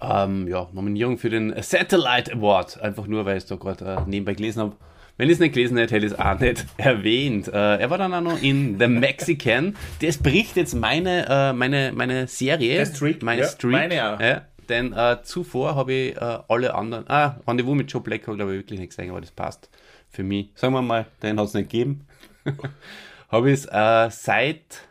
ähm, 0.00 0.46
ja, 0.46 0.68
Nominierung 0.72 1.18
für 1.18 1.30
den 1.30 1.54
Satellite 1.62 2.32
Award. 2.34 2.80
Einfach 2.80 3.06
nur, 3.06 3.24
weil 3.24 3.38
ich 3.38 3.44
es 3.44 3.48
da 3.48 3.56
gerade 3.56 3.84
äh, 3.84 4.00
nebenbei 4.08 4.34
gelesen 4.34 4.60
habe. 4.60 4.76
Wenn 5.16 5.28
ich 5.28 5.34
es 5.34 5.40
nicht 5.40 5.54
gelesen 5.54 5.76
hätte, 5.78 5.94
hätte 5.96 6.06
ich 6.06 6.12
es 6.12 6.18
auch 6.18 6.38
nicht 6.38 6.64
erwähnt. 6.76 7.48
Äh, 7.48 7.78
er 7.78 7.90
war 7.90 7.98
dann 7.98 8.14
auch 8.14 8.20
noch 8.20 8.40
in 8.40 8.78
The 8.78 8.86
Mexican. 8.86 9.74
Das 10.00 10.18
bricht 10.18 10.56
jetzt 10.56 10.74
meine, 10.74 11.26
äh, 11.28 11.52
meine, 11.52 11.92
meine 11.94 12.28
Serie. 12.28 12.76
Der 12.76 12.86
Streak, 12.86 13.22
Meine 13.22 13.40
ja, 13.42 13.48
Streak. 13.48 13.72
meine. 13.72 13.94
Ja, 13.94 14.42
denn 14.68 14.92
äh, 14.92 15.18
zuvor 15.22 15.74
habe 15.74 15.92
ich 15.92 16.16
äh, 16.16 16.38
alle 16.48 16.74
anderen. 16.74 17.08
Ah, 17.08 17.40
Rendezvous 17.46 17.76
mit 17.76 17.92
Joe 17.92 18.02
Black 18.02 18.22
habe 18.22 18.32
ich 18.32 18.38
glaube 18.38 18.52
ich 18.54 18.60
wirklich 18.60 18.80
nicht 18.80 18.90
gesehen, 18.90 19.10
aber 19.10 19.20
das 19.20 19.30
passt 19.30 19.70
für 20.08 20.22
mich. 20.22 20.50
Sagen 20.54 20.74
wir 20.74 20.82
mal, 20.82 21.06
den 21.22 21.38
hat 21.38 21.46
es 21.46 21.54
nicht 21.54 21.70
gegeben. 21.70 22.06
habe 23.28 23.50
ich 23.50 23.60
es 23.60 23.66
äh, 23.66 24.10
seit 24.10 24.88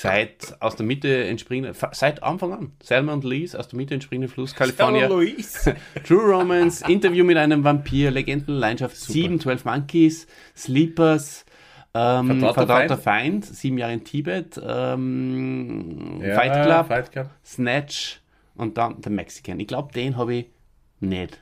seit 0.00 0.56
aus 0.60 0.76
der 0.76 0.86
Mitte 0.86 1.24
entspringende, 1.24 1.74
seit 1.92 2.22
Anfang 2.22 2.52
an, 2.54 2.72
Selma 2.82 3.12
und 3.12 3.22
Lees 3.22 3.54
aus 3.54 3.68
der 3.68 3.76
Mitte 3.76 3.92
entspringende 3.92 4.28
Fluss, 4.32 4.54
California, 4.54 5.06
Luis. 5.06 5.70
True 6.06 6.22
Romance, 6.22 6.82
Interview 6.88 7.22
mit 7.22 7.36
einem 7.36 7.64
Vampir, 7.64 8.10
Legendenleidenschaft, 8.10 8.96
7, 8.96 9.40
12 9.40 9.64
Monkeys, 9.66 10.26
Sleepers, 10.56 11.44
ähm, 11.94 12.40
Vertrauter 12.40 12.66
Vertrauter 12.66 12.98
Feind. 12.98 13.44
sieben 13.44 13.78
Jahre 13.78 13.92
in 13.92 14.04
Tibet, 14.04 14.60
ähm, 14.64 16.20
Ja, 16.22 16.34
Fight 16.34 16.64
Club, 16.64 16.86
Fight 16.86 17.12
Club. 17.12 17.30
Snatch 17.44 18.20
und 18.54 18.76
dann 18.78 19.00
der 19.00 19.12
Mexican. 19.12 19.58
Ich 19.60 19.66
glaube, 19.66 19.92
den 19.92 20.16
habe 20.16 20.34
ich 20.34 20.46
nicht. 21.00 21.38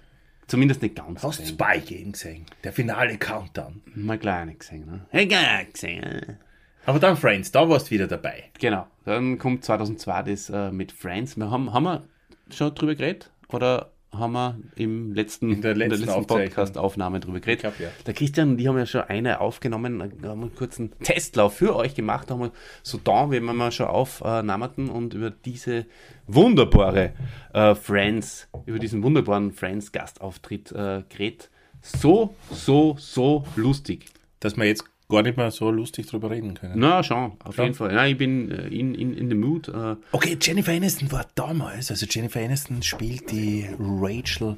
Zumindest 0.47 0.81
nicht 0.81 0.97
ganz. 0.97 1.23
Hast 1.23 1.41
du. 1.41 1.47
Spy 1.47 1.81
Game 1.81 2.13
gesehen? 2.13 2.47
Der 2.65 2.73
finale 2.73 3.19
Countdown. 3.19 3.83
Mal 3.95 4.17
gleich 4.19 4.47
nicht 4.47 4.61
gesehen. 4.61 4.87
Ne? 4.87 5.07
Nicht 5.13 5.73
gesehen. 5.75 6.39
Aber 6.87 6.99
dann 6.99 7.19
Friends, 7.19 7.53
da 7.53 7.69
warst 7.69 7.89
du 7.89 7.91
wieder 7.91 8.07
dabei. 8.07 8.45
Genau. 8.59 8.87
Dann 9.05 9.37
kommt 9.39 9.63
2002 9.63 10.23
das 10.23 10.49
äh, 10.49 10.71
mit 10.71 10.91
Friends. 10.91 11.37
Wir 11.37 11.51
haben, 11.51 11.75
haben 11.75 11.85
wir 11.85 12.05
schon 12.51 12.75
drüber 12.75 12.95
geredet? 12.95 13.31
Oder 13.53 13.91
haben 14.13 14.33
wir 14.33 14.59
im 14.77 15.13
letzten, 15.13 15.53
In 15.53 15.63
der 15.63 15.75
letzten 15.77 16.09
Aufzeichnung. 16.09 16.47
Podcast-Aufnahme 16.47 17.21
drüber 17.21 17.41
geredet? 17.41 17.61
Glaub, 17.61 17.79
ja. 17.79 17.89
Der 18.07 18.15
Christian 18.15 18.51
und 18.51 18.57
die 18.57 18.69
haben 18.69 18.79
ja 18.79 18.87
schon 18.87 19.03
eine 19.03 19.41
aufgenommen, 19.41 19.99
da 19.99 20.29
haben 20.31 20.41
wir 20.41 20.47
einen 20.47 20.55
kurzen 20.55 20.93
Testlauf 21.01 21.57
für 21.57 21.77
euch 21.77 21.95
gemacht, 21.95 22.31
haben 22.31 22.41
wir 22.41 22.53
so 22.83 22.99
da, 23.03 23.31
wie 23.31 23.41
wir 23.41 23.53
mal 23.53 23.71
schon 23.73 23.87
aufnahmten 23.87 24.89
und 24.89 25.15
über 25.15 25.31
diese 25.31 25.87
wunderbare 26.27 27.13
äh, 27.53 27.75
Friends, 27.75 28.49
über 28.67 28.79
diesen 28.79 29.03
wunderbaren 29.03 29.53
Friends-Gastauftritt 29.53 30.73
äh, 30.73 31.03
geredet. 31.09 31.51
So, 31.83 32.35
so, 32.51 32.97
so 32.99 33.45
lustig. 33.57 34.07
Dass 34.41 34.57
wir 34.57 34.65
jetzt 34.65 34.85
gar 35.09 35.23
nicht 35.23 35.37
mehr 35.37 35.51
so 35.51 35.71
lustig 35.71 36.07
drüber 36.07 36.31
reden 36.31 36.55
können. 36.55 36.75
Na, 36.79 37.03
schon, 37.03 37.33
auf 37.43 37.55
Schon? 37.55 37.65
jeden 37.65 37.75
Fall. 37.77 37.93
Ja, 37.95 38.05
ich 38.07 38.17
bin 38.19 38.51
äh, 38.51 38.69
in, 38.69 38.95
in, 38.95 39.15
in 39.17 39.29
the 39.29 39.35
mood. 39.35 39.69
Äh, 39.69 39.97
Okay, 40.13 40.37
Jennifer 40.41 40.73
Aniston 40.73 41.11
war 41.13 41.27
damals, 41.35 41.91
also 41.91 42.07
Jennifer 42.09 42.41
Aniston 42.41 42.83
spielt 42.83 43.31
die 43.31 43.69
Rachel 43.79 44.57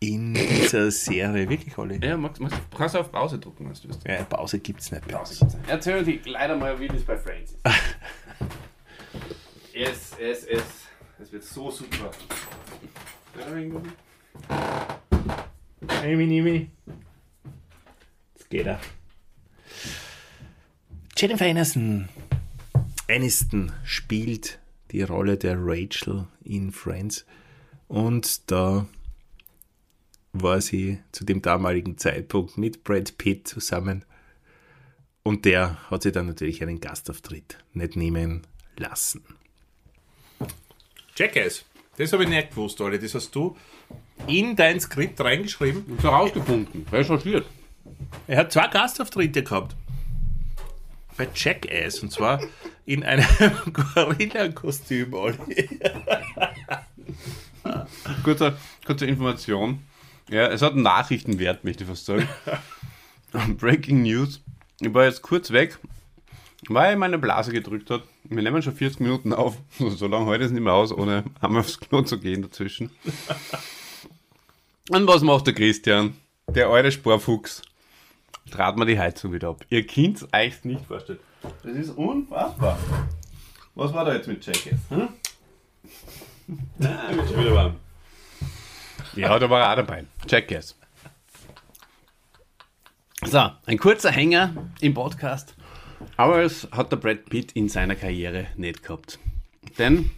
in 0.00 0.32
dieser 0.34 0.90
Serie. 0.90 1.48
Wirklich, 1.50 1.76
Olli? 1.76 1.98
ja, 2.02 2.16
Max, 2.16 2.38
Max, 2.40 2.54
kannst 2.76 2.94
du 2.94 3.00
auf 3.00 3.10
Pause 3.12 3.38
drücken, 3.38 3.66
wenn 3.66 3.72
du 3.74 3.88
willst. 3.88 4.06
Ja, 4.06 4.22
Pause 4.24 4.58
gibt's 4.60 4.90
nicht 4.92 5.06
bei 5.08 5.18
uns. 5.18 5.44
Erzähl 5.66 6.02
dir 6.04 6.20
leider 6.26 6.56
mal, 6.56 6.78
wie 6.80 6.88
das 6.88 7.02
bei 7.02 7.16
Friends 7.18 7.52
ist. 7.52 7.60
es, 9.74 10.12
es, 10.20 10.44
es. 10.44 10.62
Es 11.20 11.32
wird 11.32 11.42
so 11.42 11.68
super. 11.70 12.10
Amy, 16.04 16.26
Nimi. 16.26 16.70
Jetzt 16.86 17.07
geht 18.50 18.66
er. 18.66 18.80
Jennifer 21.16 21.46
Aniston. 21.46 22.08
Aniston 23.08 23.72
spielt 23.84 24.58
die 24.90 25.02
Rolle 25.02 25.36
der 25.36 25.56
Rachel 25.58 26.26
in 26.44 26.72
Friends. 26.72 27.26
Und 27.88 28.50
da 28.50 28.86
war 30.32 30.60
sie 30.60 30.98
zu 31.12 31.24
dem 31.24 31.42
damaligen 31.42 31.98
Zeitpunkt 31.98 32.58
mit 32.58 32.84
Brad 32.84 33.18
Pitt 33.18 33.48
zusammen. 33.48 34.04
Und 35.22 35.44
der 35.44 35.90
hat 35.90 36.02
sie 36.02 36.12
dann 36.12 36.26
natürlich 36.26 36.62
einen 36.62 36.80
Gastauftritt 36.80 37.58
nicht 37.72 37.96
nehmen 37.96 38.46
lassen. 38.76 39.24
Jackass. 41.16 41.64
Das 41.96 42.12
habe 42.12 42.22
ich 42.22 42.28
nicht 42.28 42.50
gewusst, 42.50 42.80
Olli. 42.80 42.98
Das 42.98 43.14
hast 43.14 43.34
du 43.34 43.56
in 44.28 44.54
dein 44.54 44.78
Skript 44.78 45.20
reingeschrieben. 45.20 45.82
Und 45.84 46.00
so 46.00 46.08
rausgefunden, 46.08 46.86
recherchiert. 46.92 47.46
Er 48.26 48.38
hat 48.38 48.52
zwei 48.52 48.68
Gastauftritte 48.68 49.42
gehabt. 49.42 49.74
Bei 51.16 51.28
Jackass. 51.34 52.00
Und 52.00 52.12
zwar 52.12 52.40
in 52.86 53.02
einem 53.02 53.26
Gorilla-Kostüm, 53.72 55.12
Olli. 55.14 55.68
Kurze, 58.24 58.56
kurze 58.86 59.06
Information. 59.06 59.80
Ja, 60.30 60.46
es 60.48 60.62
hat 60.62 60.72
einen 60.72 60.82
Nachrichtenwert, 60.82 61.64
möchte 61.64 61.84
ich 61.84 61.88
fast 61.88 62.06
sagen. 62.06 62.28
Breaking 63.58 64.02
News. 64.02 64.40
Ich 64.80 64.92
war 64.92 65.04
jetzt 65.04 65.22
kurz 65.22 65.50
weg, 65.50 65.78
weil 66.68 66.96
meine 66.96 67.18
Blase 67.18 67.52
gedrückt 67.52 67.90
hat. 67.90 68.02
Wir 68.24 68.42
nehmen 68.42 68.62
schon 68.62 68.74
40 68.74 69.00
Minuten 69.00 69.32
auf. 69.32 69.56
So 69.78 70.06
lange 70.06 70.26
heute 70.26 70.44
es 70.44 70.50
nicht 70.50 70.62
mehr 70.62 70.74
aus, 70.74 70.92
ohne 70.92 71.24
einmal 71.40 71.60
aufs 71.60 71.80
Klo 71.80 72.02
zu 72.02 72.18
gehen 72.18 72.42
dazwischen. 72.42 72.90
Und 74.90 75.06
was 75.06 75.22
macht 75.22 75.46
der 75.46 75.54
Christian? 75.54 76.14
Der 76.48 76.70
eure 76.70 76.92
Sporfuchs. 76.92 77.62
Trat 78.50 78.76
mir 78.76 78.86
die 78.86 78.98
Heizung 78.98 79.32
wieder 79.32 79.48
ab. 79.48 79.64
Ihr 79.68 79.86
es 79.86 80.26
euch 80.32 80.64
nicht 80.64 80.84
vorstellen. 80.86 81.18
Das 81.62 81.72
ist 81.72 81.90
unfassbar. 81.90 82.78
Was 83.74 83.92
war 83.92 84.04
da 84.04 84.14
jetzt 84.14 84.26
mit 84.26 84.44
Jackass? 84.44 84.80
Hm? 84.88 85.08
Ah, 86.80 87.14
wird 87.14 87.28
schon 87.28 87.40
wieder 87.40 87.54
warm. 87.54 87.76
Ja, 89.14 89.38
da 89.38 89.48
war 89.48 89.60
er 89.60 89.72
auch 89.72 89.76
dabei. 89.76 90.04
Jackass. 90.28 90.76
So, 93.24 93.50
ein 93.66 93.78
kurzer 93.78 94.10
Hänger 94.10 94.54
im 94.80 94.94
Podcast. 94.94 95.54
Aber 96.16 96.42
es 96.42 96.68
hat 96.70 96.92
der 96.92 96.96
Brad 96.96 97.26
Pitt 97.26 97.52
in 97.52 97.68
seiner 97.68 97.96
Karriere 97.96 98.46
nicht 98.56 98.82
gehabt. 98.82 99.18
Denn 99.78 100.10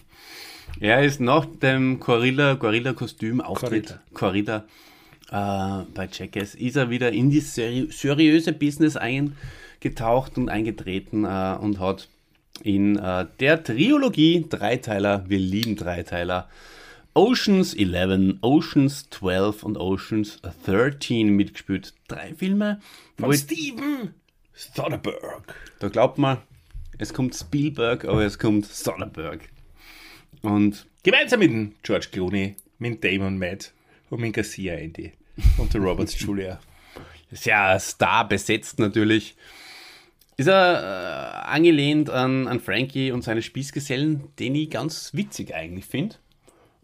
er 0.80 1.02
ist 1.02 1.20
nach 1.20 1.46
dem 1.46 2.00
Gorilla, 2.00 2.54
Gorilla-Kostüm 2.54 3.40
Auftritt, 3.40 3.98
Corrida, 4.12 4.64
äh, 5.32 5.84
bei 5.94 6.08
Jackass, 6.12 6.54
ist 6.54 6.76
er 6.76 6.90
wieder 6.90 7.10
in 7.10 7.30
die 7.30 7.40
seri 7.40 7.88
seriöse 7.90 8.52
Business 8.52 8.96
eingetaucht 8.96 10.36
und 10.36 10.50
eingetreten 10.50 11.24
äh, 11.24 11.56
und 11.58 11.80
hat 11.80 12.08
in 12.62 12.96
äh, 12.98 13.26
der 13.40 13.64
Trilogie 13.64 14.44
Dreiteiler, 14.48 15.24
wir 15.28 15.38
lieben 15.38 15.74
Dreiteiler, 15.76 16.48
Oceans 17.14 17.74
11, 17.74 18.36
Oceans 18.42 19.08
12 19.10 19.62
und 19.62 19.78
Oceans 19.78 20.40
13 20.66 21.28
mitgespielt. 21.30 21.94
Drei 22.08 22.34
Filme, 22.34 22.80
Von 23.18 23.32
Steven 23.32 24.14
Soderbergh. 24.52 25.54
da 25.78 25.88
glaubt 25.88 26.18
man, 26.18 26.38
es 26.98 27.12
kommt 27.14 27.34
Spielberg, 27.34 28.04
aber 28.04 28.24
es 28.24 28.38
kommt 28.38 28.66
Soderbergh. 28.66 29.46
Und 30.42 30.86
Gemeinsam 31.02 31.40
mit 31.40 31.82
George 31.82 32.08
Clooney, 32.12 32.56
mit 32.78 33.02
Damon 33.02 33.38
Matt 33.38 33.72
und 34.10 34.20
mit 34.20 34.34
Garcia 34.34 34.74
Andy 34.74 35.12
und 35.58 35.72
der 35.72 35.80
Roberts 35.80 36.18
Julia. 36.20 36.58
sehr 37.30 37.78
Star 37.80 38.28
besetzt 38.28 38.78
natürlich. 38.78 39.36
Ist 40.36 40.48
er 40.48 41.44
äh, 41.44 41.46
angelehnt 41.54 42.08
an, 42.10 42.48
an 42.48 42.58
Frankie 42.60 43.12
und 43.12 43.22
seine 43.22 43.42
Spießgesellen, 43.42 44.24
den 44.38 44.54
ich 44.54 44.70
ganz 44.70 45.12
witzig 45.14 45.54
eigentlich 45.54 45.84
finde. 45.84 46.16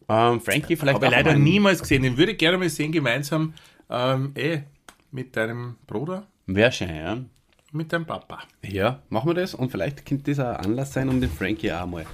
Ähm, 0.09 0.41
Frankie 0.41 0.77
vielleicht 0.77 0.97
Habe 0.97 1.07
ich 1.07 1.13
leider 1.13 1.33
mal- 1.33 1.39
niemals 1.39 1.81
gesehen. 1.81 2.03
Den 2.03 2.17
würde 2.17 2.33
ich 2.33 2.39
gerne 2.39 2.59
mal 2.59 2.69
sehen, 2.69 2.93
gemeinsam 2.93 3.55
ähm, 3.91 4.33
eh, 4.37 4.61
mit 5.11 5.35
deinem 5.37 5.77
Bruder, 5.87 6.27
Wäre 6.47 6.73
schön, 6.73 6.95
ja. 6.95 7.19
mit 7.73 7.93
deinem 7.93 8.05
Papa. 8.07 8.41
Ja, 8.63 9.03
machen 9.09 9.31
wir 9.31 9.35
das 9.35 9.55
und 9.55 9.71
vielleicht 9.71 10.05
könnte 10.07 10.31
das 10.35 10.39
ein 10.39 10.57
Anlass 10.57 10.93
sein, 10.93 11.09
um 11.09 11.21
den 11.21 11.31
Frankie 11.31 11.73
auch 11.73 11.87
mal 11.87 12.05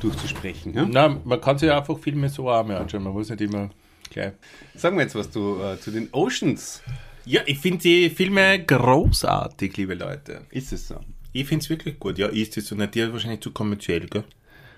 durchzusprechen. 0.00 0.74
Ja? 0.74 0.86
Na, 0.88 1.08
man 1.24 1.40
kann 1.40 1.58
sich 1.58 1.68
ja 1.68 1.78
einfach 1.78 1.98
Filme 1.98 2.28
so 2.28 2.50
auch 2.50 2.64
mal 2.66 2.76
anschauen. 2.76 3.02
Man 3.02 3.12
muss 3.14 3.30
nicht 3.30 3.40
immer 3.40 3.70
gleich. 4.14 4.32
Sag 4.74 4.94
mal 4.94 5.02
jetzt 5.02 5.14
was 5.14 5.30
du 5.30 5.60
äh, 5.60 5.78
zu 5.78 5.90
den 5.90 6.08
Oceans. 6.12 6.82
Ja, 7.26 7.42
ich 7.46 7.58
finde 7.58 7.78
die 7.78 8.10
Filme 8.10 8.64
großartig, 8.64 9.76
liebe 9.76 9.94
Leute. 9.94 10.42
Ist 10.50 10.72
es 10.72 10.88
so? 10.88 10.96
Ich 11.32 11.46
finde 11.46 11.64
es 11.64 11.70
wirklich 11.70 11.98
gut. 11.98 12.18
Ja, 12.18 12.28
ist 12.28 12.56
es 12.56 12.68
so. 12.68 12.76
Na, 12.76 12.86
dir 12.86 13.12
wahrscheinlich 13.12 13.40
zu 13.40 13.50
kommerziell, 13.50 14.06
gell? 14.06 14.24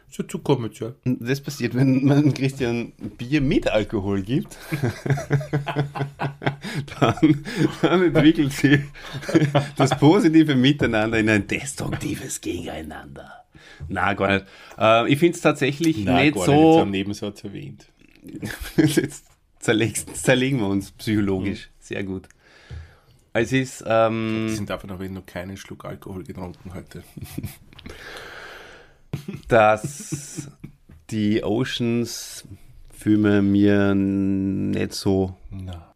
So 0.09 0.23
zu 0.23 0.39
kommerziell. 0.39 0.95
Das 1.05 1.41
passiert, 1.41 1.75
wenn 1.75 2.05
man 2.05 2.33
Christian 2.33 2.93
Bier 3.19 3.41
mit 3.41 3.69
Alkohol 3.69 4.23
gibt. 4.23 4.57
dann, 7.01 7.45
dann 7.83 8.03
entwickelt 8.03 8.53
sich 8.53 8.81
das 9.77 9.99
positive 9.99 10.55
Miteinander 10.55 11.19
in 11.19 11.29
ein 11.29 11.47
destruktives 11.47 12.41
Gegeneinander. 12.41 13.45
Na, 13.89 14.15
gar 14.15 14.33
nicht. 14.33 14.47
Äh, 14.79 15.13
ich 15.13 15.19
finde 15.19 15.37
es 15.37 15.43
tatsächlich 15.43 16.05
Nein, 16.05 16.27
nicht 16.27 16.37
gar 16.37 16.47
so. 16.47 16.71
nicht. 16.71 16.83
Am 16.83 16.91
Nebensatz 16.91 17.45
erwähnt. 17.45 17.87
Jetzt 18.77 19.27
zerlegen 19.59 20.61
wir 20.61 20.69
uns 20.69 20.93
psychologisch. 20.93 21.71
Sehr 21.79 22.05
gut. 22.05 22.29
Es 23.33 23.53
ist. 23.53 23.85
Ähm, 23.87 24.49
sind 24.49 24.71
davon 24.71 24.91
aber 24.91 25.09
noch 25.09 25.27
keinen 25.27 25.57
Schluck 25.57 25.85
Alkohol 25.85 26.25
getrunken 26.25 26.73
heute. 26.75 27.03
dass 29.49 30.49
die 31.11 31.43
Oceans-Filme 31.43 33.43
mir 33.43 33.95
nicht 33.95 34.93
so, 34.93 35.37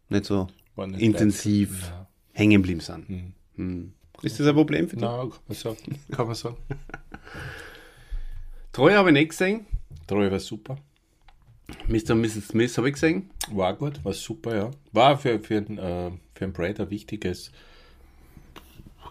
nicht 0.09 0.25
so 0.25 0.47
nicht 0.77 1.01
intensiv 1.01 1.81
Ja. 1.83 2.07
hängen 2.33 2.61
geblieben 2.61 2.79
sind. 2.79 3.33
Hm. 3.55 3.93
Ist 4.21 4.39
das 4.39 4.47
ein 4.47 4.55
Problem 4.55 4.87
für 4.87 4.95
dich? 4.95 5.03
Na, 5.05 5.17
kann 5.17 5.31
man 5.47 5.57
sagen. 5.57 5.77
Kann 6.11 6.27
man 6.27 6.35
sagen. 6.35 6.57
Treue 8.71 8.95
habe 8.97 9.09
ich 9.09 9.13
nicht 9.13 9.29
gesehen. 9.29 9.65
Treue 10.07 10.31
war 10.31 10.39
super. 10.39 10.77
Mr. 11.87 12.11
und 12.11 12.21
Mrs. 12.21 12.47
Smith 12.49 12.77
habe 12.77 12.87
ich 12.89 12.93
gesehen. 12.93 13.29
War 13.51 13.75
gut, 13.75 14.03
war 14.03 14.13
super, 14.13 14.55
ja. 14.55 14.71
War 14.91 15.17
für, 15.17 15.39
für, 15.39 15.57
ein, 15.57 15.77
äh, 15.77 16.11
für 16.33 16.45
ein 16.45 16.53
Brad 16.53 16.79
ein 16.79 16.89
wichtiges 16.89 17.51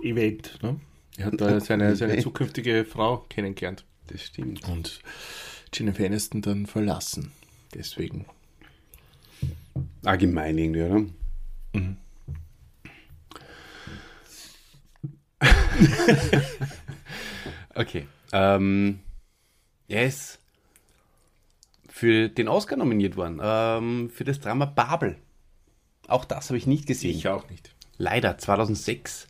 Event. 0.02 0.58
Ne? 0.62 0.80
Er 1.16 1.26
hat 1.26 1.40
da 1.40 1.60
seine, 1.60 1.94
seine 1.96 2.18
zukünftige 2.18 2.84
Frau 2.84 3.18
kennengelernt 3.28 3.84
Das 4.06 4.22
stimmt. 4.22 4.66
und 4.68 5.00
Jennifer 5.72 6.06
Aniston 6.06 6.42
dann 6.42 6.66
verlassen. 6.66 7.32
Deswegen. 7.74 8.26
Allgemein 10.04 10.58
irgendwie, 10.58 10.82
oder? 10.82 11.04
okay. 17.74 18.06
Ähm, 18.32 19.00
ist 19.88 20.39
für 21.90 22.28
den 22.28 22.48
Oscar 22.48 22.76
nominiert 22.76 23.16
worden, 23.16 23.40
ähm, 23.42 24.10
für 24.10 24.24
das 24.24 24.40
Drama 24.40 24.64
Babel. 24.64 25.16
Auch 26.08 26.24
das 26.24 26.48
habe 26.48 26.58
ich 26.58 26.66
nicht 26.66 26.86
gesehen. 26.86 27.16
Ich 27.16 27.28
auch 27.28 27.48
nicht. 27.50 27.74
Leider, 27.98 28.38
2006. 28.38 29.28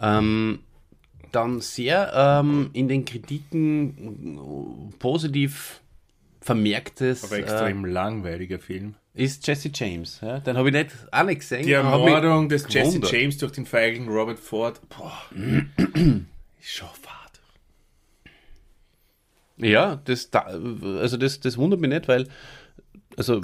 Ähm, 0.00 0.60
dann 1.30 1.60
sehr 1.60 2.12
ähm, 2.14 2.70
in 2.72 2.88
den 2.88 3.04
Kritiken 3.04 4.36
äh, 4.92 4.96
positiv 4.98 5.80
vermerktes 6.40 7.24
Aber 7.24 7.38
äh, 7.38 7.42
extrem 7.42 7.84
langweiliger 7.84 8.58
Film. 8.58 8.94
ist 9.14 9.46
Jesse 9.46 9.70
James. 9.72 10.20
Ja? 10.20 10.40
Den 10.40 10.56
habe 10.56 10.68
ich 10.68 10.74
nicht 10.74 10.90
nicht 11.24 11.40
gesehen. 11.40 11.66
Die 11.66 11.72
Ermordung 11.72 12.48
des 12.48 12.64
Jesse 12.68 12.98
gewundert. 12.98 13.12
James 13.12 13.38
durch 13.38 13.52
den 13.52 13.64
feigen 13.64 14.08
Robert 14.08 14.38
Ford. 14.38 14.80
Boah. 14.88 15.18
ist 16.60 16.70
schon 16.70 16.88
fad. 16.88 17.21
Ja, 19.62 20.00
das, 20.04 20.30
da, 20.30 20.40
also 20.40 21.16
das, 21.16 21.40
das 21.40 21.56
wundert 21.56 21.80
mich 21.80 21.90
nicht, 21.90 22.08
weil 22.08 22.26
also 23.16 23.42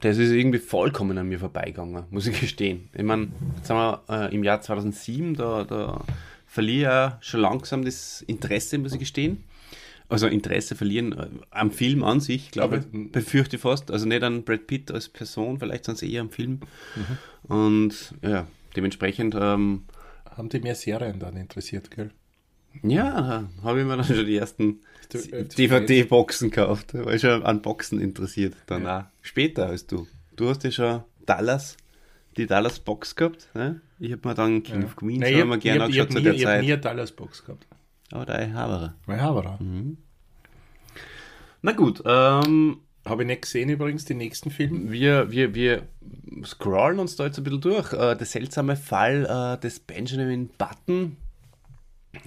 das 0.00 0.18
ist 0.18 0.30
irgendwie 0.30 0.58
vollkommen 0.58 1.16
an 1.18 1.28
mir 1.28 1.38
vorbeigegangen, 1.38 2.04
muss 2.10 2.26
ich 2.26 2.40
gestehen. 2.40 2.88
Ich 2.94 3.02
meine, 3.02 3.28
jetzt 3.56 3.68
sind 3.68 3.76
wir 3.76 4.02
äh, 4.08 4.34
im 4.34 4.44
Jahr 4.44 4.60
2007, 4.60 5.34
da, 5.34 5.64
da 5.64 6.04
verliere 6.46 6.76
ich 6.76 6.82
ja 6.82 7.18
schon 7.20 7.40
langsam 7.40 7.84
das 7.84 8.22
Interesse, 8.22 8.78
muss 8.78 8.92
ich 8.92 8.98
gestehen. 8.98 9.44
Also 10.08 10.26
Interesse 10.26 10.74
verlieren 10.76 11.12
äh, 11.12 11.28
am 11.50 11.70
Film 11.70 12.04
an 12.04 12.20
sich, 12.20 12.50
glaube 12.50 12.78
ich, 12.92 13.12
befürchte 13.12 13.56
ich 13.56 13.62
fast. 13.62 13.90
Also 13.90 14.06
nicht 14.06 14.22
an 14.22 14.44
Brad 14.44 14.66
Pitt 14.66 14.90
als 14.90 15.08
Person, 15.08 15.58
vielleicht 15.58 15.84
sonst 15.86 16.02
eher 16.02 16.20
am 16.20 16.30
Film. 16.30 16.60
Und 17.48 18.14
ja, 18.22 18.46
dementsprechend, 18.76 19.34
ähm, 19.34 19.84
Haben 20.36 20.48
die 20.50 20.60
mehr 20.60 20.74
Serien 20.74 21.18
dann 21.18 21.36
interessiert, 21.36 21.90
gell? 21.90 22.10
Ja, 22.82 23.48
habe 23.62 23.80
ich 23.80 23.86
mir 23.86 23.96
dann 23.96 24.04
schon 24.04 24.26
die 24.26 24.36
ersten 24.36 24.80
DVD-Boxen 25.12 26.50
gekauft. 26.50 26.94
War 26.94 27.14
ich 27.14 27.20
schon 27.20 27.42
an 27.42 27.62
Boxen 27.62 28.00
interessiert. 28.00 28.54
Dann 28.66 28.86
auch 28.86 29.04
später 29.22 29.66
als 29.66 29.86
du. 29.86 30.06
Du 30.36 30.48
hast 30.48 30.64
ja 30.64 30.70
schon 30.70 31.02
Dallas, 31.26 31.76
die 32.36 32.46
Dallas-Box 32.46 33.16
gehabt. 33.16 33.48
Ne? 33.54 33.80
Ich 34.00 34.12
habe 34.12 34.28
mir 34.28 34.34
dann 34.34 34.62
King 34.62 34.84
of 34.84 34.96
Queens 34.96 35.20
Nein, 35.20 35.32
ja, 35.34 35.42
immer 35.42 35.58
gerne 35.58 35.78
ich 35.78 35.84
angeschaut 35.84 36.12
zu 36.12 36.18
nie, 36.18 36.24
der 36.24 36.34
ich 36.34 36.42
Zeit. 36.42 36.62
nie 36.62 36.72
eine 36.72 36.80
Dallas-Box 36.80 37.44
gehabt. 37.44 37.66
Aber 38.10 38.26
da 38.26 38.34
habe 38.52 38.94
Ja, 39.08 39.18
aber 39.30 39.58
Na 41.62 41.72
gut, 41.72 42.02
ähm, 42.04 42.78
Habe 43.04 43.22
ich 43.22 43.26
nicht 43.26 43.42
gesehen 43.42 43.68
übrigens, 43.68 44.04
den 44.04 44.18
nächsten 44.18 44.50
Film. 44.50 44.90
wir, 44.90 45.30
wir, 45.30 45.54
wir 45.54 45.82
scrollen 46.44 46.98
uns 46.98 47.16
da 47.16 47.26
jetzt 47.26 47.38
ein 47.38 47.44
bisschen 47.44 47.60
durch. 47.60 47.92
Äh, 47.92 48.16
der 48.16 48.26
seltsame 48.26 48.76
Fall 48.76 49.56
äh, 49.56 49.60
des 49.60 49.80
Benjamin 49.80 50.48
Button. 50.58 51.16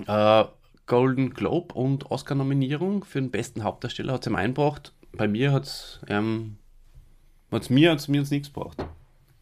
Äh, 0.07 0.45
Golden 0.85 1.33
Globe 1.33 1.73
und 1.73 2.09
Oscar-Nominierung 2.11 3.03
für 3.03 3.19
den 3.19 3.29
besten 3.29 3.63
Hauptdarsteller 3.63 4.13
hat 4.13 4.21
es 4.21 4.27
ihm 4.27 4.35
eingebracht. 4.35 4.93
Bei 5.11 5.27
mir 5.27 5.51
hat 5.51 5.65
es 5.65 5.99
ähm, 6.07 6.57
hat's 7.51 7.69
mir, 7.69 7.91
hat's 7.91 8.07
mir 8.07 8.21
jetzt 8.21 8.31
nichts 8.31 8.53
gebracht. 8.53 8.77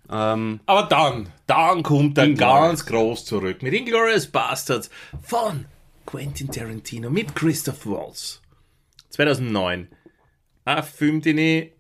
Ähm, 0.10 0.60
Aber 0.66 0.84
dann, 0.84 1.30
dann 1.48 1.84
kommt 1.84 2.18
er 2.18 2.30
ganz 2.34 2.86
groß 2.86 3.26
zurück 3.26 3.62
mit 3.62 3.74
Inglourious 3.74 4.28
Bastards 4.28 4.90
von 5.22 5.66
Quentin 6.06 6.52
Tarantino 6.52 7.10
mit 7.10 7.36
Christoph 7.36 7.86
Waltz. 7.86 8.42
2009. 9.10 9.88
Ein 10.66 10.84
Film, 10.84 11.22
den 11.22 11.38
ich 11.38 11.72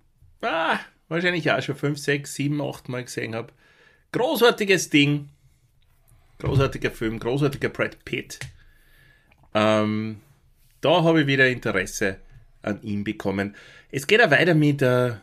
ah, 0.41 0.79
wahrscheinlich 1.07 1.51
auch 1.51 1.61
schon 1.61 1.75
5, 1.75 1.97
6, 1.97 2.33
7, 2.33 2.61
8 2.61 2.89
Mal 2.89 3.03
gesehen 3.03 3.35
habe. 3.35 3.53
Großartiges 4.11 4.89
Ding. 4.89 5.29
Großartiger 6.39 6.91
Film, 6.91 7.19
großartiger 7.19 7.69
Brad 7.69 8.03
Pitt. 8.05 8.39
Ähm, 9.55 10.17
da 10.81 11.03
habe 11.03 11.21
ich 11.21 11.27
wieder 11.27 11.47
Interesse 11.47 12.17
an 12.61 12.81
ihm 12.83 13.03
bekommen. 13.03 13.55
Es 13.91 14.05
geht 14.05 14.21
auch 14.21 14.29
weiter 14.29 14.53
mit, 14.53 14.81
äh, 14.81 15.13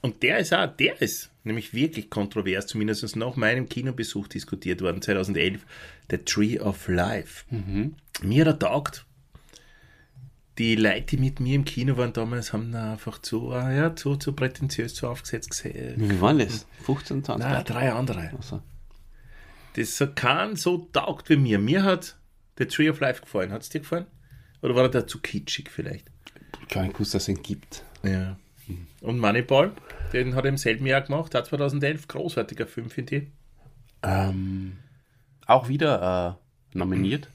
und 0.00 0.22
der 0.22 0.38
ist 0.38 0.52
auch, 0.52 0.66
der 0.66 1.00
ist 1.00 1.30
nämlich 1.44 1.74
wirklich 1.74 2.08
kontrovers, 2.10 2.66
zumindest 2.66 3.14
nach 3.16 3.36
meinem 3.36 3.68
Kinobesuch 3.68 4.28
diskutiert 4.28 4.80
worden, 4.80 5.02
2011, 5.02 5.60
The 6.10 6.18
Tree 6.18 6.58
of 6.58 6.88
Life. 6.88 7.44
Mir 8.22 8.46
hat 8.46 8.54
er 8.54 8.58
taugt. 8.58 9.04
Die 10.58 10.74
Leute, 10.76 11.02
die 11.02 11.16
mit 11.16 11.40
mir 11.40 11.54
im 11.54 11.64
Kino 11.64 11.96
waren 11.96 12.12
damals, 12.12 12.52
haben 12.52 12.74
einfach 12.74 13.20
zu, 13.20 13.52
äh, 13.52 13.76
ja, 13.76 13.96
zu, 13.96 14.16
zu 14.16 14.32
prätentiös 14.32 14.94
zu 14.94 15.08
aufgesetzt 15.08 15.50
gesehen. 15.50 15.94
wie 15.96 16.20
war 16.20 16.34
das? 16.34 16.66
15, 16.84 17.24
20? 17.24 17.46
Nein, 17.46 17.64
drei 17.64 17.92
andere. 17.92 18.30
Also, 18.36 18.62
Das 19.74 19.96
so 19.96 20.08
kein 20.08 20.56
so 20.56 20.88
taugt 20.92 21.30
wie 21.30 21.36
mir. 21.36 21.58
Mir 21.58 21.84
hat 21.84 22.16
The 22.58 22.66
Tree 22.66 22.90
of 22.90 23.00
Life 23.00 23.22
gefallen. 23.22 23.52
Hat 23.52 23.62
es 23.62 23.68
dir 23.68 23.80
gefallen? 23.80 24.06
Oder 24.62 24.74
war 24.74 24.84
er 24.84 24.88
da 24.88 25.06
zu 25.06 25.20
kitschig 25.20 25.70
vielleicht? 25.70 26.10
nicht 26.80 26.94
gewusst, 26.94 27.14
dass 27.14 27.24
es 27.24 27.28
ihn 27.28 27.42
gibt. 27.42 27.84
Ja. 28.02 28.36
Und 29.00 29.18
Moneyball, 29.18 29.72
den 30.12 30.34
hat 30.34 30.44
er 30.44 30.50
im 30.50 30.56
selben 30.56 30.86
Jahr 30.86 31.02
gemacht, 31.02 31.34
hat 31.34 31.46
2011, 31.46 32.08
großartiger 32.08 32.66
Film, 32.66 32.88
finde 32.88 33.16
ich. 33.16 33.22
Ähm, 34.02 34.78
auch 35.46 35.68
wieder 35.68 36.38
äh, 36.74 36.78
nominiert 36.78 37.28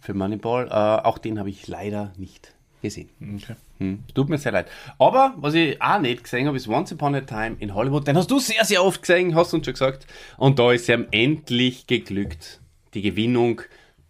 für 0.00 0.14
Moneyball. 0.14 0.68
Äh, 0.68 1.06
auch 1.06 1.18
den 1.18 1.38
habe 1.38 1.50
ich 1.50 1.66
leider 1.66 2.12
nicht 2.16 2.54
gesehen. 2.82 3.08
Okay. 3.20 3.56
Hm, 3.78 4.04
tut 4.14 4.28
mir 4.28 4.38
sehr 4.38 4.52
leid. 4.52 4.68
Aber 4.98 5.34
was 5.36 5.54
ich 5.54 5.80
auch 5.80 6.00
nicht 6.00 6.24
gesehen 6.24 6.46
habe, 6.46 6.56
ist 6.56 6.68
Once 6.68 6.92
Upon 6.92 7.14
a 7.14 7.20
Time 7.22 7.56
in 7.58 7.74
Hollywood. 7.74 8.06
Den 8.06 8.16
hast 8.16 8.30
du 8.30 8.38
sehr, 8.38 8.64
sehr 8.64 8.84
oft 8.84 9.00
gesehen, 9.00 9.34
hast 9.34 9.52
du 9.52 9.56
uns 9.56 9.66
schon 9.66 9.74
gesagt. 9.74 10.06
Und 10.36 10.58
da 10.58 10.72
ist 10.72 10.88
ihm 10.88 11.06
endlich 11.10 11.86
geglückt. 11.86 12.60
Die 12.94 13.02
Gewinnung 13.02 13.62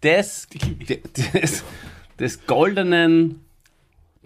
des, 0.03 0.47
de- 0.89 1.01
des, 1.33 1.65
des 2.19 2.47
goldenen, 2.47 3.41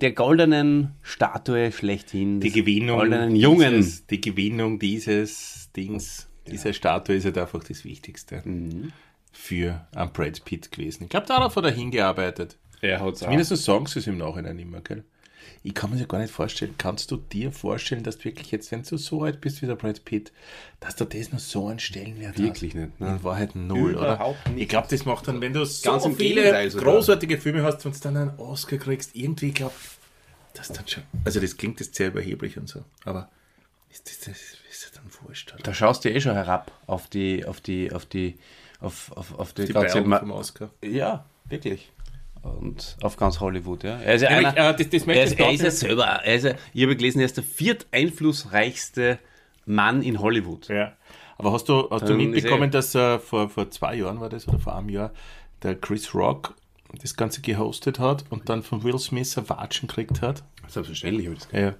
der 0.00 0.12
goldenen 0.12 0.92
Statue 1.02 1.72
schlechthin. 1.72 2.40
Die 2.40 2.50
Gewinnung, 2.50 2.98
goldenen 2.98 3.36
Jungen. 3.36 3.76
Dieses, 3.76 4.06
die 4.06 4.20
Gewinnung 4.20 4.78
dieses 4.78 5.70
Dings, 5.76 6.28
dieser 6.46 6.72
Statue 6.72 7.16
ist 7.16 7.24
halt 7.24 7.38
einfach 7.38 7.62
das 7.64 7.84
Wichtigste 7.84 8.42
Mhm. 8.44 8.92
für 9.32 9.86
einen 9.94 10.12
Brad 10.12 10.44
Pitt 10.44 10.72
gewesen. 10.72 11.04
Ich 11.04 11.08
glaube, 11.10 11.26
darauf 11.26 11.54
hat 11.56 11.64
er 11.64 11.70
hingearbeitet. 11.70 12.58
Er 12.80 13.00
hat 13.00 13.14
es 13.14 13.26
Mindestens 13.26 13.64
sagen 13.64 13.86
sie 13.86 14.00
es 14.00 14.06
im 14.08 14.18
Nachhinein 14.18 14.58
immer, 14.58 14.80
gell? 14.80 15.04
Ich 15.62 15.74
kann 15.74 15.90
mir 15.90 15.96
das 15.96 16.00
ja 16.02 16.06
gar 16.06 16.18
nicht 16.18 16.32
vorstellen. 16.32 16.74
Kannst 16.76 17.10
du 17.10 17.16
dir 17.16 17.52
vorstellen, 17.52 18.02
dass 18.02 18.18
du 18.18 18.24
wirklich 18.24 18.50
jetzt, 18.50 18.72
wenn 18.72 18.82
du 18.82 18.96
so 18.96 19.22
alt 19.22 19.40
bist 19.40 19.62
wie 19.62 19.66
der 19.66 19.76
Brad 19.76 20.04
Pitt, 20.04 20.32
dass 20.80 20.96
du 20.96 21.04
das 21.04 21.30
noch 21.32 21.38
so 21.38 21.68
einen 21.68 21.78
Stellenwert 21.78 22.38
Wirklich 22.38 22.74
hast? 22.74 22.80
nicht, 22.80 23.00
ne? 23.00 23.16
In 23.16 23.24
Wahrheit 23.24 23.54
null, 23.54 23.92
Überhaupt 23.92 24.44
oder? 24.46 24.52
nicht. 24.52 24.62
Ich 24.64 24.68
glaube, 24.68 24.88
das 24.90 25.04
macht 25.04 25.28
dann, 25.28 25.40
wenn 25.40 25.52
du 25.52 25.64
so 25.64 25.90
Ganz 25.90 26.06
viele 26.16 26.70
großartige 26.70 27.38
Filme 27.38 27.62
hast 27.62 27.84
und 27.86 28.04
dann 28.04 28.16
einen 28.16 28.38
Oscar 28.38 28.76
kriegst, 28.78 29.14
irgendwie, 29.14 29.48
ich 29.48 29.54
glaube, 29.54 29.74
das 30.54 30.68
dann 30.68 30.86
schon. 30.88 31.04
Also, 31.24 31.40
das 31.40 31.56
klingt 31.56 31.80
jetzt 31.80 31.94
sehr 31.94 32.08
überheblich 32.08 32.58
und 32.58 32.68
so, 32.68 32.84
aber 33.04 33.30
ist 33.90 34.06
das, 34.08 34.18
das 34.20 34.36
ist 34.70 34.96
dann 34.96 35.04
wurscht, 35.22 35.52
oder? 35.54 35.62
Da 35.62 35.74
schaust 35.74 36.04
du 36.04 36.10
eh 36.10 36.20
schon 36.20 36.34
herab 36.34 36.72
auf 36.86 37.08
die, 37.08 37.44
auf 37.44 37.60
die, 37.60 37.92
auf 37.92 38.06
die, 38.06 38.38
auf, 38.80 39.12
auf, 39.16 39.38
auf 39.38 39.52
die, 39.52 39.66
Die 39.66 39.72
ganze 39.72 40.00
Ma- 40.02 40.18
vom 40.18 40.32
Oscar. 40.32 40.70
Ja, 40.82 41.24
wirklich. 41.48 41.90
Und 42.42 42.96
auf 43.02 43.16
ganz 43.16 43.38
Hollywood, 43.40 43.84
ja. 43.84 43.98
Er 44.00 44.14
ist 44.14 44.22
ja, 44.22 44.30
Ja, 44.30 44.50
einer, 44.50 44.70
äh, 44.70 44.76
das, 44.76 44.90
das 44.90 45.06
er 45.06 45.24
ich 45.24 45.32
ist, 45.32 45.38
er 45.38 45.52
ist 45.52 45.62
ja 45.62 45.70
selber, 45.70 46.04
er 46.04 46.34
ist 46.34 46.44
ja, 46.44 46.54
ich 46.74 46.82
habe 46.82 46.96
gelesen, 46.96 47.20
er 47.20 47.26
ist 47.26 47.36
der 47.36 47.44
vierteinflussreichste 47.44 49.18
Mann 49.64 50.02
in 50.02 50.20
Hollywood. 50.20 50.68
Ja. 50.68 50.92
Aber 51.38 51.52
hast 51.52 51.68
du, 51.68 51.88
hast 51.90 52.02
du 52.02 52.08
Dann 52.08 52.20
ist 52.20 52.26
mitbekommen, 52.30 52.70
dass 52.70 52.94
äh, 52.94 53.18
vor, 53.18 53.48
vor 53.48 53.70
zwei 53.70 53.94
Jahren 53.94 54.20
war 54.20 54.28
das 54.28 54.48
oder 54.48 54.58
vor 54.58 54.76
einem 54.76 54.88
Jahr 54.88 55.12
der 55.62 55.76
Chris 55.76 56.14
Rock 56.14 56.54
das 57.00 57.16
Ganze 57.16 57.40
gehostet 57.40 57.98
hat 57.98 58.24
und 58.30 58.48
dann 58.48 58.62
von 58.62 58.82
Will 58.82 58.98
Smith 58.98 59.38
ein 59.38 59.48
Watschen 59.48 59.88
gekriegt 59.88 60.20
hat? 60.20 60.42
Selbstverständlich 60.68 61.26
habe 61.26 61.36
ich 61.36 61.44
das 61.44 61.52
Ja. 61.52 61.74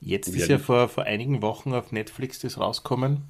Jetzt 0.00 0.28
ist 0.28 0.46
Ja, 0.48 0.56
ja 0.56 0.58
vor, 0.58 0.88
vor 0.88 1.04
einigen 1.04 1.42
Wochen 1.42 1.74
auf 1.74 1.92
Netflix 1.92 2.38
das 2.38 2.58
rauskommen. 2.58 3.24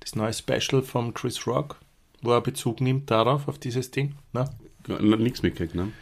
Das 0.00 0.16
neue 0.16 0.32
Special 0.32 0.82
von 0.82 1.14
Chris 1.14 1.46
Rock, 1.46 1.78
wo 2.22 2.32
er 2.32 2.40
Bezug 2.40 2.80
nimmt 2.80 3.10
darauf, 3.10 3.48
auf 3.48 3.58
dieses 3.58 3.90
Ding. 3.90 4.14
Na? 4.32 4.50
Nichts 4.86 5.42
mitgekriegt, 5.42 5.74
ne? 5.74 5.92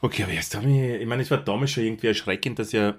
Okay, 0.00 0.24
aber 0.24 0.32
jetzt 0.32 0.54
habe 0.54 0.68
ich, 0.68 1.00
ich 1.00 1.06
meine, 1.06 1.22
es 1.22 1.30
war 1.30 1.38
damals 1.38 1.70
schon 1.70 1.84
irgendwie 1.84 2.08
erschreckend, 2.08 2.58
dass 2.58 2.72
ja 2.72 2.96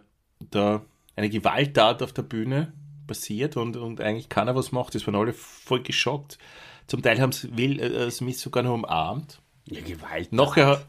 da 0.50 0.84
eine 1.16 1.30
Gewalttat 1.30 2.02
auf 2.04 2.14
der 2.14 2.24
Bühne 2.24 2.74
passiert 3.06 3.58
und, 3.58 3.78
und 3.78 4.02
eigentlich 4.02 4.30
keiner 4.30 4.56
was 4.56 4.72
macht. 4.72 4.96
Das 4.96 5.06
waren 5.08 5.16
alle 5.16 5.34
voll 5.34 5.84
geschockt. 5.84 6.38
Zum 6.88 7.02
Teil 7.02 7.20
haben 7.22 7.32
sie 7.32 7.56
Will 7.58 7.80
äh, 7.80 8.12
Smith 8.12 8.40
sogar 8.40 8.64
noch 8.64 8.74
umarmt. 8.74 9.42
Ja, 9.66 9.82
Gewalt. 9.82 10.32
Nachher, 10.32 10.82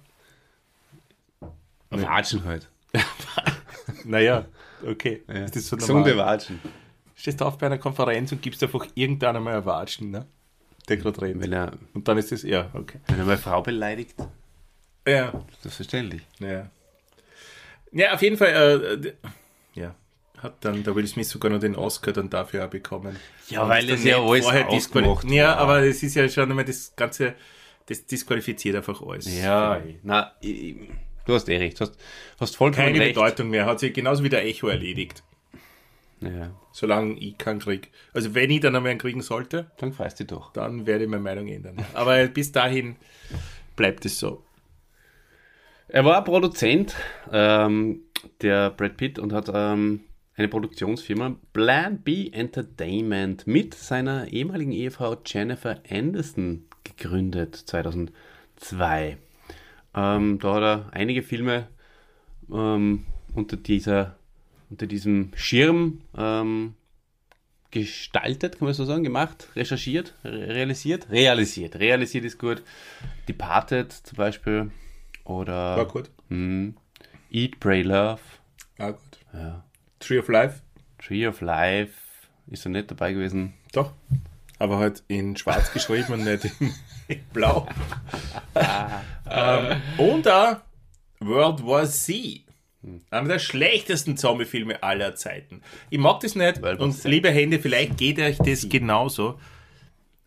Watschen 1.91 2.45
halt. 2.45 2.69
naja, 4.05 4.47
okay. 4.87 5.23
Ja. 5.29 5.45
Ist 5.45 5.57
das 5.57 5.69
so 5.69 5.77
Gesunde 5.77 6.11
normal? 6.11 6.35
Watschen. 6.35 6.61
Stehst 7.15 7.41
du 7.41 7.45
auf 7.45 7.59
bei 7.59 7.67
einer 7.67 7.79
Konferenz 7.79 8.31
und 8.33 8.43
gibst 8.43 8.63
einfach 8.63 8.87
irgendeiner 8.95 9.41
mal 9.41 9.57
ein 9.57 9.65
Watschen, 9.65 10.11
ne? 10.11 10.27
Der 10.89 10.97
gerade 10.97 11.21
redet. 11.23 11.43
Wenn 11.43 11.53
er, 11.53 11.73
Und 11.95 12.09
dann 12.09 12.19
ist 12.19 12.33
das, 12.33 12.43
ja, 12.43 12.71
okay. 12.75 12.99
wenn 13.09 13.19
er 13.19 13.25
meine 13.25 13.39
Frau 13.39 13.61
beleidigt, 13.63 14.15
Ja, 15.07 15.33
selbstverständlich. 15.63 16.23
Ja. 16.39 16.71
Ja, 17.93 18.13
auf 18.15 18.23
jeden 18.23 18.37
Fall, 18.37 19.03
äh, 19.05 19.13
ja, 19.79 19.95
hat 20.39 20.57
dann 20.65 20.85
der 20.85 20.95
Will 20.95 21.07
Smith 21.07 21.29
sogar 21.29 21.51
noch 21.51 21.59
den 21.61 21.75
Oscar 21.77 22.13
dann 22.13 22.29
dafür 22.31 22.65
auch 22.67 22.71
bekommen. 22.71 23.17
Ja, 23.49 23.63
Und 23.63 23.71
weil 23.71 23.85
ist 23.85 23.91
das 23.93 24.01
dann 24.01 24.09
ja 24.09 24.23
alles 24.23 24.45
vorher 24.45 24.69
ausgemacht 24.69 25.25
disquali- 25.25 25.35
Ja, 25.35 25.49
war. 25.49 25.57
aber 25.59 25.79
es 25.85 26.03
ist 26.03 26.15
ja 26.15 26.29
schon 26.29 26.51
einmal 26.51 26.65
das 26.65 26.95
Ganze, 26.97 27.35
das 27.87 28.05
disqualifiziert 28.07 28.77
einfach 28.77 29.01
alles. 29.03 29.27
Ja, 29.43 29.81
na, 30.03 30.33
ich, 30.41 30.77
Du 31.25 31.35
hast 31.35 31.47
eh 31.51 31.59
recht. 31.59 31.79
Hast, 31.83 31.95
hast 32.41 32.57
vollkommen 32.57 32.87
Keine 32.87 33.01
recht. 33.01 33.15
Bedeutung 33.15 33.51
mehr. 33.51 33.67
Hat 33.67 33.81
sich 33.81 33.93
genauso 33.93 34.25
wie 34.25 34.31
der 34.31 34.47
Echo 34.47 34.69
erledigt. 34.69 35.23
Ja, 36.21 36.51
Solange 36.73 37.15
ich 37.15 37.39
keinen 37.39 37.61
Krieg. 37.61 37.91
Also 38.13 38.35
wenn 38.35 38.51
ich 38.51 38.61
dann 38.61 38.75
einmal 38.75 38.91
einen 38.91 39.01
kriegen 39.01 39.21
sollte, 39.21 39.71
dann 39.79 39.93
freust 39.93 40.21
du 40.21 40.25
doch. 40.25 40.53
dann 40.53 40.87
werde 40.87 41.05
ich 41.05 41.11
meine 41.11 41.23
Meinung 41.23 41.49
ändern. 41.49 41.77
Aber 41.95 42.27
bis 42.27 42.51
dahin 42.51 42.97
bleibt 43.77 44.05
es 44.05 44.19
so. 44.19 44.43
Er 45.89 46.05
war 46.05 46.23
Produzent, 46.23 46.95
ähm, 47.33 48.03
der 48.43 48.71
Brad 48.71 48.97
Pitt, 48.97 49.19
und 49.19 49.33
hat 49.33 49.51
ähm, 49.53 50.01
eine 50.37 50.49
Produktionsfirma, 50.49 51.37
Plan 51.55 51.99
B 52.03 52.29
Entertainment, 52.31 53.47
mit 53.47 53.75
seiner 53.75 54.29
ehemaligen 54.29 54.73
Ehefrau 54.73 55.17
Jennifer 55.25 55.81
Anderson 55.91 56.65
gegründet, 56.85 57.57
2002. 57.57 59.17
Ähm, 59.95 60.39
da 60.39 60.55
hat 60.55 60.63
er 60.63 60.91
einige 60.93 61.23
Filme 61.23 61.69
ähm, 62.53 63.07
unter, 63.35 63.57
dieser, 63.57 64.18
unter 64.71 64.87
diesem 64.87 65.31
Schirm 65.35 66.01
ähm, 66.17 66.75
gestaltet, 67.71 68.59
kann 68.59 68.67
man 68.67 68.75
so 68.75 68.85
sagen, 68.85 69.05
gemacht, 69.05 69.49
recherchiert, 69.57 70.15
re 70.25 70.55
realisiert, 70.55 71.11
realisiert, 71.11 71.77
realisiert 71.77 72.25
ist 72.25 72.39
gut. 72.39 72.63
Departed 73.29 73.93
zum 73.93 74.17
Beispiel 74.17 74.71
oder 75.25 75.77
War 75.77 75.87
gut. 75.87 76.11
hm, 76.29 76.77
Eat, 77.31 77.61
Pray, 77.61 77.83
Love, 77.83 78.21
Ah, 78.79 78.91
gut. 78.93 79.19
ja. 79.35 79.65
Tree 80.01 80.19
of 80.19 80.29
Life? 80.29 80.61
Tree 80.99 81.27
of 81.27 81.41
Life 81.41 81.93
ist 82.47 82.65
er 82.65 82.71
nicht 82.71 82.91
dabei 82.91 83.13
gewesen. 83.13 83.53
Doch. 83.73 83.93
Aber 84.59 84.79
halt 84.79 85.03
in 85.09 85.37
schwarz 85.37 85.73
geschrieben 85.73 86.15
und 86.15 86.25
nicht 86.25 86.45
in, 86.61 86.73
in 87.09 87.21
blau. 87.33 87.69
ähm, 89.31 89.83
und 89.99 90.25
da 90.27 90.63
World 91.21 91.65
War 91.67 91.85
Z. 91.87 92.43
Einer 93.11 93.29
der 93.29 93.39
schlechtesten 93.41 94.17
Zombie-Filme 94.17 94.83
aller 94.83 95.15
Zeiten. 95.17 95.63
Ich 95.91 95.99
mag 95.99 96.21
das 96.21 96.35
nicht. 96.37 96.63
War 96.63 96.79
Und 96.81 97.03
liebe 97.05 97.31
Hände, 97.31 97.59
vielleicht 97.59 97.97
geht 97.97 98.19
euch 98.21 98.39
das 98.39 98.69
genauso. 98.69 99.39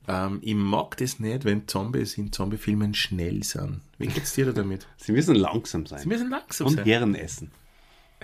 Ähm, 0.07 0.39
ich 0.41 0.55
mag 0.55 0.97
das 0.97 1.19
nicht, 1.19 1.45
wenn 1.45 1.67
Zombies 1.67 2.17
in 2.17 2.31
Zombie-Filmen 2.31 2.93
schnell 2.93 3.43
sind. 3.43 3.81
Wie 3.97 4.07
geht's 4.07 4.33
dir 4.33 4.45
da 4.47 4.51
damit? 4.51 4.87
Sie 4.97 5.11
müssen 5.11 5.35
langsam 5.35 5.85
sein. 5.85 5.99
Sie 5.99 6.07
müssen 6.07 6.29
langsam 6.29 6.67
und 6.67 6.75
sein. 6.75 6.83
gern 6.83 7.15
essen. 7.15 7.51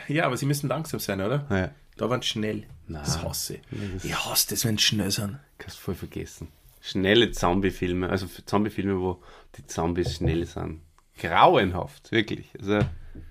Ja, 0.07 0.25
aber 0.25 0.37
sie 0.37 0.45
müssen 0.45 0.67
langsam 0.67 0.99
sein, 0.99 1.21
oder? 1.21 1.47
Ja. 1.49 1.71
Da 1.95 2.09
waren 2.09 2.21
schnell. 2.21 2.65
Na. 2.87 2.99
Das 2.99 3.23
hasse 3.23 3.55
ich. 3.55 3.61
das- 3.93 4.05
Ich 4.05 4.15
hasse 4.15 4.49
das, 4.49 4.63
wenn 4.65 4.77
sie 4.77 4.83
schnell 4.83 5.09
sind. 5.09 5.39
Kannst 5.57 5.79
voll 5.79 5.95
vergessen. 5.95 6.49
Schnelle 6.81 7.31
Zombie-Filme, 7.31 8.07
also 8.09 8.27
Zombie-Filme, 8.45 8.99
wo 8.99 9.23
die 9.57 9.65
Zombies 9.65 10.15
schnell 10.15 10.45
sind. 10.45 10.81
Grauenhaft, 11.17 12.11
wirklich. 12.11 12.49
Also 12.59 12.79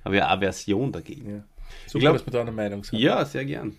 habe 0.04 0.16
ich 0.16 0.22
eine 0.22 0.30
Aversion 0.30 0.92
dagegen. 0.92 1.30
Ja. 1.30 1.44
Super, 1.86 2.00
glaub- 2.00 2.16
dass 2.16 2.26
wir 2.26 2.32
da 2.32 2.40
eine 2.42 2.52
Meinung 2.52 2.84
sind. 2.84 2.98
Ja, 2.98 3.24
sehr 3.24 3.44
gern. 3.44 3.76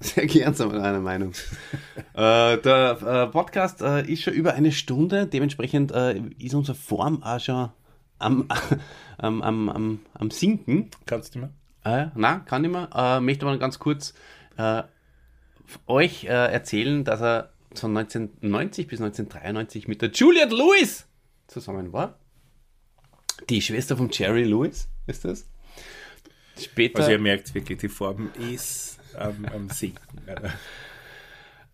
Sehr 0.00 0.26
gern 0.26 0.54
sind 0.54 0.72
wir 0.72 0.82
einer 0.82 1.00
Meinung. 1.00 1.32
äh, 2.14 2.56
der 2.58 2.98
äh, 3.02 3.26
Podcast 3.32 3.82
äh, 3.82 4.02
ist 4.02 4.22
schon 4.22 4.32
über 4.32 4.54
eine 4.54 4.70
Stunde, 4.70 5.26
dementsprechend 5.26 5.90
äh, 5.90 6.20
ist 6.38 6.54
unsere 6.54 6.76
Form 6.76 7.22
auch 7.22 7.40
schon 7.40 7.70
am, 8.18 8.48
am, 9.18 9.42
am, 9.42 10.00
am, 10.14 10.30
Sinken. 10.30 10.90
Kannst 11.06 11.34
du 11.34 11.40
mal? 11.40 11.50
Äh, 11.84 12.10
na, 12.14 12.38
kann 12.40 12.64
ich 12.64 12.70
mal. 12.70 12.88
Äh, 12.94 13.20
möchte 13.20 13.44
aber 13.44 13.58
ganz 13.58 13.80
kurz 13.80 14.14
äh, 14.56 14.84
euch 15.86 16.24
äh, 16.24 16.28
erzählen, 16.28 17.04
dass 17.04 17.20
er 17.20 17.52
von 17.74 17.96
1990 17.96 18.86
bis 18.86 19.00
1993 19.00 19.88
mit 19.88 20.00
der 20.00 20.10
Juliette 20.10 20.54
Lewis 20.54 21.06
zusammen 21.48 21.92
war. 21.92 22.18
Die 23.48 23.62
Schwester 23.62 23.96
von 23.96 24.10
Jerry 24.10 24.44
Lewis 24.44 24.88
ist 25.08 25.24
das. 25.24 25.46
Später. 26.58 26.98
Also 27.00 27.12
ihr 27.12 27.18
merkt 27.18 27.54
wirklich, 27.54 27.78
die 27.78 27.88
Form 27.88 28.30
ist 28.52 28.98
am, 29.16 29.44
am 29.46 29.68
Sinken. 29.70 30.02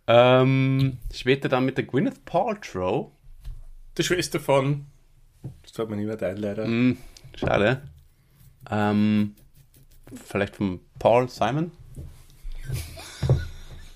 Ähm, 0.07 0.99
später 1.13 1.49
dann 1.49 1.65
mit 1.65 1.79
der 1.79 1.85
Gwyneth 1.85 2.25
Paltrow. 2.25 3.11
Die 3.97 4.03
Schwester 4.03 4.41
von, 4.41 4.87
das 5.63 5.73
sagt 5.73 5.89
man 5.89 5.99
immer 5.99 6.17
dein 6.17 6.37
leider. 6.37 6.65
Hm, 6.65 6.99
schade. 7.37 7.83
Ähm, 8.71 9.35
vielleicht 10.25 10.57
von 10.57 10.81
Paul 10.99 11.29
Simon. 11.29 11.71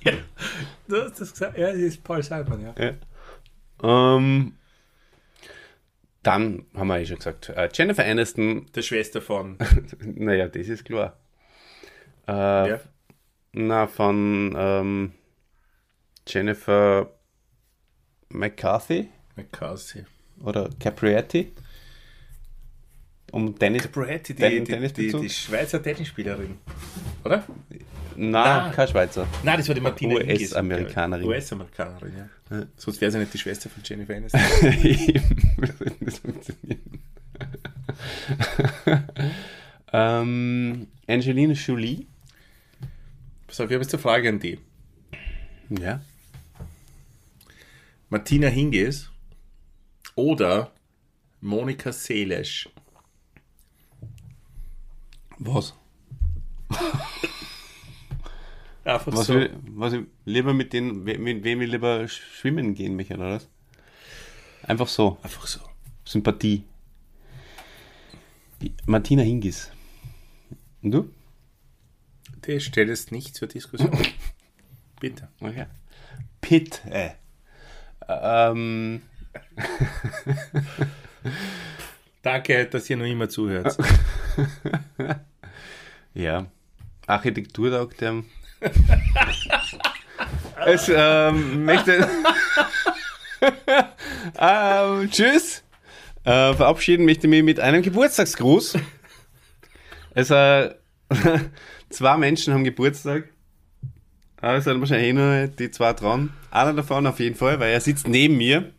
Ja, 0.03 0.13
du 0.87 1.03
hast 1.03 1.21
das 1.21 1.33
gesagt. 1.33 1.59
Ja, 1.59 1.67
das 1.67 1.77
ist 1.77 2.05
Paul 2.05 2.23
Simon, 2.23 2.63
ja. 2.63 2.75
Ja. 2.79 4.17
Ähm, 4.17 4.55
dann 6.29 6.67
haben 6.75 6.89
wir 6.89 6.99
ja 6.99 7.07
schon 7.07 7.17
gesagt, 7.17 7.49
äh, 7.49 7.71
Jennifer 7.73 8.05
Aniston. 8.05 8.67
Die 8.75 8.83
Schwester 8.83 9.23
von, 9.23 9.57
naja, 10.01 10.47
das 10.47 10.69
ist 10.69 10.85
klar. 10.85 11.17
Äh, 12.29 12.33
ja, 12.33 12.81
Na, 13.53 13.87
von 13.87 14.55
ähm, 14.55 15.13
Jennifer 16.27 17.11
McCarthy 18.29 19.09
McCarthy. 19.37 20.05
oder 20.45 20.69
Caprietti. 20.79 21.51
Um 23.33 23.59
Tennis. 23.59 23.83
Capretti, 23.85 24.35
die, 24.35 24.43
Den 24.43 24.51
die, 24.51 24.59
die, 24.61 24.73
Tennisbezug? 24.73 25.23
die 25.23 25.31
Schweizer 25.31 25.83
Tennisspielerin. 25.83 26.59
Oder? 27.25 27.45
Na, 28.21 28.67
Na. 28.67 28.71
kein 28.71 28.89
Schweizer. 28.89 29.29
Nein, 29.45 29.59
das 29.59 29.69
war 29.69 29.77
die 29.77 29.81
Martina. 29.81 30.17
US-Amerikanerin. 30.17 31.25
US-Amerikanerin, 31.25 32.13
ja. 32.51 32.67
Sonst 32.77 33.01
wäre 33.01 33.13
sie 33.13 33.19
nicht 33.21 33.33
die 33.33 33.39
Schwester 33.39 33.71
von 33.71 33.81
Jennifer 33.85 34.17
Aniston. 34.17 34.41
das 36.01 36.19
funktioniert. 36.19 36.81
ähm, 39.93 40.89
Angelina 41.07 41.53
Jolie. 41.53 42.09
Pass 43.47 43.61
auf, 43.61 43.71
ich 43.71 43.75
habe 43.75 43.85
jetzt 43.85 43.95
eine 43.95 44.03
Frage 44.03 44.29
an 44.31 44.41
die. 44.41 44.59
Ja. 45.69 46.01
Martina 48.09 48.49
Hingis 48.49 49.13
oder 50.17 50.73
Monika 51.41 51.93
Seles. 51.93 52.69
Was? 55.39 55.73
Einfach 58.89 59.13
Was, 59.13 59.27
so. 59.27 59.35
will, 59.35 59.55
was 59.75 59.93
ich 59.93 60.01
lieber 60.25 60.55
mit 60.55 60.73
denen, 60.73 61.05
mit 61.05 61.45
wem 61.45 61.61
ich 61.61 61.71
lieber 61.71 62.09
schwimmen 62.09 62.75
gehen 62.75 62.97
möchte, 62.97 63.17
oder 63.17 63.33
was? 63.33 63.49
Einfach 64.63 64.89
so. 64.89 65.19
Einfach 65.23 65.47
so. 65.47 65.61
Sympathie. 66.07 66.65
Die 68.63 68.73
Martina 68.87 69.23
Hingis. 69.23 69.71
Und 70.83 70.93
du? 70.93 71.11
Das 72.41 72.63
stellt 72.63 72.89
es 72.89 73.11
nicht 73.11 73.35
zur 73.35 73.47
Diskussion. 73.47 73.91
Bitte. 75.01 75.29
Okay. 75.39 75.67
Pitt. 76.41 76.81
Äh. 76.87 77.11
Ähm, 78.09 79.03
Danke, 82.23 82.65
dass 82.65 82.89
ihr 82.89 82.97
noch 82.97 83.05
immer 83.05 83.29
zuhört. 83.29 83.77
ja. 86.15 86.47
Architekturtag, 87.07 87.99
der. 87.99 88.25
es 90.67 90.91
ähm, 90.95 91.65
möchte. 91.65 92.09
ähm, 94.39 95.11
tschüss. 95.11 95.63
Äh, 96.25 96.55
verabschieden 96.55 97.05
möchte 97.05 97.27
ich 97.27 97.31
mich 97.31 97.43
mit 97.43 97.61
einem 97.61 97.83
Geburtstagsgruß. 97.83 98.79
Also, 100.15 100.35
zwei 101.91 102.17
Menschen 102.17 102.53
haben 102.53 102.65
Geburtstag. 102.65 103.29
Es 104.41 104.65
sind 104.65 104.81
wahrscheinlich 104.81 105.09
eh 105.09 105.13
nur 105.13 105.49
die 105.49 105.71
zwei 105.71 105.93
dran. 105.93 106.33
Einer 106.51 106.73
davon 106.73 107.07
auf 107.07 107.19
jeden 107.19 107.37
Fall, 107.37 107.59
weil 107.61 107.73
er 107.73 107.81
sitzt 107.81 108.07
neben 108.07 108.37
mir. 108.37 108.73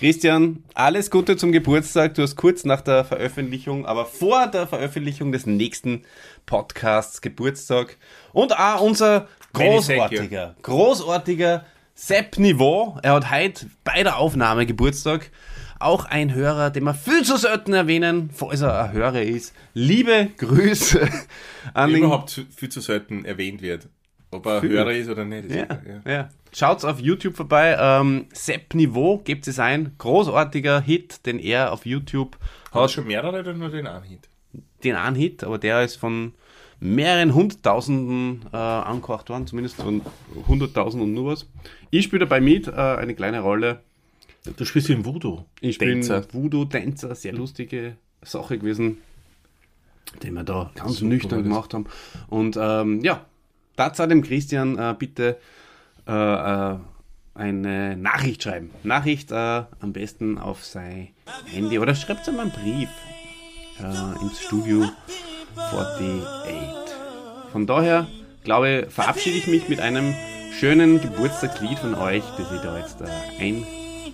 Christian, 0.00 0.64
alles 0.72 1.10
Gute 1.10 1.36
zum 1.36 1.52
Geburtstag. 1.52 2.14
Du 2.14 2.22
hast 2.22 2.34
kurz 2.34 2.64
nach 2.64 2.80
der 2.80 3.04
Veröffentlichung, 3.04 3.84
aber 3.84 4.06
vor 4.06 4.46
der 4.46 4.66
Veröffentlichung 4.66 5.30
des 5.30 5.44
nächsten 5.44 6.04
Podcasts 6.46 7.20
Geburtstag. 7.20 7.98
Und 8.32 8.58
auch 8.58 8.80
unser 8.80 9.28
großartiger, 9.52 10.56
großartiger 10.62 11.66
Sepp 11.94 12.38
Niveau. 12.38 12.98
Er 13.02 13.12
hat 13.12 13.30
heute 13.30 13.66
bei 13.84 14.02
der 14.02 14.16
Aufnahme 14.16 14.64
Geburtstag. 14.64 15.30
Auch 15.78 16.06
ein 16.06 16.32
Hörer, 16.32 16.70
den 16.70 16.84
wir 16.84 16.94
viel 16.94 17.22
zu 17.22 17.36
selten 17.36 17.74
erwähnen, 17.74 18.30
falls 18.32 18.62
er 18.62 18.84
ein 18.84 18.92
Hörer 18.92 19.20
ist. 19.20 19.54
Liebe 19.74 20.30
Grüße 20.38 21.06
an 21.74 21.90
den 21.92 22.04
Überhaupt 22.04 22.46
viel 22.56 22.70
zu 22.70 22.80
selten 22.80 23.26
erwähnt 23.26 23.60
wird. 23.60 23.90
Ob 24.30 24.46
er 24.46 24.62
Viel. 24.62 24.70
Hörer 24.70 24.92
ist 24.92 25.10
oder 25.10 25.26
nicht. 25.26 25.44
ist 25.44 25.56
Ja, 25.56 25.64
egal, 25.64 26.02
ja. 26.06 26.30
Schaut's 26.52 26.84
auf 26.84 27.00
YouTube 27.00 27.36
vorbei. 27.36 27.76
Ähm, 27.78 28.26
Sepp 28.32 28.74
Niveau, 28.74 29.18
gebt 29.18 29.46
es 29.46 29.58
ein. 29.58 29.94
Großartiger 29.98 30.80
Hit, 30.80 31.24
den 31.26 31.38
er 31.38 31.72
auf 31.72 31.86
YouTube 31.86 32.36
Hat 32.72 32.82
hat. 32.82 32.90
schon 32.90 33.06
mehrere 33.06 33.40
oder 33.40 33.52
nur 33.54 33.68
den 33.70 33.86
einen 33.86 34.04
Hit? 34.04 34.28
Den 34.82 34.96
einen 34.96 35.16
Hit, 35.16 35.44
aber 35.44 35.58
der 35.58 35.84
ist 35.84 35.96
von 35.96 36.32
mehreren 36.80 37.34
Hunderttausenden 37.34 38.46
äh, 38.52 38.56
angehaucht 38.56 39.28
worden, 39.28 39.46
zumindest 39.46 39.76
von 39.76 40.02
hunderttausend 40.48 41.02
und 41.02 41.14
nur 41.14 41.32
was. 41.32 41.46
Ich 41.90 42.04
spiele 42.04 42.20
dabei 42.20 42.40
mit, 42.40 42.66
äh, 42.68 42.72
eine 42.72 43.14
kleine 43.14 43.40
Rolle. 43.40 43.80
Du 44.56 44.64
spielst 44.64 44.88
im 44.88 45.04
Voodoo. 45.04 45.44
Ich 45.60 45.78
bin 45.78 46.00
Tänzer. 46.00 46.24
Voodoo-Tänzer, 46.32 47.14
sehr 47.14 47.34
lustige 47.34 47.96
Sache 48.22 48.58
gewesen. 48.58 48.98
den 50.22 50.34
wir 50.34 50.44
da 50.44 50.70
ganz 50.74 50.98
Super 50.98 51.08
nüchtern 51.10 51.42
gemacht 51.42 51.74
haben. 51.74 51.86
Und 52.28 52.58
ähm, 52.60 53.02
ja, 53.02 53.26
dazu 53.76 54.06
dem 54.06 54.22
Christian 54.22 54.78
äh, 54.78 54.94
bitte 54.98 55.38
äh, 56.10 56.72
äh, 56.72 56.76
eine 57.34 57.96
Nachricht 57.96 58.42
schreiben. 58.42 58.70
Nachricht 58.82 59.30
äh, 59.30 59.34
am 59.34 59.92
besten 59.92 60.38
auf 60.38 60.64
sein 60.64 61.08
Handy 61.46 61.78
oder 61.78 61.94
schreibt 61.94 62.26
ihm 62.26 62.40
einen 62.40 62.50
Brief 62.50 62.88
äh, 63.78 64.22
ins 64.22 64.40
Studio 64.42 64.84
48. 65.56 66.54
Von 67.52 67.66
daher, 67.66 68.08
glaube 68.44 68.84
ich, 68.86 68.92
verabschiede 68.92 69.38
ich 69.38 69.46
mich 69.46 69.68
mit 69.68 69.80
einem 69.80 70.14
schönen 70.58 71.00
Geburtstagslied 71.00 71.78
von 71.78 71.94
euch, 71.94 72.24
das 72.36 72.52
ich 72.52 72.60
da 72.60 72.78
jetzt 72.78 73.00
äh, 73.00 73.06
ein, 73.38 73.66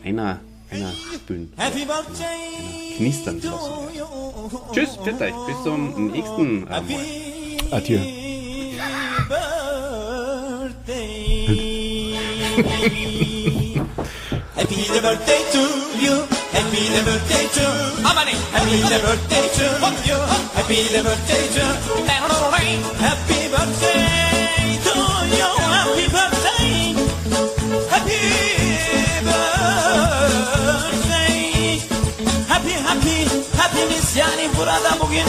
einer, 0.05 0.41
einer 0.71 0.93
spülen, 1.15 1.53
Happy 1.57 1.83
einer 1.83 1.87
birthday 1.87 2.97
knistern 2.97 3.41
lassen 3.43 3.73
werde. 3.95 4.73
Tschüss, 4.73 4.97
pfiat 4.97 5.21
euch, 5.21 5.47
bis 5.47 5.63
zum 5.65 6.11
nächsten 6.13 6.67
äh, 6.67 6.71
Mal. 6.71 6.83
Adieu. 7.73 8.26
Happy 12.57 13.77
the 14.89 15.01
birthday 15.05 15.45
to 15.53 15.61
you. 16.01 16.25
Happy 16.57 16.89
the 16.89 17.05
birthday 17.05 17.45
to 17.53 17.69
Amani. 18.09 18.33
Happy 18.49 18.81
the 18.81 18.97
birthday 19.05 19.45
to 19.61 19.67
you. 20.09 20.17
Happy 20.57 20.89
the 20.89 21.05
birthday 21.05 21.45
to 21.53 21.61
Happy 22.97 23.53
birthday 23.53 24.73
to 24.89 24.97
you. 25.37 25.51
Happy 25.69 26.09
birthday. 26.09 26.97
Happy 27.93 28.25
birthday. 29.29 31.37
Happy 32.49 32.73
happy 32.89 33.29
happiness 33.59 34.17
yani 34.17 34.49
burada 34.57 34.97
bugün 35.01 35.27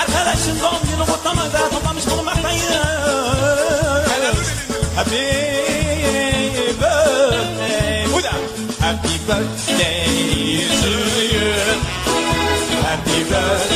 arkadaşın 0.00 0.60
doğum 0.60 0.82
günü 0.84 1.06
kutlamada 1.06 1.70
toplamış 1.70 2.06
bulunmaktayız. 2.06 2.66
Happy 4.96 5.55
birthday 9.26 10.04
to 10.82 10.92
you. 11.32 11.50
Happy 12.86 13.24
birthday 13.28 13.75